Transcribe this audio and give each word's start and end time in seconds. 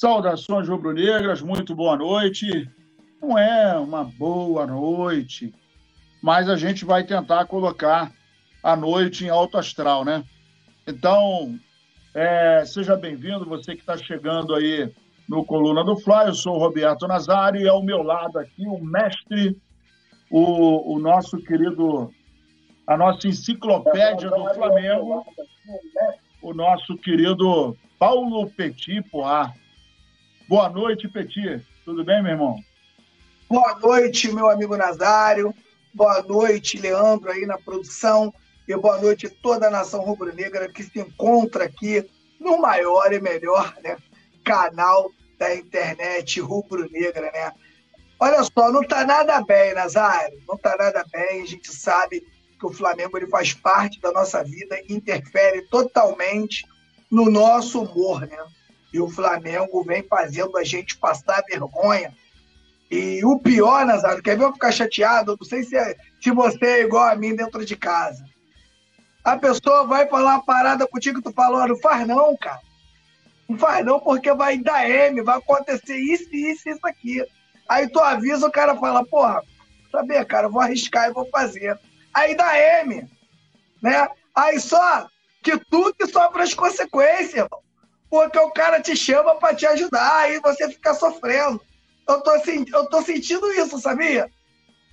Saudações 0.00 0.68
rubro-negras, 0.68 1.42
muito 1.42 1.74
boa 1.74 1.96
noite. 1.96 2.70
Não 3.20 3.36
é 3.36 3.76
uma 3.76 4.04
boa 4.04 4.64
noite, 4.64 5.52
mas 6.22 6.48
a 6.48 6.54
gente 6.54 6.84
vai 6.84 7.02
tentar 7.02 7.46
colocar 7.46 8.12
a 8.62 8.76
noite 8.76 9.24
em 9.24 9.28
alto 9.28 9.58
astral, 9.58 10.04
né? 10.04 10.22
Então, 10.86 11.58
é, 12.14 12.64
seja 12.64 12.94
bem-vindo, 12.94 13.44
você 13.44 13.74
que 13.74 13.80
está 13.80 13.96
chegando 13.96 14.54
aí 14.54 14.88
no 15.28 15.44
Coluna 15.44 15.82
do 15.82 15.96
Fly. 15.96 16.28
Eu 16.28 16.34
sou 16.34 16.54
o 16.54 16.60
Roberto 16.60 17.08
Nazário 17.08 17.60
e 17.60 17.68
ao 17.68 17.82
meu 17.82 18.00
lado 18.00 18.38
aqui 18.38 18.68
o 18.68 18.78
mestre, 18.78 19.60
o, 20.30 20.94
o 20.94 21.00
nosso 21.00 21.38
querido, 21.38 22.14
a 22.86 22.96
nossa 22.96 23.26
enciclopédia 23.26 24.30
do 24.30 24.54
Flamengo, 24.54 25.26
o 26.40 26.54
nosso 26.54 26.96
querido 26.98 27.76
Paulo 27.98 28.48
Petit 28.48 29.02
Poá. 29.10 29.52
Boa 30.48 30.70
noite, 30.70 31.06
Petit. 31.06 31.62
Tudo 31.84 32.02
bem, 32.02 32.22
meu 32.22 32.32
irmão? 32.32 32.56
Boa 33.50 33.78
noite, 33.78 34.32
meu 34.32 34.48
amigo 34.48 34.78
Nazário. 34.78 35.54
Boa 35.92 36.22
noite, 36.22 36.80
Leandro, 36.80 37.30
aí 37.30 37.44
na 37.44 37.58
produção. 37.58 38.32
E 38.66 38.74
boa 38.74 38.98
noite 38.98 39.28
toda 39.28 39.66
a 39.66 39.70
nação 39.70 40.00
rubro-negra 40.00 40.72
que 40.72 40.82
se 40.82 41.00
encontra 41.00 41.64
aqui 41.64 42.02
no 42.40 42.56
maior 42.56 43.12
e 43.12 43.20
melhor 43.20 43.74
né, 43.84 43.98
canal 44.42 45.10
da 45.38 45.54
internet 45.54 46.40
rubro-negra, 46.40 47.30
né? 47.30 47.52
Olha 48.18 48.42
só, 48.42 48.72
não 48.72 48.82
tá 48.82 49.04
nada 49.04 49.42
bem, 49.42 49.74
Nazário. 49.74 50.38
Não 50.48 50.56
tá 50.56 50.74
nada 50.78 51.04
bem. 51.12 51.42
A 51.42 51.46
gente 51.46 51.70
sabe 51.70 52.26
que 52.58 52.64
o 52.64 52.72
Flamengo 52.72 53.18
ele 53.18 53.26
faz 53.26 53.52
parte 53.52 54.00
da 54.00 54.10
nossa 54.12 54.42
vida 54.42 54.80
e 54.88 54.94
interfere 54.94 55.68
totalmente 55.68 56.64
no 57.10 57.30
nosso 57.30 57.82
humor, 57.82 58.22
né? 58.22 58.38
E 58.92 59.00
o 59.00 59.08
Flamengo 59.08 59.82
vem 59.84 60.02
fazendo 60.02 60.56
a 60.56 60.64
gente 60.64 60.96
passar 60.96 61.42
vergonha. 61.48 62.12
E 62.90 63.22
o 63.24 63.38
pior, 63.38 63.84
Nazário, 63.84 64.22
quer 64.22 64.36
ver 64.36 64.44
eu 64.44 64.52
ficar 64.52 64.72
chateado? 64.72 65.36
Não 65.38 65.46
sei 65.46 65.62
se, 65.62 65.76
é, 65.76 65.94
se 66.20 66.30
você 66.30 66.64
é 66.64 66.82
igual 66.82 67.06
a 67.06 67.14
mim 67.14 67.36
dentro 67.36 67.64
de 67.64 67.76
casa. 67.76 68.24
A 69.22 69.36
pessoa 69.36 69.86
vai 69.86 70.08
falar 70.08 70.36
uma 70.36 70.44
parada 70.44 70.86
contigo, 70.86 71.20
tu 71.20 71.30
falou, 71.32 71.66
não 71.68 71.78
faz 71.78 72.06
não, 72.06 72.34
cara. 72.36 72.60
Não 73.46 73.58
faz 73.58 73.84
não, 73.84 74.00
porque 74.00 74.32
vai 74.32 74.56
dar 74.56 74.88
M, 74.88 75.22
vai 75.22 75.36
acontecer 75.36 75.96
isso, 75.96 76.34
isso, 76.34 76.68
isso 76.68 76.80
aqui. 76.86 77.22
Aí 77.68 77.88
tu 77.88 78.00
avisa, 78.00 78.46
o 78.46 78.50
cara 78.50 78.74
fala, 78.76 79.04
porra, 79.04 79.42
saber, 79.92 80.24
cara, 80.24 80.48
vou 80.48 80.62
arriscar 80.62 81.10
e 81.10 81.12
vou 81.12 81.28
fazer. 81.28 81.78
Aí 82.14 82.34
dá 82.34 82.58
M, 82.80 83.06
né? 83.82 84.08
Aí 84.34 84.58
só 84.58 85.06
que 85.42 85.58
tu 85.70 85.92
que 85.94 86.06
sofre 86.06 86.42
as 86.42 86.54
consequências, 86.54 87.34
irmão 87.34 87.67
porque 88.10 88.38
o 88.38 88.50
cara 88.50 88.80
te 88.80 88.96
chama 88.96 89.36
para 89.36 89.54
te 89.54 89.66
ajudar, 89.66 90.20
aí 90.20 90.40
você 90.40 90.68
fica 90.68 90.94
sofrendo. 90.94 91.60
Eu 92.08 92.22
tô, 92.22 92.30
eu 92.72 92.86
tô 92.88 93.02
sentindo 93.02 93.52
isso, 93.52 93.78
sabia? 93.78 94.30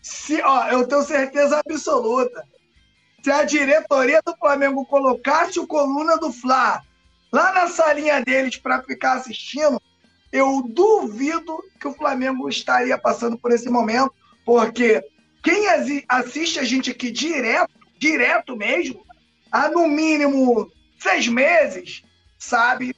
Se, 0.01 0.41
ó, 0.41 0.67
eu 0.67 0.87
tenho 0.87 1.01
certeza 1.03 1.61
absoluta. 1.65 2.43
Se 3.23 3.31
a 3.31 3.43
diretoria 3.43 4.21
do 4.23 4.35
Flamengo 4.35 4.85
colocasse 4.85 5.59
o 5.59 5.65
coluna 5.65 6.17
do 6.17 6.31
Fla 6.31 6.81
lá 7.31 7.53
na 7.53 7.67
salinha 7.67 8.21
deles 8.21 8.57
para 8.57 8.83
ficar 8.83 9.13
assistindo, 9.13 9.81
eu 10.31 10.61
duvido 10.61 11.57
que 11.79 11.87
o 11.87 11.93
Flamengo 11.93 12.49
estaria 12.49 12.97
passando 12.97 13.37
por 13.37 13.51
esse 13.51 13.69
momento, 13.69 14.13
porque 14.45 15.03
quem 15.41 15.67
assiste 16.09 16.59
a 16.59 16.63
gente 16.63 16.91
aqui 16.91 17.09
direto, 17.09 17.73
direto 17.97 18.55
mesmo, 18.55 19.05
há 19.51 19.69
no 19.69 19.87
mínimo 19.87 20.69
seis 20.99 21.27
meses, 21.27 22.03
sabe 22.37 22.95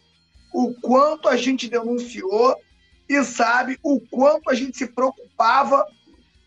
o 0.57 0.73
quanto 0.73 1.29
a 1.29 1.37
gente 1.37 1.69
denunciou 1.69 2.59
e 3.07 3.23
sabe 3.23 3.77
o 3.83 3.99
quanto 3.99 4.49
a 4.49 4.55
gente 4.55 4.75
se 4.75 4.87
preocupava 4.87 5.85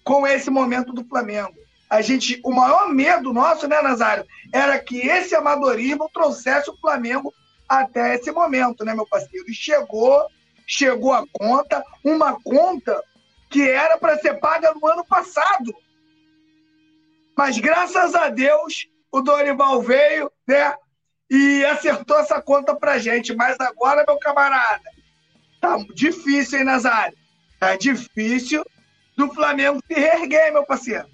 com 0.03 0.27
esse 0.27 0.51
momento 0.51 0.93
do 0.93 1.05
Flamengo. 1.05 1.55
A 1.89 2.03
gente, 2.03 2.41
o 2.45 2.51
maior 2.51 2.89
medo 2.89 3.33
nosso, 3.33 3.69
né, 3.69 3.81
Nazário, 3.81 4.27
era 4.53 4.81
que 4.81 4.99
esse 4.99 5.37
amadorismo 5.37 6.11
trouxesse 6.13 6.69
o 6.69 6.77
Flamengo 6.79 7.33
até 7.69 8.17
esse 8.17 8.33
momento, 8.33 8.85
né, 8.85 8.93
meu 8.97 9.07
parceiro? 9.07 9.49
E 9.49 9.55
chegou, 9.55 10.27
chegou 10.67 11.13
a 11.13 11.25
conta, 11.33 11.85
uma 12.05 12.33
conta 12.43 13.01
que 13.49 13.63
era 13.63 13.97
para 13.97 14.19
ser 14.19 14.41
paga 14.41 14.75
no 14.75 14.85
ano 14.89 15.05
passado. 15.05 15.73
Mas 17.37 17.59
graças 17.59 18.13
a 18.17 18.29
Deus, 18.29 18.89
o 19.13 19.21
Dorival 19.21 19.81
veio, 19.81 20.33
né? 20.49 20.75
E 21.31 21.65
acertou 21.65 22.19
essa 22.19 22.43
conta 22.43 22.75
pra 22.75 22.99
gente. 22.99 23.35
Mas 23.35 23.57
agora, 23.61 24.05
meu 24.07 24.19
camarada, 24.19 24.83
tá 25.61 25.79
difícil, 25.95 26.59
hein, 26.59 26.65
Nazário? 26.65 27.17
Tá 27.59 27.77
difícil 27.77 28.65
do 29.17 29.29
Flamengo 29.33 29.81
se 29.87 29.95
reerguer, 29.95 30.53
meu 30.53 30.65
parceiro. 30.67 31.07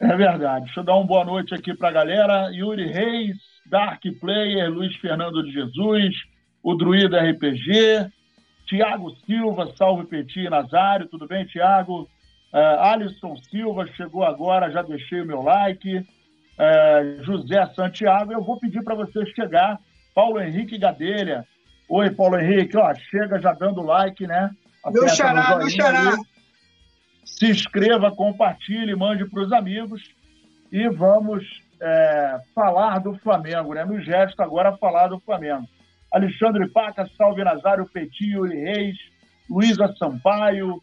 É 0.00 0.14
verdade. 0.16 0.66
Deixa 0.66 0.80
eu 0.80 0.84
dar 0.84 0.96
uma 0.96 1.06
boa 1.06 1.24
noite 1.24 1.54
aqui 1.54 1.72
pra 1.72 1.90
galera. 1.90 2.50
Yuri 2.52 2.86
Reis, 2.86 3.36
Dark 3.66 4.02
Player, 4.20 4.68
Luiz 4.70 4.94
Fernando 4.96 5.42
de 5.42 5.52
Jesus, 5.52 6.14
o 6.62 6.74
Druida 6.74 7.22
RPG, 7.22 8.10
Tiago 8.66 9.14
Silva, 9.24 9.72
salve 9.76 10.06
Petit 10.06 10.48
Nazário, 10.50 11.08
tudo 11.08 11.26
bem, 11.26 11.46
Tiago? 11.46 12.08
Uh, 12.52 12.80
Alisson 12.80 13.36
Silva 13.50 13.86
chegou 13.96 14.24
agora, 14.24 14.70
já 14.70 14.82
deixei 14.82 15.20
o 15.20 15.26
meu 15.26 15.42
like 15.42 16.06
é, 16.58 17.16
José 17.22 17.66
Santiago. 17.74 18.32
Eu 18.32 18.42
vou 18.42 18.58
pedir 18.58 18.82
para 18.82 18.94
você 18.94 19.24
chegar, 19.26 19.78
Paulo 20.14 20.40
Henrique 20.40 20.78
Gadelha. 20.78 21.46
Oi, 21.88 22.10
Paulo 22.10 22.38
Henrique, 22.38 22.76
ó, 22.76 22.94
chega 22.94 23.38
já 23.38 23.52
dando 23.52 23.82
like, 23.82 24.26
né? 24.26 24.50
meu 24.90 25.08
xará, 25.08 25.56
meu 25.58 25.68
xará. 25.68 26.16
Se 27.24 27.50
inscreva, 27.50 28.10
compartilhe, 28.10 28.94
mande 28.94 29.24
para 29.26 29.42
os 29.42 29.52
amigos 29.52 30.02
e 30.70 30.88
vamos 30.88 31.44
é, 31.80 32.38
falar 32.54 32.98
do 32.98 33.14
Flamengo, 33.18 33.74
né? 33.74 33.84
No 33.84 34.00
gesto 34.00 34.40
agora 34.42 34.76
falar 34.76 35.08
do 35.08 35.20
Flamengo. 35.20 35.66
Alexandre 36.12 36.68
Paca, 36.68 37.08
Salve 37.16 37.42
Nazário, 37.42 37.88
Petit, 37.92 38.30
Yuri 38.30 38.56
Reis, 38.56 38.96
Luísa 39.50 39.92
Sampaio, 39.98 40.80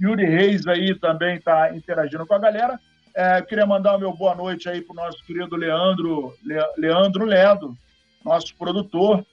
Yuri 0.00 0.26
Reis 0.26 0.66
aí 0.66 0.94
também 0.98 1.36
está 1.36 1.74
interagindo 1.74 2.26
com 2.26 2.34
a 2.34 2.38
galera. 2.38 2.78
É, 3.16 3.40
queria 3.42 3.64
mandar 3.64 3.94
o 3.94 3.98
meu 3.98 4.12
boa 4.12 4.34
noite 4.34 4.68
aí 4.68 4.82
para 4.82 4.92
o 4.92 4.96
nosso 4.96 5.24
querido 5.24 5.54
Leandro, 5.54 6.36
Le, 6.42 6.56
Leandro 6.76 7.24
Ledo, 7.24 7.76
nosso 8.24 8.56
produtor, 8.56 9.24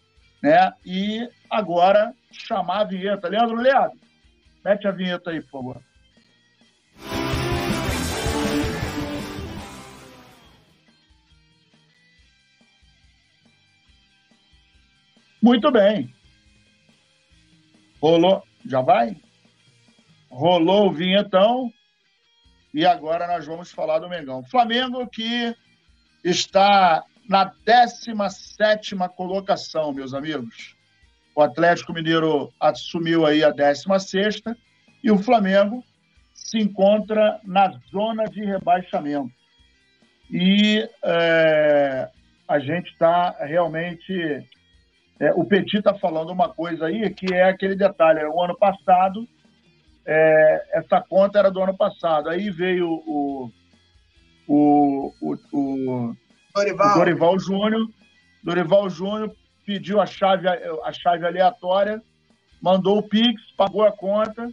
né? 0.42 0.72
E 0.86 1.28
agora 1.50 2.14
chamar 2.31 2.81
a 2.81 2.84
vinheta. 2.84 3.28
Leandro 3.28 3.56
Ledo, 3.56 3.94
mete 4.64 4.88
a 4.88 4.91
vinheta 4.91 5.31
aí, 5.31 5.41
por 5.41 5.50
favor. 5.50 5.81
Muito 15.41 15.72
bem. 15.72 16.14
Rolou. 18.00 18.44
Já 18.64 18.81
vai? 18.81 19.18
Rolou 20.30 20.90
o 20.90 20.94
vinhetão. 20.94 21.74
E 22.74 22.86
agora 22.86 23.28
nós 23.28 23.46
vamos 23.46 23.72
falar 23.72 24.00
do 24.00 24.09
Mengão. 24.09 24.44
Flamengo 24.46 25.06
que 25.08 25.54
está 26.24 27.04
na 27.28 27.54
17 27.66 28.96
colocação, 29.16 29.94
meus 29.94 30.14
amigos. 30.14 30.76
O 31.36 31.42
Atlético 31.42 31.94
Mineiro 31.94 32.52
assumiu 32.59 33.26
aí 33.26 33.44
a 33.44 33.52
16 33.52 34.42
e 35.04 35.12
o 35.12 35.18
Flamengo 35.18 35.84
se 36.34 36.59
encontra 36.59 37.40
na 37.44 37.72
zona 37.92 38.26
de 38.26 38.44
rebaixamento. 38.44 39.32
E 40.30 40.88
é, 41.03 42.09
a 42.48 42.59
gente 42.59 42.92
está 42.92 43.36
realmente. 43.40 44.48
É, 45.20 45.34
o 45.34 45.46
Petit 45.46 45.78
está 45.78 45.94
falando 45.94 46.32
uma 46.32 46.50
coisa 46.50 46.88
aí 46.88 47.09
que 47.14 47.34
é 47.34 47.44
aquele 47.44 47.76
detalhe: 47.76 48.24
o 48.26 48.41
ano 48.41 48.58
passado 48.58 49.28
é, 50.06 50.80
essa 50.80 51.02
conta 51.02 51.40
era 51.40 51.52
do 51.52 51.62
ano 51.62 51.76
passado. 51.76 52.30
Aí 52.30 52.50
veio 52.50 52.90
o, 52.90 53.52
o, 54.48 55.14
o, 55.22 55.38
o 55.53 56.16
Dorival, 56.56 56.94
Dorival 56.96 57.40
Júnior. 57.40 57.88
Dorival 58.44 58.90
Júnior 58.90 59.36
pediu 59.66 60.02
a 60.02 60.06
chave, 60.06 60.48
a 60.48 60.92
chave 60.92 61.26
aleatória, 61.26 62.02
mandou 62.62 62.98
o 62.98 63.03
Pix, 63.03 63.52
pagou 63.56 63.86
a 63.86 63.92
conta 63.92 64.50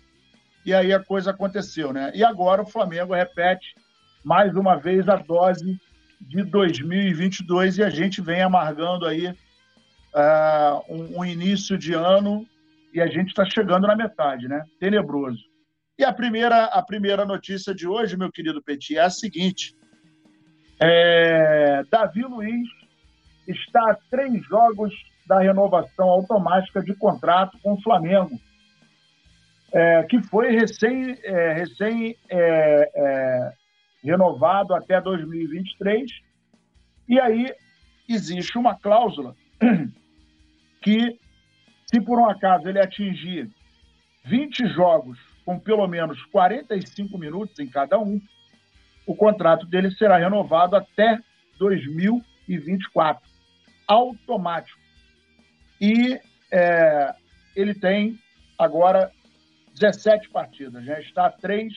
e 0.65 0.75
aí 0.75 0.93
a 0.93 1.03
coisa 1.03 1.31
aconteceu, 1.31 1.93
né? 1.93 2.13
E 2.15 2.23
agora 2.23 2.63
o 2.63 2.67
Flamengo 2.67 3.15
repete 3.15 3.75
mais 4.23 4.55
uma 4.55 4.77
vez 4.77 5.09
a 5.09 5.17
dose 5.17 5.81
de 6.21 6.43
2022 6.43 7.79
e 7.79 7.83
a 7.83 7.91
gente 7.91 8.21
vem 8.21 8.43
amargando 8.43 9.07
aí 9.07 9.29
uh, 9.29 9.35
um, 10.89 11.21
um 11.21 11.25
início 11.25 11.79
de 11.79 11.95
ano 11.95 12.47
e 12.99 13.03
a 13.03 13.07
gente 13.07 13.29
está 13.29 13.45
chegando 13.45 13.87
na 13.87 13.95
metade, 13.95 14.49
né? 14.49 14.63
Tenebroso. 14.81 15.41
E 15.97 16.05
a 16.05 16.13
primeira, 16.13 16.65
a 16.65 16.83
primeira 16.83 17.25
notícia 17.25 17.73
de 17.73 17.87
hoje, 17.87 18.17
meu 18.17 18.31
querido 18.31 18.63
Petit, 18.63 18.97
é 18.97 19.03
a 19.03 19.11
seguinte: 19.11 19.75
é... 20.81 21.85
Davi 21.91 22.23
Luiz 22.23 22.69
está 23.47 23.93
a 23.93 23.99
três 24.11 24.45
jogos 24.47 24.93
da 25.27 25.39
renovação 25.41 26.09
automática 26.09 26.83
de 26.83 26.95
contrato 26.95 27.57
com 27.63 27.75
o 27.75 27.83
Flamengo, 27.83 28.39
é, 29.73 30.03
que 30.05 30.21
foi 30.23 30.51
recém, 30.51 31.17
é, 31.23 31.53
recém 31.53 32.17
é, 32.29 32.91
é 32.95 33.53
renovado 34.03 34.75
até 34.75 35.01
2023. 35.01 36.11
E 37.09 37.21
aí 37.21 37.53
existe 38.09 38.59
uma 38.59 38.75
cláusula 38.75 39.37
que, 40.83 41.19
se 41.91 42.01
por 42.01 42.19
um 42.19 42.29
acaso 42.29 42.69
ele 42.69 42.79
atingir 42.79 43.51
20 44.25 44.69
jogos 44.69 45.19
com 45.45 45.59
pelo 45.59 45.87
menos 45.87 46.23
45 46.27 47.17
minutos 47.17 47.59
em 47.59 47.67
cada 47.67 47.99
um, 47.99 48.21
o 49.07 49.15
contrato 49.15 49.65
dele 49.65 49.91
será 49.93 50.19
renovado 50.19 50.77
até 50.77 51.19
2024, 51.59 53.27
automático. 53.87 54.79
E 55.81 56.21
é, 56.53 57.15
ele 57.57 57.73
tem 57.73 58.19
agora 58.59 59.11
17 59.73 60.29
partidas, 60.29 60.85
já 60.85 61.01
está 61.01 61.27
a 61.27 61.31
três 61.31 61.73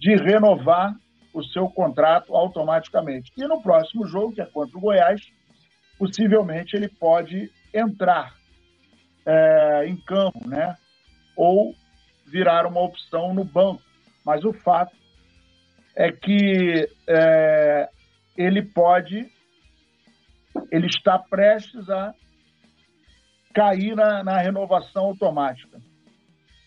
de 0.00 0.16
renovar 0.16 0.96
o 1.32 1.42
seu 1.44 1.68
contrato 1.68 2.34
automaticamente. 2.34 3.32
E 3.36 3.46
no 3.46 3.62
próximo 3.62 4.04
jogo, 4.06 4.34
que 4.34 4.40
é 4.40 4.46
contra 4.46 4.76
o 4.76 4.80
Goiás, 4.80 5.20
possivelmente 5.96 6.74
ele 6.74 6.88
pode 6.88 7.52
entrar 7.72 8.34
é, 9.26 9.86
em 9.86 9.96
campo, 9.96 10.48
né? 10.48 10.76
Ou 11.36 11.74
virar 12.26 12.66
uma 12.66 12.80
opção 12.80 13.34
no 13.34 13.44
banco. 13.44 13.82
Mas 14.24 14.44
o 14.44 14.52
fato 14.52 14.96
é 15.96 16.10
que 16.10 16.88
é, 17.08 17.88
ele 18.36 18.62
pode, 18.62 19.30
ele 20.70 20.86
está 20.86 21.18
prestes 21.18 21.88
a 21.88 22.14
cair 23.54 23.94
na, 23.94 24.24
na 24.24 24.38
renovação 24.38 25.04
automática. 25.06 25.80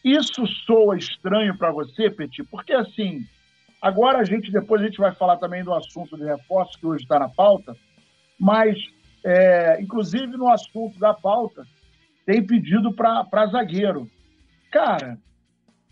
Isso 0.04 0.46
soa 0.66 0.98
estranho 0.98 1.58
para 1.58 1.72
você, 1.72 2.10
Petit? 2.10 2.44
Porque 2.44 2.74
assim, 2.74 3.26
Agora 3.82 4.20
a 4.20 4.24
gente, 4.24 4.52
depois 4.52 4.82
a 4.82 4.86
gente 4.86 4.98
vai 4.98 5.14
falar 5.14 5.38
também 5.38 5.64
do 5.64 5.74
assunto 5.74 6.18
de 6.18 6.24
reforços 6.24 6.76
que 6.78 6.86
hoje 6.86 7.04
está 7.04 7.20
na 7.20 7.30
pauta, 7.30 7.76
mas, 8.40 8.78
é, 9.24 9.80
inclusive 9.82 10.36
no 10.36 10.50
assunto 10.50 10.98
da 11.00 11.14
pauta, 11.14 11.64
tem 12.28 12.46
pedido 12.46 12.94
para 12.94 13.48
zagueiro. 13.48 14.12
Cara, 14.70 15.18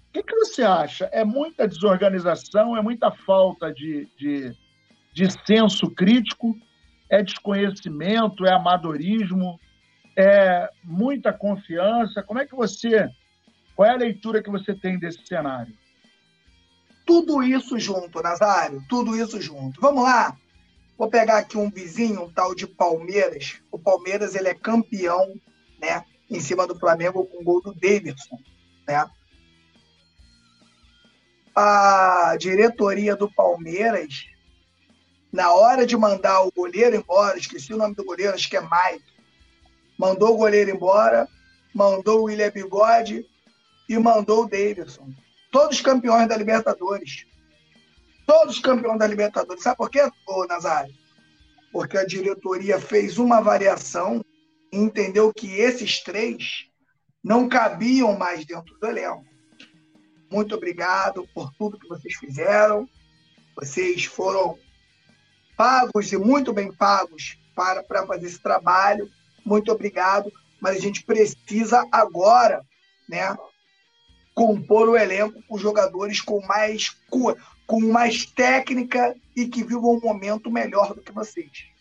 o 0.10 0.12
que, 0.12 0.22
que, 0.22 0.36
você 0.36 0.64
acha? 0.64 1.06
É 1.06 1.24
muita 1.24 1.66
desorganização, 1.66 2.76
é 2.76 2.82
muita 2.82 3.10
falta 3.10 3.74
de, 3.74 4.06
de, 4.18 4.54
de 5.14 5.32
senso 5.46 5.90
crítico, 5.90 6.54
é 7.10 7.24
desconhecimento, 7.24 8.46
é 8.46 8.52
amadorismo, 8.52 9.58
é 10.18 10.70
muita 10.84 11.32
confiança. 11.32 12.22
Como 12.22 12.40
é 12.40 12.46
que 12.46 12.54
você. 12.56 13.10
Qual 13.74 13.88
é 13.88 13.92
a 13.92 13.98
leitura 13.98 14.44
que 14.44 14.52
você 14.52 14.76
tem 14.76 15.00
desse 15.00 15.26
cenário? 15.26 15.74
Tudo 17.06 17.42
isso 17.44 17.80
junto, 17.80 18.22
Nazário, 18.22 18.84
tudo 18.90 19.16
isso 19.16 19.40
junto. 19.40 19.80
Vamos 19.80 20.04
lá? 20.04 20.36
Vou 20.98 21.10
pegar 21.10 21.38
aqui 21.38 21.58
um 21.58 21.70
vizinho, 21.70 22.24
um 22.24 22.32
tal 22.32 22.54
de 22.54 22.68
Palmeiras. 22.68 23.62
O 23.72 23.80
Palmeiras 23.80 24.36
ele 24.36 24.50
é 24.50 24.54
campeão, 24.54 25.34
né? 25.80 26.04
Em 26.30 26.40
cima 26.40 26.66
do 26.66 26.78
Flamengo 26.78 27.26
com 27.26 27.42
o 27.42 27.44
gol 27.44 27.62
do 27.62 27.74
Davidson, 27.74 28.40
né? 28.88 29.10
A 31.56 32.36
diretoria 32.38 33.16
do 33.16 33.32
Palmeiras, 33.32 34.26
na 35.32 35.54
hora 35.54 35.86
de 35.86 35.96
mandar 35.96 36.42
o 36.42 36.52
goleiro 36.52 36.96
embora, 36.96 37.38
esqueci 37.38 37.74
o 37.74 37.78
nome 37.78 37.96
do 37.96 38.04
goleiro, 38.04 38.34
acho 38.34 38.50
que 38.50 38.58
é 38.58 38.62
Mike, 38.62 39.06
mandou 39.98 40.34
o 40.34 40.38
goleiro 40.38 40.72
embora, 40.72 41.28
mandou 41.74 42.22
o 42.22 42.24
William 42.24 42.52
Bigode 42.52 43.26
e 43.88 43.98
mandou 43.98 44.44
o 44.44 44.50
Davidson. 44.50 45.14
Todos 45.52 45.80
campeões 45.80 46.28
da 46.28 46.36
Libertadores. 46.36 47.26
Todos 48.26 48.60
campeões 48.60 49.00
da 49.00 49.08
Libertadores. 49.08 49.64
Sabe 49.64 49.78
por 49.78 49.90
quê, 49.90 50.02
Nazário? 50.50 50.94
Porque 51.72 51.98
a 51.98 52.06
diretoria 52.06 52.80
fez 52.80 53.18
uma 53.18 53.40
variação 53.40 54.24
entendeu 54.78 55.34
que 55.34 55.60
esses 55.60 56.02
três 56.02 56.68
não 57.24 57.50
cabiam 57.50 58.18
mais 58.18 58.46
dentro 58.46 58.78
do 58.78 58.88
elenco. 58.88 59.26
Muito 60.32 60.56
obrigado 60.56 61.28
por 61.34 61.52
tudo 61.54 61.80
que 61.80 61.88
vocês 61.88 62.16
fizeram. 62.16 62.88
Vocês 63.56 64.06
foram 64.06 64.58
pagos 65.56 66.12
e 66.12 66.18
muito 66.18 66.52
bem 66.52 66.72
pagos 66.72 67.38
para, 67.56 67.82
para 67.84 68.06
fazer 68.06 68.28
esse 68.28 68.40
trabalho. 68.40 69.10
Muito 69.46 69.72
obrigado. 69.72 70.32
Mas 70.60 70.78
a 70.78 70.80
gente 70.80 71.04
precisa 71.04 71.88
agora 71.92 72.62
né, 73.08 73.36
compor 74.34 74.90
o 74.90 74.98
elenco 74.98 75.42
com 75.48 75.58
jogadores 75.58 76.22
com 76.22 76.42
mais 76.46 76.96
com 77.66 77.80
mais 77.80 78.26
técnica 78.26 79.16
e 79.36 79.48
que 79.48 79.64
vivam 79.64 79.96
um 79.96 80.02
momento 80.02 80.52
melhor 80.52 80.94
do 80.94 81.02
que 81.02 81.12
vocês. 81.12 81.75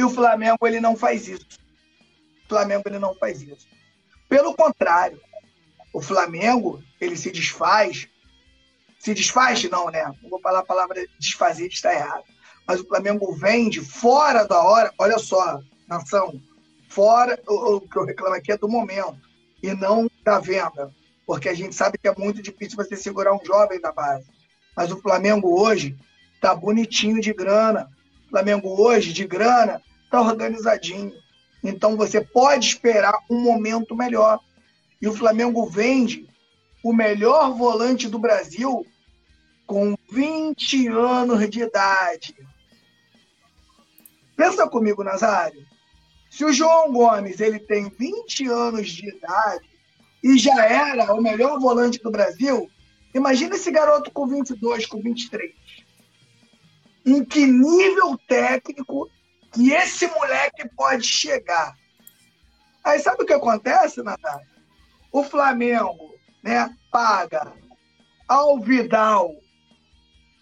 E 0.00 0.02
o 0.02 0.08
Flamengo 0.08 0.66
ele 0.66 0.80
não 0.80 0.96
faz 0.96 1.28
isso. 1.28 1.46
O 2.46 2.48
Flamengo 2.48 2.84
ele 2.86 2.98
não 2.98 3.14
faz 3.14 3.42
isso. 3.42 3.68
Pelo 4.30 4.54
contrário, 4.54 5.20
o 5.92 6.00
Flamengo 6.00 6.82
ele 6.98 7.18
se 7.18 7.30
desfaz, 7.30 8.08
se 8.98 9.12
desfaz 9.12 9.62
não, 9.64 9.90
né? 9.90 10.02
Não 10.22 10.30
vou 10.30 10.40
falar 10.40 10.60
a 10.60 10.64
palavra 10.64 11.06
desfazer, 11.18 11.66
está 11.66 11.92
errado. 11.92 12.24
Mas 12.66 12.80
o 12.80 12.86
Flamengo 12.86 13.30
vende 13.34 13.82
fora 13.82 14.44
da 14.44 14.62
hora. 14.62 14.90
Olha 14.96 15.18
só, 15.18 15.60
nação, 15.86 16.40
fora 16.88 17.38
o, 17.46 17.74
o 17.74 17.80
que 17.82 17.98
eu 17.98 18.06
reclamo 18.06 18.36
aqui 18.36 18.52
é 18.52 18.56
do 18.56 18.70
momento 18.70 19.20
e 19.62 19.74
não 19.74 20.10
da 20.24 20.38
venda, 20.38 20.90
porque 21.26 21.46
a 21.46 21.54
gente 21.54 21.74
sabe 21.74 21.98
que 21.98 22.08
é 22.08 22.14
muito 22.16 22.40
difícil 22.40 22.74
você 22.74 22.96
segurar 22.96 23.34
um 23.34 23.44
jovem 23.44 23.78
da 23.78 23.92
base. 23.92 24.30
Mas 24.74 24.90
o 24.90 25.02
Flamengo 25.02 25.60
hoje 25.60 25.94
está 26.36 26.54
bonitinho 26.54 27.20
de 27.20 27.34
grana. 27.34 27.90
O 28.24 28.30
Flamengo 28.30 28.80
hoje, 28.80 29.12
de 29.12 29.26
grana, 29.26 29.82
está 30.10 30.20
organizadinho. 30.20 31.12
Então 31.62 31.96
você 31.96 32.20
pode 32.20 32.66
esperar 32.66 33.16
um 33.30 33.40
momento 33.40 33.94
melhor. 33.94 34.40
E 35.00 35.06
o 35.06 35.14
Flamengo 35.14 35.66
vende 35.66 36.28
o 36.82 36.92
melhor 36.92 37.54
volante 37.54 38.08
do 38.08 38.18
Brasil 38.18 38.84
com 39.66 39.96
20 40.10 40.88
anos 40.88 41.48
de 41.48 41.60
idade. 41.62 42.34
Pensa 44.36 44.68
comigo, 44.68 45.04
Nazário. 45.04 45.64
Se 46.28 46.44
o 46.44 46.52
João 46.52 46.92
Gomes 46.92 47.40
ele 47.40 47.60
tem 47.60 47.88
20 47.88 48.46
anos 48.48 48.88
de 48.88 49.08
idade 49.08 49.68
e 50.24 50.36
já 50.36 50.64
era 50.64 51.14
o 51.14 51.22
melhor 51.22 51.58
volante 51.60 52.02
do 52.02 52.10
Brasil, 52.10 52.68
imagina 53.14 53.54
esse 53.54 53.70
garoto 53.70 54.10
com 54.10 54.26
22, 54.26 54.86
com 54.86 55.00
23. 55.00 55.52
Em 57.06 57.24
que 57.24 57.46
nível 57.46 58.18
técnico 58.26 59.08
que 59.52 59.72
esse 59.72 60.06
moleque 60.06 60.68
pode 60.76 61.06
chegar? 61.06 61.74
Aí 62.84 62.98
sabe 62.98 63.22
o 63.22 63.26
que 63.26 63.32
acontece, 63.32 64.02
Natália? 64.02 64.46
O 65.12 65.22
Flamengo 65.22 66.14
né, 66.42 66.74
paga 66.90 67.52
ao 68.28 68.60
Vidal, 68.60 69.34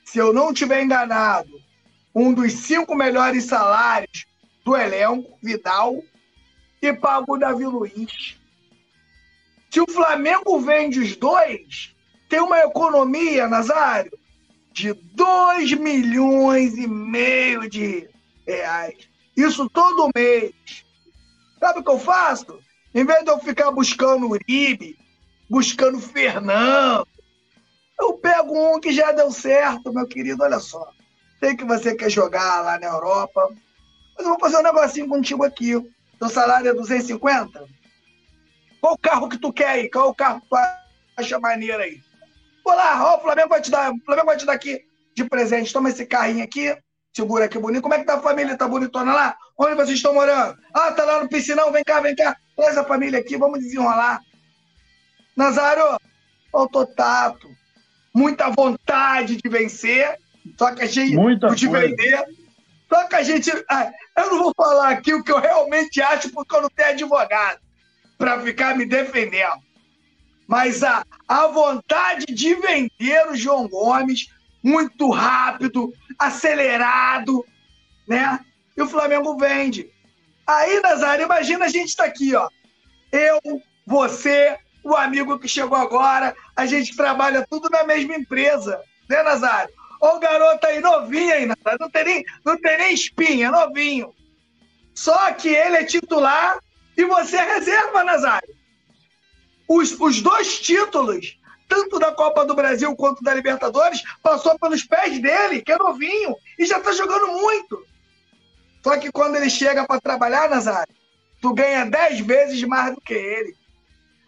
se 0.05 0.19
eu 0.19 0.33
não 0.33 0.53
estiver 0.53 0.83
enganado, 0.83 1.51
um 2.15 2.33
dos 2.33 2.53
cinco 2.53 2.95
melhores 2.95 3.45
salários 3.45 4.27
do 4.65 4.77
elenco, 4.77 5.39
Vidal, 5.43 6.03
e 6.83 6.93
paga 6.93 7.25
o 7.29 7.39
Davi 7.39 7.65
Luiz. 7.65 8.39
Se 9.71 9.81
o 9.81 9.91
Flamengo 9.91 10.61
vende 10.61 11.01
os 11.01 11.17
dois, 11.17 11.95
tem 12.29 12.41
uma 12.41 12.61
economia, 12.61 13.49
Nazário, 13.49 14.13
de 14.73 14.93
2 14.93 15.73
milhões 15.75 16.77
e 16.77 16.87
meio 16.87 17.69
de 17.69 18.09
reais. 18.49 19.09
Isso 19.37 19.69
todo 19.69 20.11
mês. 20.15 20.53
Sabe 21.61 21.81
o 21.81 21.85
que 21.85 21.91
eu 21.91 21.99
faço? 21.99 22.59
Em 22.95 23.05
vez 23.05 23.25
de 23.25 23.31
eu 23.31 23.39
ficar 23.39 23.71
buscando 23.71 24.29
Uribe, 24.29 24.99
buscando 25.49 26.01
Fernando, 26.01 27.07
eu 28.01 28.15
pego 28.15 28.77
um 28.77 28.81
que 28.81 28.93
já 28.93 29.13
deu 29.13 29.31
certo, 29.31 29.93
meu 29.93 30.07
querido. 30.07 30.43
Olha 30.43 30.59
só. 30.59 30.91
Sei 31.39 31.55
que 31.55 31.65
você 31.65 31.95
quer 31.95 32.11
jogar 32.11 32.63
lá 32.63 32.79
na 32.79 32.87
Europa, 32.87 33.49
mas 34.17 34.27
eu 34.27 34.33
vou 34.33 34.41
fazer 34.41 34.57
um 34.57 34.63
negocinho 34.63 35.09
contigo 35.09 35.45
aqui. 35.45 35.75
Teu 36.19 36.29
salário 36.29 36.71
é 36.71 36.75
250? 36.75 37.67
Qual 38.81 38.95
o 38.95 38.99
carro 38.99 39.29
que 39.29 39.39
tu 39.39 39.53
quer 39.53 39.69
aí? 39.69 39.91
Qual 39.91 40.09
o 40.09 40.15
carro 40.15 40.41
que 40.41 40.49
tu 40.49 40.57
acha 41.17 41.39
maneiro 41.39 41.81
aí? 41.81 42.01
Vou 42.65 42.75
lá, 42.75 43.13
ó, 43.13 43.19
o 43.19 43.21
Flamengo 43.21 43.49
vai 43.49 43.61
te 43.61 43.71
dar, 43.71 43.93
o 43.93 44.01
Flamengo 44.05 44.27
vai 44.27 44.37
te 44.37 44.47
dar 44.47 44.55
aqui 44.55 44.85
de 45.15 45.25
presente. 45.25 45.73
Toma 45.73 45.91
esse 45.91 46.05
carrinho 46.07 46.43
aqui, 46.43 46.77
segura 47.15 47.47
aqui 47.47 47.59
bonito. 47.59 47.83
Como 47.83 47.95
é 47.95 47.99
que 47.99 48.05
tá 48.05 48.15
a 48.15 48.23
família? 48.23 48.57
Tá 48.57 48.69
bonitona 48.69 49.13
lá? 49.13 49.37
Onde 49.57 49.75
vocês 49.75 49.97
estão 49.97 50.15
morando? 50.15 50.57
Ah, 50.73 50.93
tá 50.93 51.05
lá 51.05 51.23
no 51.23 51.29
piscinão, 51.29 51.73
vem 51.73 51.85
cá, 51.85 52.01
vem 52.01 52.15
cá. 52.15 52.37
Traz 52.57 52.77
a 52.77 52.85
família 52.85 53.19
aqui, 53.19 53.37
vamos 53.37 53.61
desenrolar. 53.61 54.21
Nazário, 55.37 55.99
faltou 56.51 56.87
tato, 56.87 57.49
muita 58.15 58.51
vontade 58.51 59.37
de 59.37 59.49
vencer, 59.49 60.19
só 60.59 60.75
que 60.75 60.83
a 60.83 60.87
gente 60.87 61.15
Muita 61.15 61.55
de 61.55 61.69
coisa. 61.69 61.87
vender 61.87 62.25
Só 62.89 63.05
que 63.07 63.15
a 63.17 63.23
gente. 63.23 63.51
Ah, 63.71 63.91
eu 64.17 64.31
não 64.31 64.43
vou 64.43 64.53
falar 64.57 64.89
aqui 64.91 65.13
o 65.15 65.23
que 65.23 65.31
eu 65.31 65.39
realmente 65.39 66.01
acho, 66.01 66.31
porque 66.31 66.57
eu 66.57 66.63
não 66.63 66.71
tenho 66.71 66.91
advogado 66.91 67.61
para 68.17 68.41
ficar 68.41 68.77
me 68.77 68.87
defendendo. 68.87 69.63
Mas 70.47 70.83
a, 70.83 71.05
a 71.29 71.47
vontade 71.47 72.27
de 72.27 72.55
vender 72.55 73.29
o 73.29 73.37
João 73.37 73.69
Gomes 73.69 74.29
muito 74.63 75.11
rápido, 75.11 75.93
acelerado, 76.19 77.45
né? 78.07 78.41
E 78.77 78.83
o 78.83 78.89
Flamengo 78.89 79.37
vende. 79.37 79.91
Aí, 80.47 80.81
Nazário, 80.81 81.25
imagina 81.25 81.67
a 81.67 81.69
gente 81.69 81.89
está 81.89 82.05
aqui, 82.05 82.35
ó. 82.35 82.49
Eu, 83.13 83.41
você, 83.87 84.57
o 84.83 84.95
amigo 84.95 85.39
que 85.39 85.49
chegou 85.49 85.77
agora, 85.77 86.35
a 86.57 86.67
gente 86.67 86.97
trabalha 86.97 87.47
tudo 87.49 87.69
na 87.69 87.85
mesma 87.85 88.17
empresa, 88.17 88.83
né, 89.09 89.23
Nazário? 89.23 89.73
Ó, 90.01 90.17
o 90.17 90.21
garoto 90.21 90.67
aí, 90.67 90.81
novinho 90.81 91.35
aí, 91.35 91.47
Nazário. 91.47 91.79
Não 91.81 91.91
tem, 91.91 92.05
nem, 92.05 92.25
não 92.45 92.57
tem 92.61 92.79
nem 92.79 92.95
espinha, 92.95 93.51
novinho. 93.51 94.15
Só 94.95 95.33
que 95.33 95.49
ele 95.49 95.77
é 95.77 95.85
titular 95.85 96.59
e 96.97 97.05
você 97.05 97.37
é 97.37 97.55
reserva, 97.55 98.03
Nazário. 98.03 98.57
Os, 99.69 99.93
os 100.01 100.23
dois 100.23 100.61
títulos, 100.61 101.39
tanto 101.69 101.99
da 101.99 102.11
Copa 102.13 102.45
do 102.45 102.55
Brasil 102.55 102.97
quanto 102.97 103.23
da 103.23 103.35
Libertadores, 103.35 104.03
passou 104.23 104.59
pelos 104.59 104.83
pés 104.83 105.21
dele, 105.21 105.61
que 105.61 105.71
é 105.71 105.77
novinho, 105.77 106.35
e 106.59 106.65
já 106.65 106.81
tá 106.81 106.93
jogando 106.93 107.29
muito. 107.29 107.85
Só 108.83 108.97
que 108.99 109.13
quando 109.13 109.37
ele 109.37 109.51
chega 109.51 109.87
para 109.87 110.01
trabalhar, 110.01 110.49
Nazário, 110.49 110.95
tu 111.41 111.53
ganha 111.53 111.85
dez 111.85 112.21
vezes 112.21 112.63
mais 112.65 112.95
do 112.95 113.01
que 113.01 113.13
ele. 113.13 113.55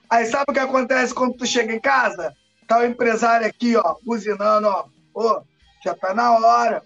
Aí 0.08 0.26
sabe 0.26 0.46
o 0.48 0.52
que 0.52 0.58
acontece 0.58 1.14
quando 1.14 1.36
tu 1.36 1.46
chega 1.46 1.72
em 1.72 1.80
casa? 1.80 2.36
Tá 2.66 2.78
o 2.78 2.84
empresário 2.84 3.46
aqui, 3.46 3.76
ó, 3.76 3.96
buzinando, 4.04 4.68
ó. 4.68 4.84
Ô, 5.14 5.42
já 5.84 5.94
tá 5.94 6.12
na 6.12 6.32
hora. 6.32 6.82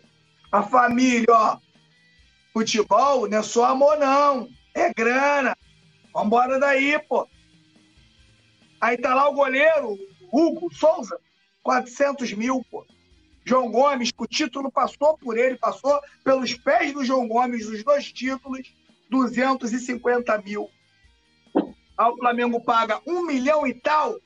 A 0.53 0.63
família, 0.63 1.27
ó. 1.31 1.59
Futebol 2.53 3.29
não 3.29 3.39
é 3.39 3.43
só 3.43 3.65
amor, 3.65 3.99
não. 3.99 4.49
É 4.75 4.93
grana. 4.93 5.57
Vambora 6.13 6.61
daí, 6.61 6.99
pô. 7.09 7.27
Aí 8.81 8.99
tá 8.99 9.15
lá 9.15 9.29
o 9.29 9.35
goleiro, 9.35 9.99
Hugo 10.37 10.73
Souza, 10.75 11.19
400 11.63 12.33
mil, 12.33 12.65
pô. 12.71 12.85
João 13.45 13.71
Gomes, 13.71 14.11
o 14.17 14.27
título 14.27 14.73
passou 14.73 15.19
por 15.19 15.37
ele, 15.37 15.57
passou 15.57 16.01
pelos 16.25 16.55
pés 16.55 16.93
do 16.93 17.05
João 17.05 17.29
Gomes, 17.29 17.67
os 17.67 17.85
dois 17.85 18.11
títulos, 18.11 18.75
250 19.11 20.39
mil. 20.39 20.71
Aí 21.97 22.11
o 22.11 22.17
Flamengo 22.17 22.61
paga 22.61 23.01
um 23.07 23.23
milhão 23.25 23.67
e 23.67 23.75
tal 23.75 24.19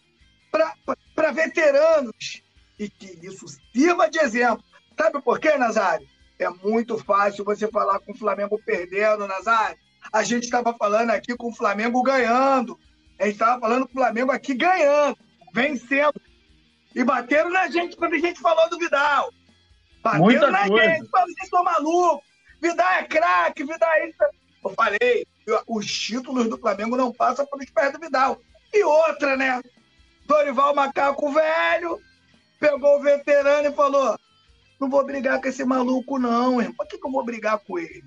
para 0.50 1.32
veteranos. 1.32 2.42
E 2.78 2.88
que 2.88 3.26
isso 3.26 3.46
sirva 3.72 4.08
de 4.08 4.20
exemplo. 4.20 4.64
Sabe 4.96 5.20
por 5.20 5.38
quê, 5.40 5.56
Nazário? 5.56 6.06
É 6.38 6.48
muito 6.48 6.96
fácil 6.98 7.44
você 7.44 7.66
falar 7.68 7.98
com 7.98 8.12
o 8.12 8.16
Flamengo 8.16 8.58
perdendo, 8.64 9.26
Nazário. 9.26 9.76
A 10.12 10.22
gente 10.22 10.44
estava 10.44 10.72
falando 10.72 11.10
aqui 11.10 11.36
com 11.36 11.48
o 11.48 11.54
Flamengo 11.54 12.00
ganhando. 12.02 12.78
A 13.18 13.24
gente 13.24 13.34
estava 13.34 13.60
falando 13.60 13.86
com 13.86 13.90
o 13.90 14.00
Flamengo 14.00 14.30
aqui 14.30 14.54
ganhando, 14.54 15.18
vencendo. 15.52 16.20
E 16.94 17.04
bateram 17.04 17.50
na 17.50 17.68
gente 17.68 17.96
quando 17.96 18.14
a 18.14 18.18
gente 18.18 18.40
falou 18.40 18.68
do 18.70 18.78
Vidal. 18.78 19.32
Bateram 20.02 20.24
Muita 20.24 20.50
na 20.50 20.66
coisa. 20.68 20.84
gente, 20.84 21.08
falando, 21.08 21.26
vocês 21.28 21.44
estão 21.44 21.64
malucos. 21.64 22.28
Vidal 22.60 22.92
é 22.92 23.04
craque, 23.04 23.64
Vidal 23.64 23.92
é 23.92 24.08
isso. 24.08 24.18
Eu 24.64 24.70
falei, 24.70 25.26
os 25.66 25.86
títulos 25.86 26.48
do 26.48 26.58
Flamengo 26.58 26.96
não 26.96 27.12
passam 27.12 27.46
pelos 27.46 27.70
pés 27.70 27.92
do 27.92 28.00
Vidal. 28.00 28.40
E 28.72 28.82
outra, 28.82 29.36
né? 29.36 29.62
Dorival 30.26 30.74
Macaco 30.74 31.32
Velho 31.32 31.98
pegou 32.60 32.98
o 32.98 33.02
veterano 33.02 33.68
e 33.68 33.72
falou: 33.72 34.18
Não 34.78 34.90
vou 34.90 35.04
brigar 35.04 35.40
com 35.40 35.48
esse 35.48 35.64
maluco, 35.64 36.18
não, 36.18 36.60
irmão. 36.60 36.74
Por 36.74 36.86
que, 36.86 36.98
que 36.98 37.06
eu 37.06 37.10
vou 37.10 37.24
brigar 37.24 37.58
com 37.60 37.78
ele? 37.78 38.04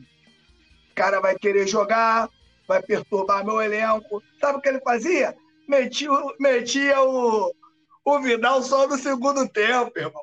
O 0.92 0.96
cara 0.96 1.20
vai 1.20 1.36
querer 1.36 1.68
jogar, 1.68 2.30
vai 2.68 2.82
perturbar 2.82 3.44
meu 3.44 3.62
elenco. 3.62 4.22
Sabe 4.40 4.60
o 4.60 4.62
que 4.62 4.70
ele 4.70 4.82
fazia? 4.82 5.36
Metia, 5.72 6.10
metia 6.38 7.02
o, 7.02 7.56
o 8.04 8.20
Vidal 8.20 8.62
só 8.62 8.86
no 8.90 8.98
segundo 8.98 9.48
tempo, 9.48 9.98
irmão. 9.98 10.22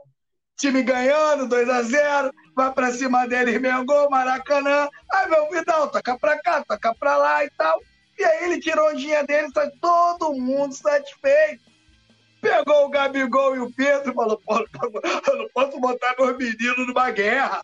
Time 0.59 0.83
ganhando, 0.83 1.49
2 1.49 1.71
a 1.71 1.83
0 1.83 2.31
vai 2.55 2.71
pra 2.71 2.93
cima 2.93 3.27
dele, 3.27 3.59
Mengão, 3.59 4.11
Maracanã. 4.11 4.91
Aí 5.11 5.33
o 5.41 5.51
Vidal, 5.51 5.89
toca 5.91 6.19
pra 6.19 6.39
cá, 6.43 6.63
toca 6.63 6.95
pra 6.97 7.17
lá 7.17 7.47
e 7.47 7.51
tal. 7.57 7.81
E 8.19 8.25
aí 8.25 8.45
ele 8.45 8.61
tirou 8.61 8.91
o 8.91 8.97
dia 8.97 9.25
dele, 9.25 9.49
sai 9.55 9.71
todo 9.81 10.35
mundo 10.35 10.75
satisfeito. 10.75 11.65
Pegou 12.43 12.85
o 12.85 12.91
Gabigol 12.91 13.57
e 13.57 13.61
o 13.61 13.73
Pedro 13.73 14.13
e 14.13 14.15
falou: 14.15 14.39
Pô, 14.45 14.59
eu 14.59 15.39
não 15.39 15.49
posso 15.55 15.81
botar 15.81 16.15
meus 16.19 16.37
meninos 16.37 16.87
numa 16.87 17.11
guerra. 17.11 17.63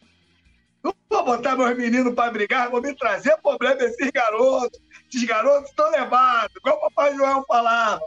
Não 0.83 0.95
vou 1.11 1.23
botar 1.23 1.55
meus 1.55 1.77
meninos 1.77 2.15
para 2.15 2.33
brigar, 2.33 2.71
vou 2.71 2.81
me 2.81 2.95
trazer 2.97 3.37
problema 3.43 3.83
esses 3.83 4.11
garotos. 4.11 4.81
Esses 5.15 5.29
garotos 5.29 5.71
estão 5.71 5.89
levados, 5.93 6.57
igual 6.57 6.77
o 6.77 6.81
papai 6.81 7.15
João 7.15 7.45
falava. 7.45 8.03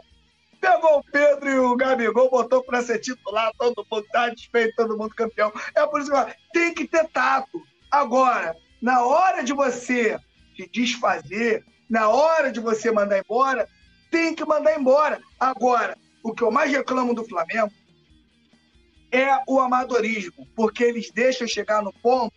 Pegou 0.60 0.98
o 0.98 1.04
Pedro 1.10 1.48
e 1.48 1.58
o 1.58 1.74
Gabigol, 1.74 2.28
botou 2.28 2.62
para 2.62 2.82
ser 2.82 2.98
titular, 2.98 3.50
todo 3.56 3.86
mundo 3.90 4.06
tá 4.12 4.28
desfeito, 4.28 4.76
todo 4.76 4.98
mundo 4.98 5.14
campeão. 5.14 5.50
É 5.74 5.86
por 5.86 6.02
isso 6.02 6.10
que 6.10 6.34
tem 6.52 6.74
que 6.74 6.86
ter 6.86 7.08
tato. 7.08 7.62
Agora, 7.90 8.54
na 8.82 9.06
hora 9.06 9.42
de 9.42 9.54
você 9.54 10.20
se 10.54 10.68
desfazer, 10.70 11.64
na 11.88 12.10
hora 12.10 12.52
de 12.52 12.60
você 12.60 12.90
mandar 12.90 13.18
embora, 13.18 13.66
tem 14.10 14.34
que 14.34 14.44
mandar 14.44 14.78
embora. 14.78 15.18
Agora, 15.40 15.96
o 16.22 16.34
que 16.34 16.42
eu 16.42 16.50
mais 16.50 16.70
reclamo 16.70 17.14
do 17.14 17.24
Flamengo 17.24 17.72
é 19.10 19.28
o 19.46 19.58
amadorismo, 19.60 20.46
porque 20.54 20.84
eles 20.84 21.10
deixam 21.10 21.48
chegar 21.48 21.82
no 21.82 21.92
ponto 22.02 22.34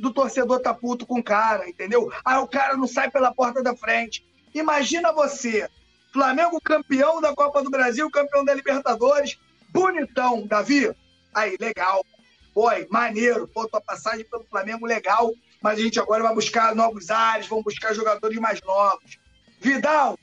do 0.00 0.12
torcedor 0.12 0.60
tá 0.60 0.72
puto 0.72 1.06
com 1.06 1.18
o 1.18 1.22
cara, 1.22 1.68
entendeu? 1.68 2.10
Aí 2.24 2.38
o 2.38 2.48
cara 2.48 2.76
não 2.76 2.86
sai 2.86 3.10
pela 3.10 3.34
porta 3.34 3.62
da 3.62 3.76
frente. 3.76 4.24
Imagina 4.54 5.12
você 5.12 5.68
Flamengo 6.12 6.60
campeão 6.60 7.20
da 7.20 7.34
Copa 7.34 7.62
do 7.62 7.70
Brasil, 7.70 8.10
campeão 8.10 8.44
da 8.44 8.54
Libertadores. 8.54 9.38
Bonitão, 9.70 10.46
Davi. 10.46 10.90
Aí, 11.32 11.56
legal. 11.60 12.04
Boy, 12.54 12.86
maneiro. 12.90 13.46
Pô, 13.46 13.68
tua 13.68 13.80
passagem 13.80 14.24
pelo 14.24 14.44
Flamengo, 14.44 14.86
legal. 14.86 15.32
Mas 15.62 15.78
a 15.78 15.82
gente 15.82 16.00
agora 16.00 16.22
vai 16.22 16.34
buscar 16.34 16.74
novos 16.74 17.10
ares, 17.10 17.46
vamos 17.46 17.64
buscar 17.64 17.94
jogadores 17.94 18.38
mais 18.38 18.60
novos. 18.62 19.18
Vidal, 19.60 20.18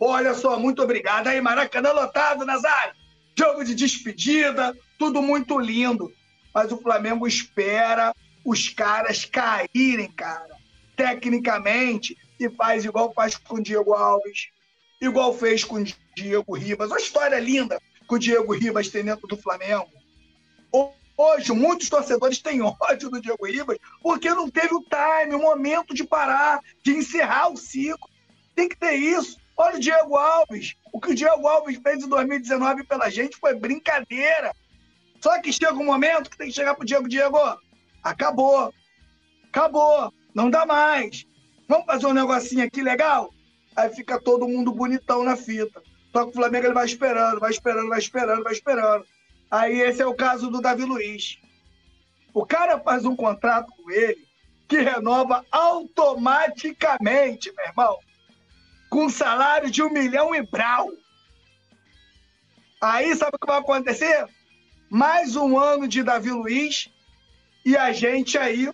olha 0.00 0.32
só, 0.32 0.58
muito 0.58 0.82
obrigado. 0.82 1.26
Aí, 1.26 1.40
Maracanã 1.40 1.92
lotado, 1.92 2.46
Nazário. 2.46 2.94
Jogo 3.38 3.64
de 3.64 3.74
despedida, 3.74 4.74
tudo 4.98 5.20
muito 5.20 5.58
lindo. 5.58 6.10
Mas 6.54 6.72
o 6.72 6.78
Flamengo 6.78 7.26
espera 7.26 8.14
os 8.46 8.68
caras 8.68 9.24
caírem, 9.24 10.10
cara. 10.12 10.56
Tecnicamente, 10.94 12.16
e 12.38 12.48
faz 12.48 12.84
igual 12.84 13.12
faz 13.12 13.36
com 13.36 13.56
o 13.56 13.62
Diego 13.62 13.92
Alves, 13.92 14.48
igual 15.00 15.34
fez 15.34 15.64
com 15.64 15.76
o 15.76 15.84
Diego 16.16 16.56
Ribas. 16.56 16.88
Uma 16.88 16.98
história 16.98 17.38
linda 17.40 17.78
que 18.08 18.14
o 18.14 18.18
Diego 18.18 18.54
Ribas 18.54 18.88
tem 18.88 19.04
dentro 19.04 19.26
do 19.26 19.36
Flamengo. 19.36 19.90
Hoje, 21.18 21.50
muitos 21.52 21.88
torcedores 21.88 22.38
têm 22.38 22.60
ódio 22.62 23.10
do 23.10 23.20
Diego 23.20 23.46
Ribas 23.46 23.78
porque 24.02 24.30
não 24.30 24.48
teve 24.48 24.74
o 24.74 24.82
time, 24.82 25.34
o 25.34 25.40
momento 25.40 25.92
de 25.92 26.04
parar, 26.04 26.60
de 26.84 26.92
encerrar 26.92 27.48
o 27.48 27.56
ciclo. 27.56 28.08
Tem 28.54 28.68
que 28.68 28.76
ter 28.76 28.94
isso. 28.94 29.38
Olha 29.56 29.76
o 29.76 29.80
Diego 29.80 30.16
Alves. 30.16 30.74
O 30.92 31.00
que 31.00 31.10
o 31.10 31.14
Diego 31.14 31.48
Alves 31.48 31.78
fez 31.82 32.04
em 32.04 32.08
2019 32.08 32.84
pela 32.84 33.10
gente 33.10 33.36
foi 33.38 33.54
brincadeira. 33.54 34.54
Só 35.20 35.40
que 35.40 35.52
chega 35.52 35.72
um 35.72 35.86
momento 35.86 36.30
que 36.30 36.36
tem 36.36 36.48
que 36.48 36.54
chegar 36.54 36.74
pro 36.74 36.86
Diego, 36.86 37.08
Diego, 37.08 37.38
acabou. 38.10 38.72
Acabou. 39.48 40.12
Não 40.34 40.50
dá 40.50 40.64
mais. 40.64 41.26
Vamos 41.68 41.86
fazer 41.86 42.06
um 42.06 42.12
negocinho 42.12 42.64
aqui 42.64 42.82
legal? 42.82 43.32
Aí 43.74 43.90
fica 43.90 44.20
todo 44.20 44.48
mundo 44.48 44.72
bonitão 44.72 45.24
na 45.24 45.36
fita. 45.36 45.82
Só 46.12 46.24
que 46.24 46.30
o 46.30 46.34
Flamengo 46.34 46.66
ele 46.66 46.74
vai 46.74 46.86
esperando, 46.86 47.40
vai 47.40 47.50
esperando, 47.50 47.88
vai 47.88 47.98
esperando, 47.98 48.42
vai 48.42 48.52
esperando. 48.52 49.04
Aí 49.50 49.80
esse 49.80 50.00
é 50.00 50.06
o 50.06 50.14
caso 50.14 50.50
do 50.50 50.60
Davi 50.60 50.84
Luiz. 50.84 51.38
O 52.32 52.46
cara 52.46 52.78
faz 52.78 53.04
um 53.04 53.16
contrato 53.16 53.72
com 53.76 53.90
ele 53.90 54.24
que 54.68 54.78
renova 54.78 55.44
automaticamente, 55.50 57.52
meu 57.54 57.66
irmão, 57.66 57.98
com 58.88 59.08
salário 59.08 59.70
de 59.70 59.82
um 59.82 59.90
milhão 59.90 60.34
e 60.34 60.42
brau. 60.42 60.90
Aí 62.80 63.14
sabe 63.14 63.36
o 63.36 63.38
que 63.38 63.46
vai 63.46 63.58
acontecer? 63.58 64.26
Mais 64.88 65.36
um 65.36 65.58
ano 65.58 65.88
de 65.88 66.02
Davi 66.02 66.30
Luiz 66.30 66.90
e 67.66 67.76
a 67.76 67.92
gente 67.92 68.38
aí, 68.38 68.72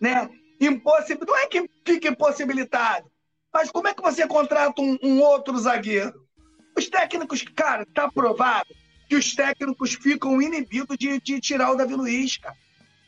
né? 0.00 0.30
Impossibil... 0.60 1.26
Não 1.26 1.36
é 1.36 1.48
que 1.48 1.68
fica 1.84 2.08
impossibilitado, 2.08 3.10
mas 3.52 3.72
como 3.72 3.88
é 3.88 3.94
que 3.94 4.00
você 4.00 4.24
contrata 4.24 4.80
um, 4.80 4.96
um 5.02 5.20
outro 5.20 5.58
zagueiro? 5.58 6.14
Os 6.76 6.88
técnicos, 6.88 7.42
cara, 7.42 7.84
tá 7.92 8.08
provado 8.08 8.68
que 9.08 9.16
os 9.16 9.34
técnicos 9.34 9.94
ficam 9.94 10.40
inibidos 10.40 10.96
de, 10.96 11.20
de 11.20 11.40
tirar 11.40 11.72
o 11.72 11.74
Davi 11.74 11.94
Luiz, 11.94 12.36
cara. 12.36 12.54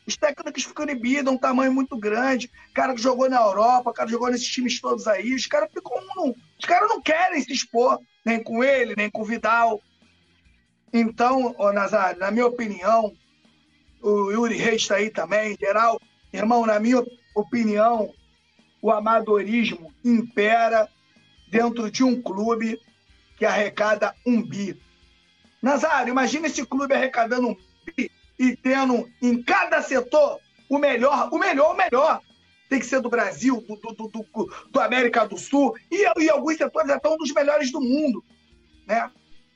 Os 0.05 0.17
técnicos 0.17 0.63
ficam 0.63 0.83
inibidos, 0.83 1.31
um 1.31 1.37
tamanho 1.37 1.71
muito 1.71 1.97
grande. 1.97 2.51
Cara 2.73 2.93
que 2.93 3.01
jogou 3.01 3.29
na 3.29 3.39
Europa, 3.39 3.93
cara 3.93 4.07
que 4.07 4.11
jogou 4.11 4.29
nesses 4.29 4.47
times 4.47 4.81
todos 4.81 5.07
aí. 5.07 5.33
Os 5.33 5.45
caras 5.45 5.69
ficam. 5.71 5.93
Não, 6.15 6.35
os 6.59 6.65
caras 6.65 6.89
não 6.89 7.01
querem 7.01 7.41
se 7.41 7.53
expor, 7.53 7.99
nem 8.25 8.43
com 8.43 8.61
ele, 8.61 8.93
nem 8.97 9.09
com 9.09 9.21
o 9.21 9.25
Vidal. 9.25 9.79
Então, 10.91 11.55
ô 11.57 11.71
Nazário, 11.71 12.19
na 12.19 12.31
minha 12.31 12.47
opinião, 12.47 13.13
o 14.01 14.31
Yuri 14.31 14.57
Reis 14.57 14.81
está 14.81 14.95
aí 14.95 15.09
também, 15.09 15.57
geral, 15.59 15.99
Irmão, 16.33 16.65
na 16.65 16.79
minha 16.79 17.03
opinião, 17.35 18.13
o 18.81 18.89
amadorismo 18.89 19.93
impera 20.03 20.87
dentro 21.49 21.91
de 21.91 22.03
um 22.03 22.21
clube 22.21 22.79
que 23.37 23.45
arrecada 23.45 24.15
um 24.25 24.41
bi. 24.41 24.79
Nazário, 25.61 26.11
imagina 26.11 26.47
esse 26.47 26.65
clube 26.65 26.93
arrecadando 26.93 27.49
um 27.49 27.57
bi 27.85 28.09
e 28.39 28.55
tendo 28.55 29.09
em 29.21 29.43
cada 29.43 29.81
setor 29.81 30.39
o 30.69 30.79
melhor, 30.79 31.29
o 31.31 31.37
melhor, 31.37 31.73
o 31.73 31.77
melhor. 31.77 32.21
Tem 32.69 32.79
que 32.79 32.85
ser 32.85 33.01
do 33.01 33.09
Brasil, 33.09 33.61
do, 33.67 33.75
do, 33.75 34.07
do, 34.07 34.53
do 34.71 34.79
América 34.79 35.25
do 35.25 35.37
Sul, 35.37 35.75
e, 35.91 36.05
e 36.23 36.29
alguns 36.29 36.55
setores 36.55 36.89
até 36.89 37.09
um 37.09 37.17
dos 37.17 37.33
melhores 37.33 37.69
do 37.69 37.81
mundo. 37.81 38.23
Né? 38.87 39.11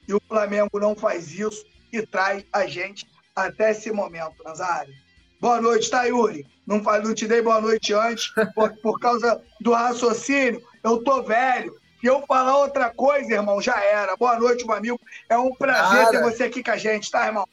E 0.06 0.14
o 0.14 0.22
Flamengo 0.28 0.78
não 0.78 0.94
faz 0.94 1.32
isso 1.32 1.66
e 1.92 2.06
traz 2.06 2.46
a 2.52 2.68
gente 2.68 3.08
até 3.36 3.72
esse 3.72 3.92
momento, 3.92 4.44
Nazário. 4.44 4.94
Boa 5.40 5.60
noite, 5.60 5.90
tá, 5.90 6.06
Yuri? 6.06 6.48
Não, 6.66 6.80
não 6.80 7.14
te 7.14 7.28
dei 7.28 7.42
boa 7.42 7.60
noite 7.60 7.94
antes, 7.94 8.34
por, 8.56 8.72
por 8.82 9.00
causa 9.00 9.42
do 9.60 9.74
raciocínio. 9.74 10.62
Eu 10.84 11.04
tô 11.04 11.22
velho. 11.22 11.76
Se 12.00 12.08
eu 12.08 12.22
falar 12.26 12.58
outra 12.58 12.90
coisa, 12.90 13.34
irmão, 13.34 13.62
já 13.62 13.84
era. 13.84 14.16
Boa 14.16 14.40
noite, 14.40 14.66
meu 14.66 14.76
amigo. 14.76 15.00
É 15.30 15.38
um 15.38 15.54
prazer 15.54 16.06
Cara. 16.06 16.12
ter 16.12 16.22
você 16.22 16.44
aqui 16.46 16.64
com 16.64 16.72
a 16.72 16.78
gente, 16.78 17.12
tá, 17.12 17.28
irmão? 17.28 17.46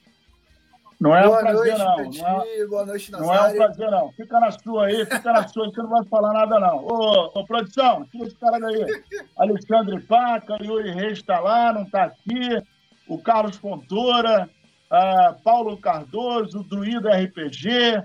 Não 1.01 1.17
é 1.17 1.25
boa 1.25 1.39
um 1.39 1.41
prazer, 1.41 1.79
noite, 1.79 2.23
não. 2.23 2.29
não 2.29 2.43
é, 2.43 2.67
boa 2.67 2.87
noite, 2.87 3.11
Nazário. 3.11 3.35
Não 3.35 3.45
é 3.45 3.49
um 3.49 3.57
prazer, 3.57 3.91
não. 3.91 4.13
Fica 4.13 4.41
na 4.41 4.51
sua 4.53 4.87
aí, 4.87 5.05
fica 5.05 5.33
na 5.33 5.49
sua, 5.49 5.67
você 5.69 5.83
não 5.83 5.89
vai 5.89 6.05
falar 6.05 6.33
nada, 6.33 6.61
não. 6.61 6.77
Ô, 6.87 7.41
ô 7.41 7.45
produção, 7.45 8.07
tira 8.13 8.27
esse 8.27 8.37
cara 8.37 8.61
daí. 8.61 8.87
Alexandre 9.37 10.01
Paca, 10.03 10.59
Yuri 10.63 10.93
Reis 10.93 11.19
está 11.19 11.41
lá, 11.41 11.73
não 11.73 11.83
está 11.83 12.05
aqui. 12.05 12.63
O 13.09 13.19
Carlos 13.19 13.57
Fontoura, 13.57 14.49
uh, 14.93 15.43
Paulo 15.43 15.77
Cardoso, 15.79 16.63
Druida 16.63 17.17
RPG, 17.17 18.03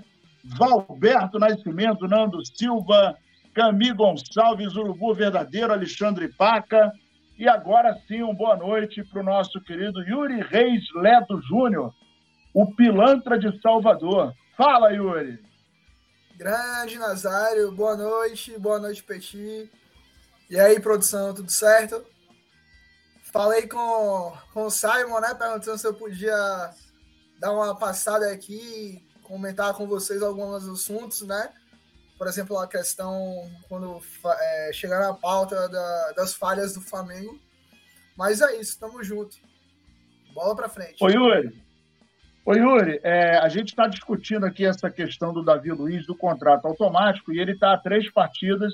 Valberto 0.56 1.38
Nascimento, 1.38 2.08
Nando 2.08 2.44
Silva, 2.44 3.14
Cami 3.54 3.92
Gonçalves, 3.92 4.74
Urubu 4.74 5.14
Verdadeiro, 5.14 5.72
Alexandre 5.72 6.28
Paca. 6.28 6.90
E 7.38 7.46
agora 7.46 7.96
sim, 8.08 8.22
uma 8.22 8.34
boa 8.34 8.56
noite 8.56 9.04
para 9.04 9.20
o 9.20 9.24
nosso 9.24 9.60
querido 9.60 10.02
Yuri 10.02 10.40
Reis 10.40 10.82
Leto 10.96 11.40
Júnior 11.42 11.92
o 12.54 12.74
pilantra 12.74 13.38
de 13.38 13.60
Salvador. 13.60 14.34
Fala, 14.56 14.92
Yuri. 14.92 15.38
Grande 16.36 16.98
Nazário, 16.98 17.70
boa 17.72 17.96
noite, 17.96 18.58
boa 18.58 18.80
noite, 18.80 19.02
Petit. 19.02 19.70
E 20.50 20.58
aí, 20.58 20.80
produção, 20.80 21.34
tudo 21.34 21.50
certo? 21.50 22.04
Falei 23.32 23.66
com, 23.66 24.32
com 24.52 24.66
o 24.66 24.70
Simon, 24.70 25.20
né, 25.20 25.34
perguntando 25.34 25.78
se 25.78 25.86
eu 25.86 25.94
podia 25.94 26.34
dar 27.38 27.52
uma 27.52 27.76
passada 27.76 28.30
aqui, 28.32 29.06
comentar 29.22 29.74
com 29.74 29.86
vocês 29.86 30.22
alguns 30.22 30.66
assuntos, 30.66 31.22
né? 31.22 31.50
Por 32.16 32.26
exemplo, 32.26 32.58
a 32.58 32.66
questão 32.66 33.48
quando 33.68 34.00
é, 34.40 34.70
chegar 34.72 35.00
na 35.00 35.14
pauta 35.14 35.68
da, 35.68 36.12
das 36.12 36.34
falhas 36.34 36.74
do 36.74 36.80
Flamengo. 36.80 37.38
Mas 38.16 38.40
é 38.40 38.56
isso, 38.56 38.80
tamo 38.80 39.04
junto. 39.04 39.36
Bola 40.34 40.56
pra 40.56 40.68
frente. 40.68 40.96
Ô, 41.00 41.08
Yuri, 41.08 41.62
Ô 42.44 42.54
Yuri, 42.54 42.98
é, 43.02 43.36
a 43.36 43.48
gente 43.50 43.68
está 43.68 43.86
discutindo 43.86 44.46
aqui 44.46 44.64
essa 44.64 44.90
questão 44.90 45.34
do 45.34 45.44
Davi 45.44 45.70
Luiz, 45.70 46.06
do 46.06 46.16
contrato 46.16 46.66
automático, 46.66 47.30
e 47.30 47.38
ele 47.38 47.52
está 47.52 47.74
a 47.74 47.78
três 47.78 48.10
partidas 48.10 48.72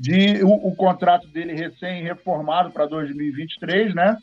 de 0.00 0.42
o, 0.42 0.68
o 0.68 0.74
contrato 0.74 1.26
dele 1.28 1.52
recém-reformado 1.52 2.70
para 2.70 2.86
2023, 2.86 3.94
né? 3.94 4.16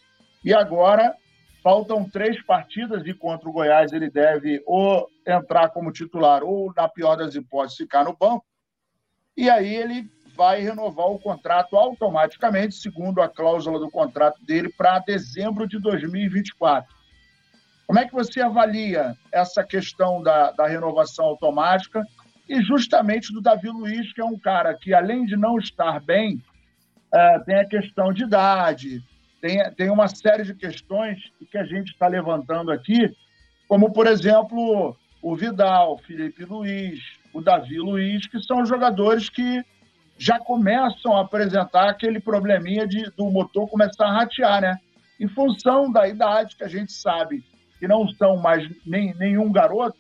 E 0.44 0.52
agora 0.52 1.16
faltam 1.62 2.10
três 2.10 2.44
partidas 2.44 3.06
e 3.06 3.14
contra 3.14 3.48
o 3.48 3.52
Goiás 3.52 3.94
ele 3.94 4.10
deve 4.10 4.60
ou 4.66 5.08
entrar 5.26 5.70
como 5.70 5.92
titular 5.92 6.44
ou, 6.44 6.74
na 6.76 6.90
pior 6.90 7.16
das 7.16 7.36
hipóteses, 7.36 7.78
ficar 7.78 8.06
no 8.06 8.18
banco. 8.18 8.44
E 9.36 9.52
aí 9.52 9.76
ele 9.76 10.10
vai 10.36 10.62
renovar 10.62 11.08
o 11.12 11.20
contrato 11.20 11.78
automaticamente, 11.78 12.74
segundo 12.74 13.22
a 13.22 13.30
cláusula 13.30 13.78
do 13.80 13.92
contrato 13.92 14.44
dele, 14.44 14.74
para 14.76 14.98
dezembro 14.98 15.68
de 15.68 15.80
2024. 15.80 16.92
Como 17.86 18.00
é 18.00 18.06
que 18.08 18.14
você 18.14 18.42
avalia 18.42 19.16
essa 19.32 19.64
questão 19.64 20.24
da, 20.24 20.52
da 20.52 20.66
renovação 20.66 21.26
automática 21.26 22.04
e 22.48 22.62
justamente 22.62 23.34
do 23.34 23.42
Davi 23.42 23.70
Luiz, 23.70 24.12
que 24.14 24.22
é 24.22 24.26
um 24.26 24.38
cara 24.38 24.74
que, 24.74 24.94
além 24.94 25.26
de 25.26 25.36
não 25.36 25.58
estar 25.58 26.00
bem, 26.00 26.42
é, 27.14 27.40
tem 27.40 27.56
a 27.56 27.66
questão 27.66 28.14
de 28.14 28.24
idade, 28.24 29.04
tem, 29.42 29.60
tem 29.76 29.90
uma 29.90 30.08
série 30.08 30.44
de 30.44 30.54
questões 30.54 31.20
que 31.52 31.58
a 31.58 31.64
gente 31.64 31.92
está 31.92 32.08
levantando 32.08 32.72
aqui, 32.72 33.14
como, 33.68 33.92
por 33.92 34.08
exemplo, 34.08 34.96
o 35.22 35.36
Vidal, 35.36 35.98
Felipe 36.00 36.46
Luiz, 36.46 37.00
o 37.34 37.42
Davi 37.42 37.78
Luiz, 37.80 38.28
que 38.28 38.42
são 38.42 38.66
jogadores 38.66 39.30
que 39.30 39.64
já 40.18 40.40
começam 40.40 41.16
a 41.16 41.22
apresentar 41.22 41.90
aquele 41.90 42.20
probleminha 42.20 42.88
de, 42.88 43.10
do 43.12 43.30
motor 43.30 43.70
começar 43.70 44.08
a 44.08 44.14
ratear, 44.14 44.62
né? 44.62 44.78
Em 45.20 45.28
função 45.28 45.92
da 45.92 46.08
idade, 46.08 46.56
que 46.56 46.64
a 46.64 46.68
gente 46.68 46.92
sabe 46.92 47.44
que 47.80 47.88
não 47.88 48.08
são 48.10 48.38
mais 48.38 48.68
nem, 48.86 49.14
nenhum 49.16 49.52
garoto, 49.52 49.98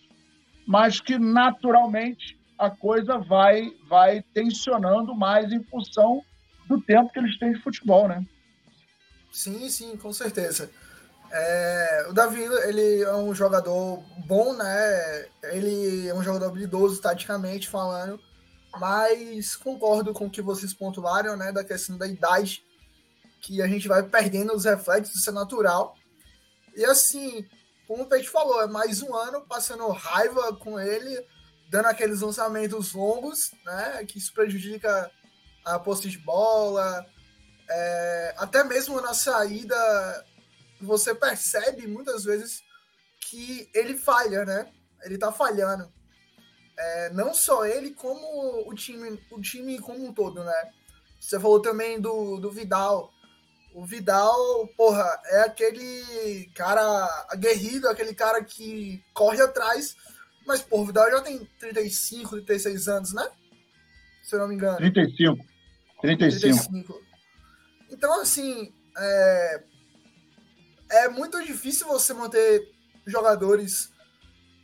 mas 0.67 0.99
que 0.99 1.17
naturalmente 1.17 2.37
a 2.59 2.69
coisa 2.69 3.17
vai, 3.17 3.71
vai 3.87 4.21
tensionando 4.33 5.15
mais 5.15 5.51
em 5.51 5.63
função 5.63 6.21
do 6.67 6.81
tempo 6.81 7.11
que 7.11 7.19
eles 7.19 7.39
têm 7.39 7.53
de 7.53 7.61
futebol, 7.61 8.07
né? 8.09 8.25
Sim, 9.31 9.69
sim, 9.69 9.95
com 9.95 10.11
certeza. 10.11 10.69
É, 11.31 12.05
o 12.09 12.13
Davi, 12.13 12.41
ele 12.41 13.03
é 13.03 13.15
um 13.15 13.33
jogador 13.33 14.03
bom, 14.25 14.53
né? 14.53 15.25
Ele 15.43 16.07
é 16.07 16.13
um 16.13 16.23
jogador 16.23 16.47
habilidoso, 16.47 17.01
taticamente 17.01 17.69
falando, 17.69 18.19
mas 18.77 19.55
concordo 19.55 20.13
com 20.13 20.25
o 20.25 20.29
que 20.29 20.41
vocês 20.41 20.73
pontuaram, 20.73 21.37
né? 21.37 21.51
Da 21.51 21.63
questão 21.63 21.97
da 21.97 22.07
idade, 22.07 22.61
que 23.41 23.61
a 23.61 23.67
gente 23.67 23.87
vai 23.87 24.03
perdendo 24.03 24.53
os 24.53 24.65
reflexos, 24.65 25.15
isso 25.15 25.29
é 25.29 25.33
natural. 25.33 25.95
E 26.75 26.83
assim, 26.83 27.45
como 27.87 28.03
o 28.03 28.05
Peixe 28.07 28.27
falou, 28.27 28.61
é 28.61 28.67
mais 28.67 29.01
um 29.01 29.15
ano 29.15 29.45
passando 29.47 29.87
raiva 29.87 30.53
com 30.57 30.77
ele, 30.79 31.25
dando 31.69 31.85
aqueles 31.85 32.19
lançamentos 32.19 32.93
longos, 32.93 33.51
né? 33.65 34.05
Que 34.05 34.17
isso 34.17 34.33
prejudica 34.33 35.09
a 35.63 35.79
posse 35.79 36.09
de 36.09 36.17
bola. 36.17 37.05
É, 37.69 38.35
até 38.37 38.63
mesmo 38.63 38.99
na 38.99 39.13
saída, 39.13 40.25
você 40.81 41.15
percebe 41.15 41.87
muitas 41.87 42.25
vezes 42.25 42.61
que 43.21 43.69
ele 43.73 43.97
falha, 43.97 44.43
né? 44.45 44.71
Ele 45.03 45.17
tá 45.17 45.31
falhando. 45.31 45.91
É, 46.77 47.09
não 47.11 47.33
só 47.33 47.65
ele, 47.65 47.91
como 47.91 48.69
o 48.69 48.73
time, 48.75 49.19
o 49.31 49.41
time 49.41 49.79
como 49.79 50.05
um 50.05 50.13
todo, 50.13 50.43
né? 50.43 50.71
Você 51.19 51.39
falou 51.39 51.61
também 51.61 51.99
do, 51.99 52.37
do 52.37 52.51
Vidal. 52.51 53.11
O 53.77 53.85
Vidal, 53.85 54.67
porra, 54.75 55.05
é 55.25 55.41
aquele 55.41 56.49
cara 56.55 57.27
aguerrido, 57.29 57.87
aquele 57.87 58.11
cara 58.11 58.43
que 58.43 59.03
corre 59.13 59.39
atrás. 59.39 59.95
Mas, 60.47 60.63
porra, 60.63 60.81
o 60.81 60.85
Vidal 60.87 61.11
já 61.11 61.21
tem 61.21 61.47
35, 61.59 62.41
36 62.41 62.87
anos, 62.87 63.13
né? 63.13 63.29
Se 64.23 64.33
eu 64.33 64.39
não 64.39 64.47
me 64.47 64.55
engano. 64.55 64.77
35. 64.77 65.45
35. 66.01 66.69
35. 66.71 67.01
Então, 67.91 68.19
assim, 68.19 68.73
é, 68.97 69.63
é 70.89 71.09
muito 71.09 71.39
difícil 71.45 71.85
você 71.85 72.15
manter 72.15 72.67
jogadores 73.05 73.91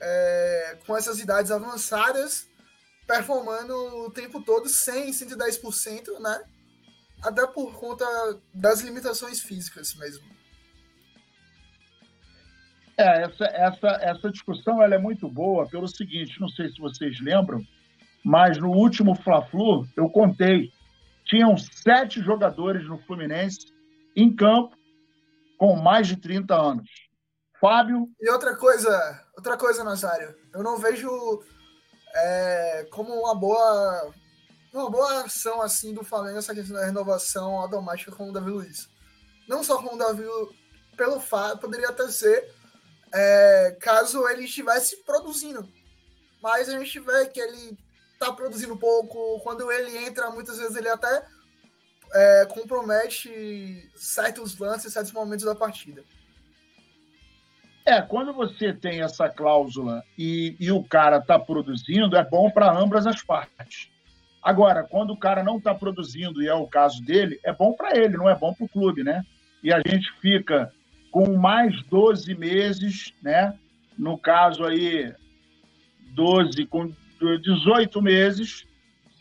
é, 0.02 0.80
com 0.88 0.98
essas 0.98 1.20
idades 1.20 1.52
avançadas 1.52 2.48
performando 3.06 3.76
o 3.76 4.10
tempo 4.10 4.42
todo 4.42 4.68
sem 4.68 5.12
110%, 5.12 6.20
né? 6.20 6.44
Até 7.24 7.48
por 7.48 7.74
conta 7.80 8.06
das 8.54 8.82
limitações 8.82 9.42
físicas 9.42 9.96
mesmo. 9.96 10.26
É, 12.98 13.24
essa, 13.24 13.46
essa, 13.46 13.88
essa 14.02 14.30
discussão 14.30 14.82
ela 14.82 14.96
é 14.96 15.00
muito 15.00 15.28
boa 15.28 15.68
pelo 15.68 15.88
seguinte, 15.88 16.40
não 16.40 16.50
sei 16.50 16.70
se 16.70 16.80
vocês 16.80 17.20
lembram, 17.22 17.66
mas 18.24 18.58
no 18.58 18.70
último 18.70 19.16
Fla-Flu, 19.16 19.88
eu 19.98 20.10
contei, 20.10 20.72
tinham 21.26 21.58
sete 21.58 22.22
jogadores 22.22 22.88
no 22.88 23.00
Fluminense 23.00 23.74
em 24.16 24.34
campo 24.36 24.78
com 25.58 25.76
mais 25.76 26.08
de 26.08 26.18
30 26.18 26.54
anos. 26.54 26.90
Fábio... 27.60 28.10
E 28.20 28.30
outra 28.30 28.56
coisa, 28.56 29.26
outra 29.36 29.58
coisa, 29.58 29.84
Nazário, 29.84 30.36
eu 30.54 30.62
não 30.62 30.78
vejo 30.78 31.10
é, 32.16 32.88
como 32.92 33.12
uma 33.14 33.34
boa 33.34 34.14
uma 34.74 34.90
boa 34.90 35.26
ação 35.26 35.62
assim 35.62 35.94
do 35.94 36.04
Flamengo 36.04 36.40
essa 36.40 36.54
questão 36.54 36.76
da 36.76 36.86
renovação 36.86 37.60
automática 37.60 38.12
com 38.12 38.30
o 38.30 38.34
Davi 38.34 38.50
Luiz. 38.50 38.90
Não 39.48 39.64
só 39.64 39.82
com 39.82 39.96
o 39.96 39.98
Davi, 39.98 40.24
pelo 40.98 41.20
fato, 41.20 41.60
poderia 41.60 41.90
até 41.90 42.08
ser 42.08 42.52
é, 43.14 43.78
caso 43.80 44.28
ele 44.30 44.46
estivesse 44.46 44.98
produzindo. 45.04 45.68
Mas 46.42 46.68
a 46.68 46.78
gente 46.78 47.00
vê 47.00 47.28
que 47.28 47.40
ele 47.40 47.78
tá 48.20 48.34
produzindo 48.34 48.76
pouco. 48.76 49.40
Quando 49.42 49.72
ele 49.72 49.98
entra, 49.98 50.30
muitas 50.32 50.58
vezes 50.58 50.76
ele 50.76 50.90
até 50.90 51.26
é, 52.14 52.46
compromete 52.48 53.92
certos 53.96 54.58
lances, 54.58 54.92
certos 54.92 55.12
momentos 55.12 55.46
da 55.46 55.56
partida. 55.56 56.04
É, 57.86 58.02
quando 58.02 58.34
você 58.34 58.74
tem 58.74 59.02
essa 59.02 59.30
cláusula 59.30 60.04
e, 60.18 60.56
e 60.60 60.72
o 60.72 60.84
cara 60.84 61.18
está 61.18 61.38
produzindo, 61.38 62.16
é 62.16 62.24
bom 62.24 62.50
para 62.50 62.72
ambas 62.72 63.06
as 63.06 63.22
partes. 63.22 63.93
Agora, 64.44 64.84
quando 64.84 65.12
o 65.12 65.18
cara 65.18 65.42
não 65.42 65.58
está 65.58 65.74
produzindo, 65.74 66.44
e 66.44 66.48
é 66.48 66.54
o 66.54 66.68
caso 66.68 67.02
dele, 67.04 67.40
é 67.44 67.54
bom 67.54 67.74
para 67.74 67.98
ele, 67.98 68.18
não 68.18 68.30
é 68.30 68.36
bom 68.36 68.54
para 68.54 68.66
o 68.66 68.70
clube, 68.70 69.04
né? 69.04 69.24
E 69.64 69.72
a 69.74 69.82
gente 69.86 70.12
fica 70.20 70.72
com 71.10 71.38
mais 71.38 71.82
12 71.84 72.36
meses, 72.36 73.14
né? 73.22 73.58
No 73.98 74.18
caso 74.18 74.66
aí, 74.66 75.14
12 76.14 76.66
com 76.66 76.92
18 77.42 78.02
meses 78.02 78.66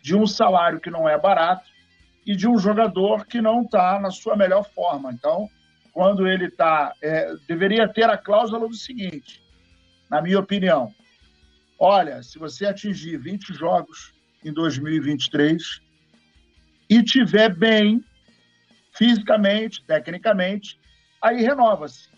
de 0.03 0.17
um 0.17 0.27
salário 0.27 0.81
que 0.81 0.91
não 0.91 1.09
é 1.09 1.17
barato 1.17 1.71
e 2.27 2.35
de 2.35 2.49
um 2.49 2.59
jogador 2.59 3.25
que 3.27 3.41
não 3.41 3.63
está 3.63 4.01
na 4.01 4.11
sua 4.11 4.37
melhor 4.37 4.65
forma. 4.65 5.13
Então, 5.13 5.49
quando 5.93 6.27
ele 6.27 6.47
está. 6.47 6.95
É, 7.01 7.33
deveria 7.47 7.87
ter 7.87 8.11
a 8.11 8.17
cláusula 8.17 8.67
do 8.67 8.75
seguinte, 8.75 9.41
na 10.11 10.21
minha 10.21 10.41
opinião. 10.41 10.93
Olha, 11.79 12.23
se 12.23 12.39
você 12.39 12.67
atingir 12.67 13.19
20 13.19 13.55
jogos 13.55 14.13
em 14.45 14.53
2023 14.53 15.81
e 16.89 17.03
tiver 17.03 17.55
bem 17.55 18.05
fisicamente, 18.93 19.85
tecnicamente, 19.85 20.79
aí 21.21 21.43
renova-se. 21.43 22.11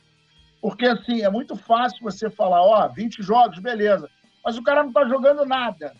Porque 0.60 0.86
assim, 0.86 1.22
é 1.22 1.30
muito 1.30 1.56
fácil 1.56 2.02
você 2.02 2.30
falar, 2.30 2.62
ó, 2.62 2.88
20 2.88 3.22
jogos, 3.22 3.58
beleza. 3.58 4.10
Mas 4.44 4.56
o 4.56 4.62
cara 4.62 4.82
não 4.82 4.88
está 4.88 5.06
jogando 5.06 5.44
nada. 5.44 5.94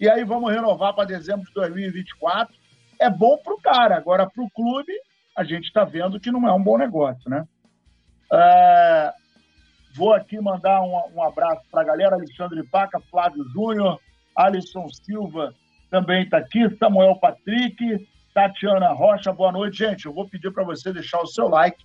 E 0.00 0.08
aí 0.08 0.24
vamos 0.24 0.52
renovar 0.52 0.94
para 0.94 1.04
dezembro 1.04 1.46
de 1.46 1.52
2024. 1.54 2.54
É 3.00 3.08
bom 3.08 3.38
para 3.38 3.54
o 3.54 3.60
cara. 3.60 3.96
Agora, 3.96 4.28
para 4.28 4.42
o 4.42 4.50
clube, 4.50 4.92
a 5.36 5.44
gente 5.44 5.64
está 5.64 5.84
vendo 5.84 6.18
que 6.18 6.30
não 6.30 6.46
é 6.48 6.52
um 6.52 6.62
bom 6.62 6.76
negócio, 6.76 7.28
né? 7.30 7.46
É... 8.32 9.12
Vou 9.94 10.12
aqui 10.12 10.38
mandar 10.40 10.82
um, 10.82 10.94
um 11.14 11.22
abraço 11.22 11.62
para 11.70 11.80
a 11.80 11.84
galera, 11.84 12.16
Alexandre 12.16 12.62
Paca, 12.64 13.00
Flávio 13.10 13.44
Júnior, 13.50 13.98
Alisson 14.36 14.88
Silva 14.88 15.54
também 15.90 16.24
está 16.24 16.38
aqui, 16.38 16.68
Samuel 16.78 17.16
Patrick, 17.16 18.06
Tatiana 18.34 18.92
Rocha, 18.92 19.32
boa 19.32 19.50
noite. 19.50 19.78
Gente, 19.78 20.06
eu 20.06 20.12
vou 20.12 20.28
pedir 20.28 20.52
para 20.52 20.64
você 20.64 20.92
deixar 20.92 21.20
o 21.22 21.26
seu 21.26 21.48
like, 21.48 21.82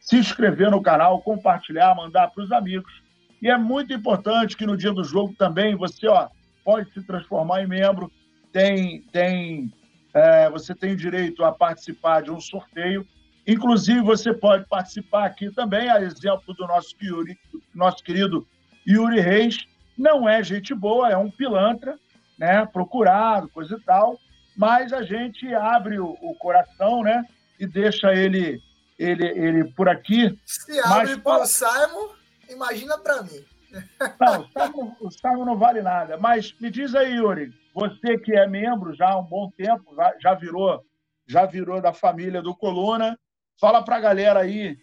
se 0.00 0.16
inscrever 0.16 0.70
no 0.70 0.82
canal, 0.82 1.22
compartilhar, 1.22 1.94
mandar 1.94 2.28
para 2.28 2.42
os 2.42 2.50
amigos. 2.50 2.92
E 3.40 3.48
é 3.48 3.56
muito 3.56 3.92
importante 3.92 4.56
que 4.56 4.66
no 4.66 4.76
dia 4.76 4.92
do 4.92 5.04
jogo 5.04 5.34
também 5.38 5.76
você 5.76 6.08
ó, 6.08 6.28
pode 6.64 6.92
se 6.92 7.02
transformar 7.06 7.62
em 7.62 7.68
membro, 7.68 8.10
tem, 8.52 9.02
tem 9.12 9.72
é, 10.14 10.50
você 10.50 10.74
tem 10.74 10.94
direito 10.94 11.44
a 11.44 11.52
participar 11.52 12.22
de 12.22 12.30
um 12.30 12.40
sorteio. 12.40 13.06
Inclusive, 13.46 14.00
você 14.00 14.32
pode 14.32 14.66
participar 14.68 15.24
aqui 15.24 15.50
também, 15.50 15.88
a 15.88 16.00
exemplo 16.00 16.54
do 16.54 16.66
nosso, 16.66 16.94
Yuri, 17.02 17.36
nosso 17.74 18.02
querido 18.04 18.46
Yuri 18.86 19.20
Reis. 19.20 19.58
Não 19.96 20.28
é 20.28 20.42
gente 20.42 20.74
boa, 20.74 21.10
é 21.10 21.16
um 21.16 21.30
pilantra, 21.30 21.98
né? 22.38 22.66
procurado, 22.66 23.48
coisa 23.48 23.76
e 23.76 23.80
tal, 23.82 24.18
mas 24.56 24.92
a 24.92 25.02
gente 25.02 25.52
abre 25.54 25.98
o, 25.98 26.16
o 26.20 26.34
coração 26.36 27.02
né? 27.02 27.24
e 27.58 27.66
deixa 27.66 28.14
ele, 28.14 28.60
ele, 28.98 29.26
ele 29.26 29.64
por 29.72 29.88
aqui. 29.88 30.38
Se 30.44 30.78
abre 30.80 31.16
para 31.18 31.42
o 31.42 31.46
Simon, 31.46 32.08
imagina 32.48 32.98
para 32.98 33.22
mim. 33.22 33.44
Não, 34.20 34.40
o 34.40 34.48
Simon, 34.48 34.96
o 35.00 35.10
Simon 35.10 35.44
não 35.44 35.56
vale 35.56 35.82
nada. 35.82 36.16
Mas 36.16 36.54
me 36.60 36.70
diz 36.70 36.94
aí, 36.94 37.14
Yuri, 37.14 37.52
você 37.74 38.18
que 38.18 38.32
é 38.32 38.46
membro 38.46 38.94
já 38.94 39.10
há 39.10 39.18
um 39.18 39.24
bom 39.24 39.50
tempo, 39.56 39.94
já 40.20 40.34
virou, 40.34 40.84
já 41.26 41.46
virou 41.46 41.80
da 41.80 41.92
família 41.92 42.42
do 42.42 42.54
Coluna. 42.54 43.18
Fala 43.60 43.82
para 43.82 43.96
a 43.96 44.00
galera 44.00 44.40
aí 44.40 44.76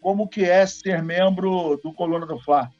como 0.00 0.28
que 0.28 0.44
é 0.44 0.64
ser 0.66 1.02
membro 1.02 1.80
do 1.82 1.92
Coluna 1.92 2.26
do 2.26 2.38
Fla. 2.38 2.70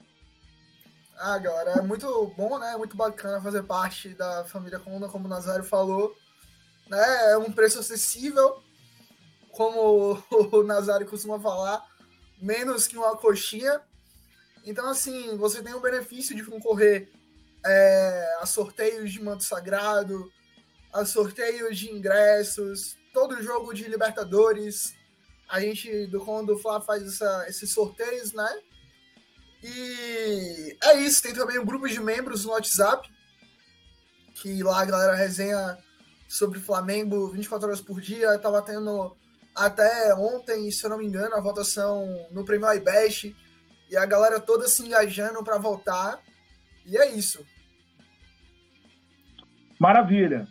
Ah, 1.19 1.39
galera, 1.39 1.79
é 1.79 1.83
muito 1.83 2.27
bom, 2.37 2.59
né? 2.59 2.75
É 2.75 2.77
muito 2.77 2.95
bacana 2.95 3.41
fazer 3.41 3.63
parte 3.63 4.11
da 4.11 4.45
família 4.45 4.79
Coluna, 4.79 5.09
como 5.09 5.25
o 5.25 5.29
Nazário 5.29 5.65
falou. 5.65 6.15
Né? 6.89 7.33
É 7.33 7.39
um 7.39 7.51
preço 7.51 7.79
acessível, 7.79 8.63
como 9.51 10.23
o 10.53 10.63
Nazário 10.63 11.07
costuma 11.07 11.41
falar, 11.41 11.83
menos 12.39 12.87
que 12.87 12.99
uma 12.99 13.17
coxinha. 13.17 13.81
Então, 14.63 14.91
assim, 14.91 15.39
você 15.39 15.63
tem 15.63 15.73
o 15.73 15.81
benefício 15.81 16.37
de 16.37 16.45
concorrer 16.45 17.11
é, 17.65 18.37
a 18.41 18.45
sorteios 18.45 19.11
de 19.11 19.23
manto 19.23 19.43
sagrado, 19.43 20.31
a 20.93 21.07
sorteios 21.07 21.79
de 21.79 21.91
ingressos, 21.91 22.99
todo 23.15 23.43
jogo 23.43 23.73
de 23.73 23.89
Libertadores. 23.89 24.95
A 25.49 25.61
gente 25.61 26.07
do 26.09 26.23
Quando 26.23 26.59
Fla 26.59 26.79
faz 26.79 27.03
essa, 27.03 27.47
esses 27.49 27.71
sorteios, 27.71 28.35
né? 28.35 28.61
E 29.63 30.77
é 30.83 30.95
isso, 31.01 31.23
tem 31.23 31.35
também 31.35 31.59
um 31.59 31.65
grupo 31.65 31.89
de 31.89 32.01
membros 32.01 32.45
no 32.45 32.53
WhatsApp, 32.53 33.09
que 34.35 34.63
lá 34.63 34.83
a 34.83 34.85
galera 34.85 35.15
resenha 35.15 35.79
sobre 36.29 36.59
Flamengo 36.59 37.29
24 37.29 37.69
horas 37.69 37.81
por 37.81 38.01
dia. 38.01 38.39
Tava 38.39 38.63
tendo 38.63 39.17
até 39.55 40.15
ontem, 40.15 40.71
se 40.71 40.85
eu 40.85 40.91
não 40.91 40.99
me 40.99 41.07
engano, 41.07 41.35
a 41.35 41.41
votação 41.41 42.07
no 42.31 42.45
Prêmio 42.45 42.71
iBest 42.75 43.35
e 43.91 43.97
a 43.97 44.05
galera 44.05 44.41
toda 44.41 44.69
se 44.69 44.85
engajando 44.85 45.43
para 45.43 45.59
voltar. 45.59 46.19
E 46.85 46.97
é 46.97 47.11
isso. 47.11 47.45
Maravilha. 49.79 50.47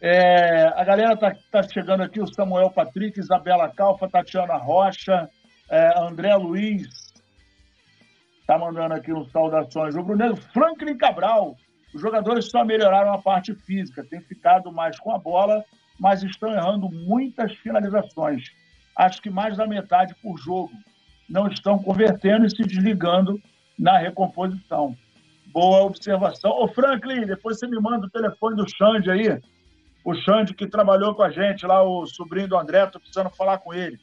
É, 0.00 0.66
a 0.76 0.84
galera 0.84 1.14
está 1.14 1.34
tá 1.50 1.62
chegando 1.62 2.02
aqui, 2.02 2.20
o 2.20 2.26
Samuel 2.26 2.70
Patrick, 2.70 3.18
Isabela 3.18 3.72
Calfa, 3.74 4.08
Tatiana 4.08 4.56
Rocha, 4.56 5.28
é, 5.70 5.98
André 5.98 6.34
Luiz, 6.34 6.86
está 8.44 8.58
mandando 8.58 8.92
aqui 8.92 9.10
um 9.10 9.24
saudações. 9.30 9.96
O 9.96 10.02
Bruno 10.02 10.36
Franklin 10.36 10.96
Cabral, 10.98 11.56
os 11.94 12.00
jogadores 12.00 12.50
só 12.50 12.62
melhoraram 12.62 13.12
a 13.14 13.18
parte 13.18 13.54
física, 13.54 14.04
tem 14.04 14.20
ficado 14.20 14.70
mais 14.70 14.98
com 15.00 15.12
a 15.12 15.18
bola, 15.18 15.64
mas 15.98 16.22
estão 16.22 16.52
errando 16.52 16.90
muitas 16.90 17.52
finalizações. 17.56 18.44
Acho 18.96 19.22
que 19.22 19.30
mais 19.30 19.56
da 19.56 19.66
metade 19.66 20.14
por 20.22 20.38
jogo. 20.38 20.70
Não 21.28 21.48
estão 21.48 21.78
convertendo 21.78 22.44
e 22.44 22.50
se 22.50 22.62
desligando 22.62 23.40
na 23.78 23.96
recomposição. 23.96 24.94
Boa 25.46 25.82
observação. 25.82 26.50
Ô, 26.50 26.68
Franklin, 26.68 27.24
depois 27.24 27.58
você 27.58 27.66
me 27.66 27.80
manda 27.80 28.06
o 28.06 28.10
telefone 28.10 28.56
do 28.56 28.66
Xande 28.68 29.10
aí. 29.10 29.40
O 30.04 30.14
Xande 30.14 30.52
que 30.52 30.66
trabalhou 30.66 31.14
com 31.14 31.22
a 31.22 31.30
gente 31.30 31.64
lá, 31.64 31.82
o 31.82 32.06
sobrinho 32.06 32.48
do 32.48 32.58
André, 32.58 32.84
tô 32.86 33.00
precisando 33.00 33.30
falar 33.30 33.56
com 33.58 33.72
ele. 33.72 33.98